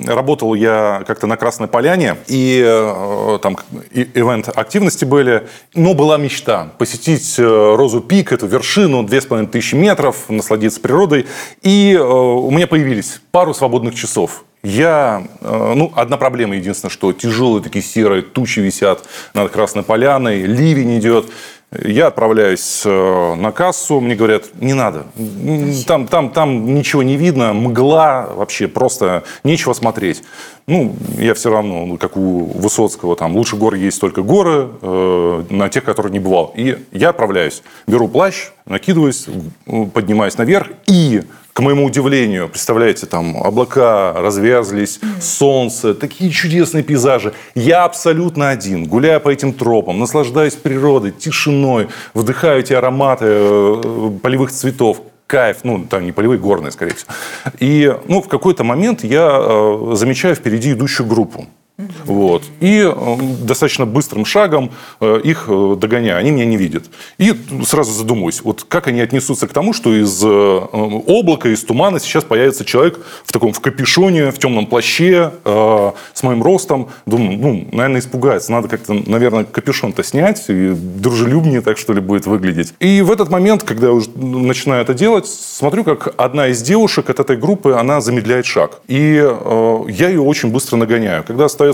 Работал 0.07 0.53
я 0.53 1.03
как-то 1.07 1.27
на 1.27 1.37
Красной 1.37 1.67
Поляне, 1.67 2.15
и 2.27 2.63
э, 2.65 3.39
там 3.41 3.57
ивент 3.91 4.49
активности 4.53 5.05
были. 5.05 5.47
Но 5.73 5.93
была 5.93 6.17
мечта 6.17 6.69
посетить 6.77 7.35
э, 7.37 7.43
Розу 7.43 8.01
Пик, 8.01 8.31
эту 8.31 8.47
вершину, 8.47 9.03
2500 9.03 9.73
метров, 9.73 10.29
насладиться 10.29 10.79
природой. 10.79 11.27
И 11.61 11.93
э, 11.93 12.01
у 12.01 12.49
меня 12.51 12.67
появились 12.67 13.21
пару 13.31 13.53
свободных 13.53 13.95
часов. 13.95 14.43
Я, 14.61 15.23
э, 15.41 15.73
ну, 15.75 15.91
одна 15.95 16.17
проблема 16.17 16.55
единственное, 16.55 16.91
что 16.91 17.13
тяжелые 17.13 17.63
такие 17.63 17.83
серые 17.83 18.21
тучи 18.21 18.59
висят 18.59 19.05
над 19.33 19.51
Красной 19.51 19.83
Поляной, 19.83 20.41
ливень 20.41 20.99
идет. 20.99 21.27
Я 21.71 22.07
отправляюсь 22.07 22.81
э, 22.83 23.35
на 23.35 23.51
кассу, 23.51 24.01
мне 24.01 24.15
говорят, 24.15 24.45
не 24.59 24.73
надо, 24.73 25.05
там, 25.85 26.07
там, 26.07 26.31
там 26.31 26.73
ничего 26.73 27.03
не 27.03 27.15
видно, 27.15 27.53
мгла, 27.53 28.27
вообще 28.33 28.67
просто 28.67 29.23
нечего 29.43 29.73
смотреть. 29.73 30.23
Ну, 30.65 30.95
я 31.19 31.35
все 31.35 31.51
равно, 31.51 31.85
ну, 31.85 31.97
как 31.99 32.17
у 32.17 32.45
Высоцкого, 32.45 33.15
там, 33.15 33.35
лучше 33.35 33.55
гор 33.55 33.75
есть 33.75 34.01
только 34.01 34.23
горы, 34.23 34.69
э, 34.81 35.43
на 35.51 35.69
тех, 35.69 35.83
которые 35.83 36.11
не 36.11 36.19
бывал. 36.19 36.51
И 36.57 36.79
я 36.91 37.09
отправляюсь, 37.09 37.61
беру 37.85 38.07
плащ, 38.07 38.49
накидываюсь, 38.65 39.27
поднимаюсь 39.93 40.37
наверх 40.39 40.69
и 40.87 41.21
к 41.53 41.59
моему 41.61 41.85
удивлению, 41.85 42.47
представляете, 42.47 43.05
там 43.05 43.37
облака 43.43 44.13
развязлись, 44.13 44.99
солнце, 45.21 45.93
такие 45.93 46.31
чудесные 46.31 46.83
пейзажи. 46.83 47.33
Я 47.55 47.83
абсолютно 47.83 48.49
один, 48.49 48.85
гуляя 48.85 49.19
по 49.19 49.29
этим 49.29 49.53
тропам, 49.53 49.99
наслаждаюсь 49.99 50.55
природой, 50.55 51.11
тишиной, 51.11 51.87
вдыхаю 52.13 52.59
эти 52.61 52.73
ароматы 52.73 53.25
э, 53.27 54.11
полевых 54.21 54.51
цветов. 54.51 55.01
Кайф, 55.27 55.57
ну, 55.63 55.85
там 55.85 56.05
не 56.05 56.11
полевые, 56.11 56.39
горные, 56.39 56.71
скорее 56.71 56.95
всего. 56.95 57.11
И, 57.59 57.95
ну, 58.07 58.21
в 58.21 58.27
какой-то 58.27 58.63
момент 58.63 59.03
я 59.03 59.29
э, 59.39 59.91
замечаю 59.93 60.33
впереди 60.33 60.71
идущую 60.71 61.07
группу. 61.07 61.45
Вот. 62.05 62.43
И 62.59 62.81
э, 62.85 63.17
достаточно 63.41 63.85
быстрым 63.85 64.25
шагом 64.25 64.71
э, 64.99 65.21
их 65.23 65.45
э, 65.47 65.75
догоняю. 65.79 66.19
Они 66.19 66.31
меня 66.31 66.45
не 66.45 66.57
видят. 66.57 66.85
И 67.17 67.33
сразу 67.65 67.93
задумываюсь, 67.93 68.41
вот 68.43 68.65
как 68.67 68.87
они 68.87 68.99
отнесутся 68.99 69.47
к 69.47 69.53
тому, 69.53 69.71
что 69.71 69.93
из 69.95 70.21
облака, 70.23 71.49
из 71.49 71.63
тумана 71.63 71.99
сейчас 71.99 72.23
появится 72.25 72.65
человек 72.65 72.99
в 73.23 73.31
таком 73.31 73.53
в 73.53 73.59
капюшоне, 73.61 74.31
в 74.31 74.37
темном 74.37 74.67
плаще, 74.67 75.31
с 75.45 76.23
моим 76.23 76.43
ростом. 76.43 76.89
Думаю, 77.05 77.39
ну, 77.39 77.67
наверное, 77.71 78.01
испугается. 78.01 78.51
Надо 78.51 78.67
как-то, 78.67 78.93
наверное, 78.93 79.45
капюшон-то 79.45 80.03
снять 80.03 80.45
и 80.49 80.73
дружелюбнее 80.73 81.61
так, 81.61 81.77
что 81.77 81.93
ли, 81.93 82.01
будет 82.01 82.25
выглядеть. 82.25 82.73
И 82.79 83.01
в 83.01 83.11
этот 83.11 83.29
момент, 83.29 83.63
когда 83.63 83.87
я 83.87 83.93
уже 83.93 84.09
начинаю 84.11 84.81
это 84.81 84.93
делать, 84.93 85.27
смотрю, 85.27 85.83
как 85.83 86.13
одна 86.17 86.47
из 86.47 86.61
девушек 86.61 87.09
от 87.09 87.19
этой 87.19 87.37
группы, 87.37 87.73
она 87.73 88.01
замедляет 88.01 88.45
шаг. 88.45 88.81
И 88.87 89.13
я 89.87 90.09
ее 90.09 90.21
очень 90.21 90.51
быстро 90.51 90.75
нагоняю. 90.77 91.23
Когда 91.23 91.45
остается 91.45 91.68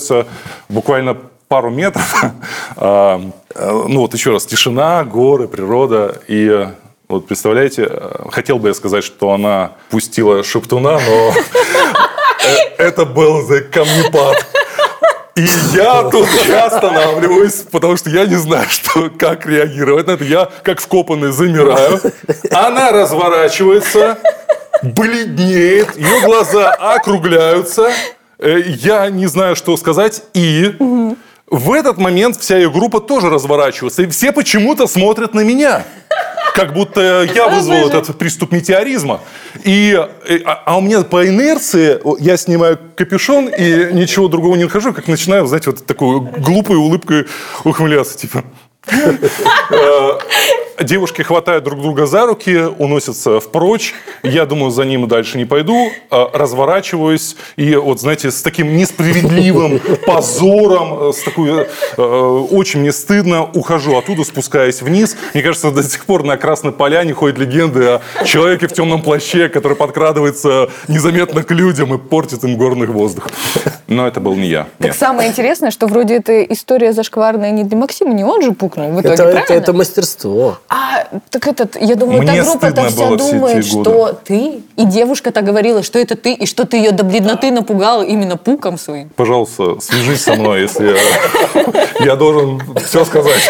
буквально 0.70 1.18
пару 1.48 1.70
метров, 1.70 2.24
э, 2.78 3.20
э, 3.56 3.72
ну 3.88 4.02
вот 4.02 4.14
еще 4.14 4.32
раз, 4.32 4.46
тишина, 4.46 5.04
горы, 5.04 5.48
природа, 5.48 6.22
и 6.28 6.48
э, 6.48 6.68
вот 7.08 7.28
представляете, 7.28 7.88
э, 7.90 8.30
хотел 8.32 8.58
бы 8.58 8.70
я 8.70 8.74
сказать, 8.74 9.04
что 9.04 9.32
она 9.32 9.72
пустила 9.90 10.44
шептуна, 10.44 11.00
но 11.00 11.34
это 12.78 13.06
был 13.06 13.46
камнепад. 13.72 14.46
И 15.36 15.46
я 15.74 16.04
тут 16.04 16.30
я 16.48 16.68
останавливаюсь, 16.68 17.66
потому 17.70 17.98
что 17.98 18.10
я 18.10 18.26
не 18.26 18.36
знаю, 18.36 18.68
что, 18.70 19.10
как 19.10 19.46
реагировать 19.46 20.08
на 20.08 20.12
это. 20.12 20.24
Я, 20.24 20.50
как 20.64 20.80
вкопанный, 20.80 21.34
замираю. 21.34 22.00
Она 22.52 22.92
разворачивается, 22.92 24.18
бледнеет, 24.82 25.98
ее 25.98 26.22
глаза 26.22 26.72
округляются. 26.72 27.92
Э, 28.40 28.62
Я 28.66 29.10
не 29.10 29.28
знаю, 29.28 29.56
что 29.56 29.76
сказать. 29.78 30.24
И 30.34 30.74
в 31.48 31.72
этот 31.74 31.98
момент 31.98 32.38
вся 32.38 32.58
ее 32.58 32.70
группа 32.72 33.00
тоже 33.00 33.30
разворачивается. 33.30 34.04
И 34.04 34.08
все 34.08 34.32
почему-то 34.32 34.88
смотрят 34.88 35.34
на 35.34 35.42
меня. 35.42 35.84
Как 36.56 36.74
будто 36.74 37.02
я 37.36 37.50
вызвал 37.50 37.90
этот 38.00 38.18
приступ 38.18 38.54
метеоризма. 38.54 39.20
И, 39.66 40.00
и- 40.30 40.42
а, 40.46 40.64
а 40.66 40.78
у 40.78 40.82
меня 40.82 41.02
по 41.02 41.28
инерции 41.28 42.00
я 42.24 42.38
снимаю 42.38 42.80
капюшон 42.96 43.48
и 43.50 43.92
ничего 43.94 44.30
другого 44.30 44.56
не 44.56 44.64
нахожу, 44.64 44.94
как 44.94 45.08
начинаю, 45.10 45.46
знаете, 45.48 45.72
вот 45.72 45.86
такой 45.86 46.22
глупой 46.22 46.78
улыбкой 46.78 47.26
ухмыляться, 47.66 48.18
типа. 48.18 48.46
Э, 48.88 50.20
Девушки 50.82 51.22
хватают 51.22 51.64
друг 51.64 51.82
друга 51.82 52.06
за 52.06 52.26
руки, 52.26 52.58
уносятся 52.78 53.40
впрочь. 53.40 53.94
Я 54.24 54.46
думаю, 54.46 54.72
за 54.72 54.84
ним 54.84 55.08
дальше 55.08 55.38
не 55.38 55.46
пойду. 55.46 55.90
Э, 56.12 56.26
Разворачиваюсь 56.34 57.38
и 57.56 57.76
вот, 57.76 58.02
знаете, 58.02 58.30
с 58.30 58.42
таким 58.42 58.76
несправедливым 58.76 59.80
позором, 60.06 61.10
э, 61.10 61.14
с 61.14 61.24
такой, 61.24 61.68
очень 61.98 62.82
мне 62.82 62.92
стыдно, 62.92 63.44
ухожу 63.44 63.98
оттуда, 63.98 64.24
спускаясь 64.24 64.82
вниз. 64.82 65.16
Мне 65.34 65.44
кажется, 65.44 65.72
до 65.72 65.82
сих 65.82 66.06
пор 66.06 66.24
на 66.24 66.36
Красной 66.36 66.74
Поляне 66.74 67.14
ходят 67.14 67.38
легенды 67.38 67.86
о 67.86 68.26
человеке 68.26 68.68
в 68.68 68.74
темном 68.74 69.02
плаще, 69.02 69.48
который 69.48 69.78
подкрадывается 69.78 70.70
незаметно 70.90 71.44
к 71.44 71.52
людям 71.52 71.94
и 71.94 71.98
портит 71.98 72.44
им 72.44 72.58
горный 72.58 72.88
воздух. 72.88 73.30
Но 73.88 74.08
это 74.08 74.20
был 74.20 74.36
не 74.36 74.48
я. 74.48 74.68
Так 74.80 74.88
Нет. 74.88 74.96
самое 74.96 75.30
интересное, 75.30 75.72
что 75.72 75.88
вроде 75.88 76.16
эта 76.16 76.44
история 76.44 76.92
зашкварная 76.92 77.52
не 77.52 77.64
для 77.64 77.78
Максима, 77.78 78.14
не 78.14 78.24
он 78.24 78.42
же 78.42 78.52
пукнул 78.76 78.98
в 78.98 79.02
итоге, 79.02 79.14
Это, 79.14 79.24
это, 79.24 79.32
правильно? 79.32 79.64
это 79.64 79.74
мастерство. 79.74 80.58
А, 80.70 81.08
так 81.30 81.48
этот, 81.48 81.76
я 81.82 81.96
думаю, 81.96 82.22
Мне 82.22 82.36
та 82.36 82.44
группа-то 82.44 82.82
вся 82.88 83.08
все 83.08 83.16
думает, 83.16 83.66
что 83.66 84.20
ты, 84.24 84.64
и 84.76 84.86
девушка-то 84.86 85.42
говорила, 85.42 85.84
что 85.84 86.00
это 86.00 86.16
ты, 86.16 86.34
и 86.34 86.46
что 86.46 86.66
ты 86.66 86.78
ее 86.78 86.92
до 86.92 87.04
бледноты 87.04 87.52
напугал 87.52 88.04
именно 88.04 88.38
пуком 88.38 88.78
своим. 88.78 89.10
Пожалуйста, 89.16 89.80
свяжись 89.80 90.24
со 90.24 90.36
мной, 90.36 90.62
если 90.62 90.96
я, 92.00 92.06
я 92.06 92.16
должен 92.16 92.62
все 92.86 93.06
сказать. 93.06 93.50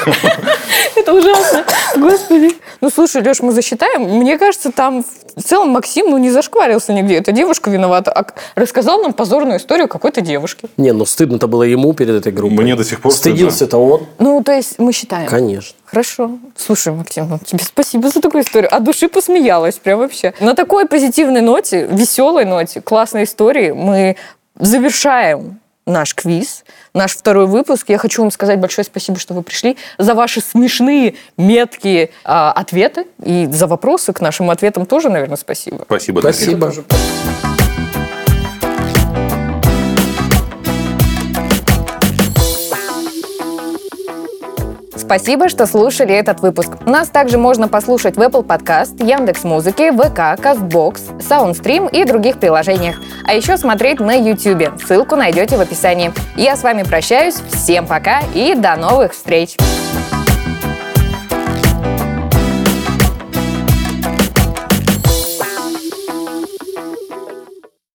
Это 1.05 1.13
ужасно. 1.13 1.63
Господи. 1.97 2.55
Ну, 2.81 2.89
слушай, 2.89 3.21
Леш, 3.21 3.39
мы 3.41 3.51
засчитаем. 3.51 4.01
Мне 4.01 4.39
кажется, 4.39 4.71
там 4.71 5.05
в 5.35 5.43
целом 5.43 5.69
Максим 5.69 6.09
ну, 6.09 6.17
не 6.17 6.31
зашкварился 6.31 6.93
нигде. 6.93 7.17
Это 7.17 7.31
девушка 7.31 7.69
виновата. 7.69 8.11
А 8.11 8.25
рассказал 8.55 9.03
нам 9.03 9.13
позорную 9.13 9.59
историю 9.59 9.87
какой-то 9.87 10.21
девушки. 10.21 10.67
Не, 10.77 10.93
ну 10.93 11.05
стыдно-то 11.05 11.47
было 11.47 11.61
ему 11.61 11.93
перед 11.93 12.15
этой 12.15 12.31
группой. 12.31 12.63
Мне 12.63 12.75
до 12.75 12.83
сих 12.83 13.01
пор 13.01 13.11
Стыдился-то 13.11 13.77
он. 13.77 14.07
Ну, 14.17 14.41
то 14.41 14.51
есть 14.51 14.79
мы 14.79 14.93
считаем. 14.93 15.29
Конечно. 15.29 15.75
Хорошо. 15.85 16.39
Слушай, 16.57 16.93
Максим, 16.93 17.29
ну, 17.29 17.37
тебе 17.37 17.63
спасибо 17.63 18.09
за 18.09 18.19
такую 18.19 18.43
историю. 18.43 18.75
От 18.75 18.83
души 18.83 19.07
посмеялась, 19.07 19.75
прям 19.75 19.99
вообще. 19.99 20.33
На 20.39 20.55
такой 20.55 20.87
позитивной 20.87 21.41
ноте, 21.41 21.85
веселой 21.85 22.45
ноте, 22.45 22.81
классной 22.81 23.25
истории 23.25 23.73
мы 23.73 24.15
завершаем 24.57 25.59
наш 25.85 26.15
квиз, 26.15 26.63
наш 26.93 27.15
второй 27.15 27.47
выпуск. 27.47 27.89
Я 27.89 27.97
хочу 27.97 28.21
вам 28.21 28.31
сказать 28.31 28.59
большое 28.59 28.85
спасибо, 28.85 29.19
что 29.19 29.33
вы 29.33 29.43
пришли, 29.43 29.77
за 29.97 30.13
ваши 30.13 30.41
смешные, 30.41 31.15
меткие 31.37 32.09
а, 32.23 32.51
ответы 32.51 33.05
и 33.23 33.47
за 33.51 33.67
вопросы 33.67 34.13
к 34.13 34.21
нашим 34.21 34.49
ответам 34.49 34.85
тоже, 34.85 35.09
наверное, 35.09 35.37
спасибо. 35.37 35.83
Спасибо. 35.85 36.21
Дмитрий. 36.21 36.55
Спасибо. 36.55 37.54
Спасибо, 45.05 45.49
что 45.49 45.65
слушали 45.65 46.13
этот 46.13 46.39
выпуск. 46.41 46.71
Нас 46.85 47.09
также 47.09 47.37
можно 47.37 47.67
послушать 47.67 48.17
в 48.17 48.19
Apple 48.19 48.45
Podcast, 48.45 49.03
Яндекс.Музыке, 49.05 49.91
ВК, 49.91 50.39
Castbox, 50.41 51.19
Soundstream 51.19 51.89
и 51.91 52.03
других 52.03 52.39
приложениях. 52.39 52.97
А 53.23 53.33
еще 53.33 53.57
смотреть 53.57 53.99
на 53.99 54.13
YouTube. 54.13 54.81
Ссылку 54.83 55.15
найдете 55.15 55.57
в 55.57 55.61
описании. 55.61 56.11
Я 56.35 56.55
с 56.55 56.63
вами 56.63 56.83
прощаюсь. 56.83 57.35
Всем 57.51 57.87
пока 57.87 58.21
и 58.33 58.55
до 58.55 58.75
новых 58.75 59.13
встреч! 59.13 59.55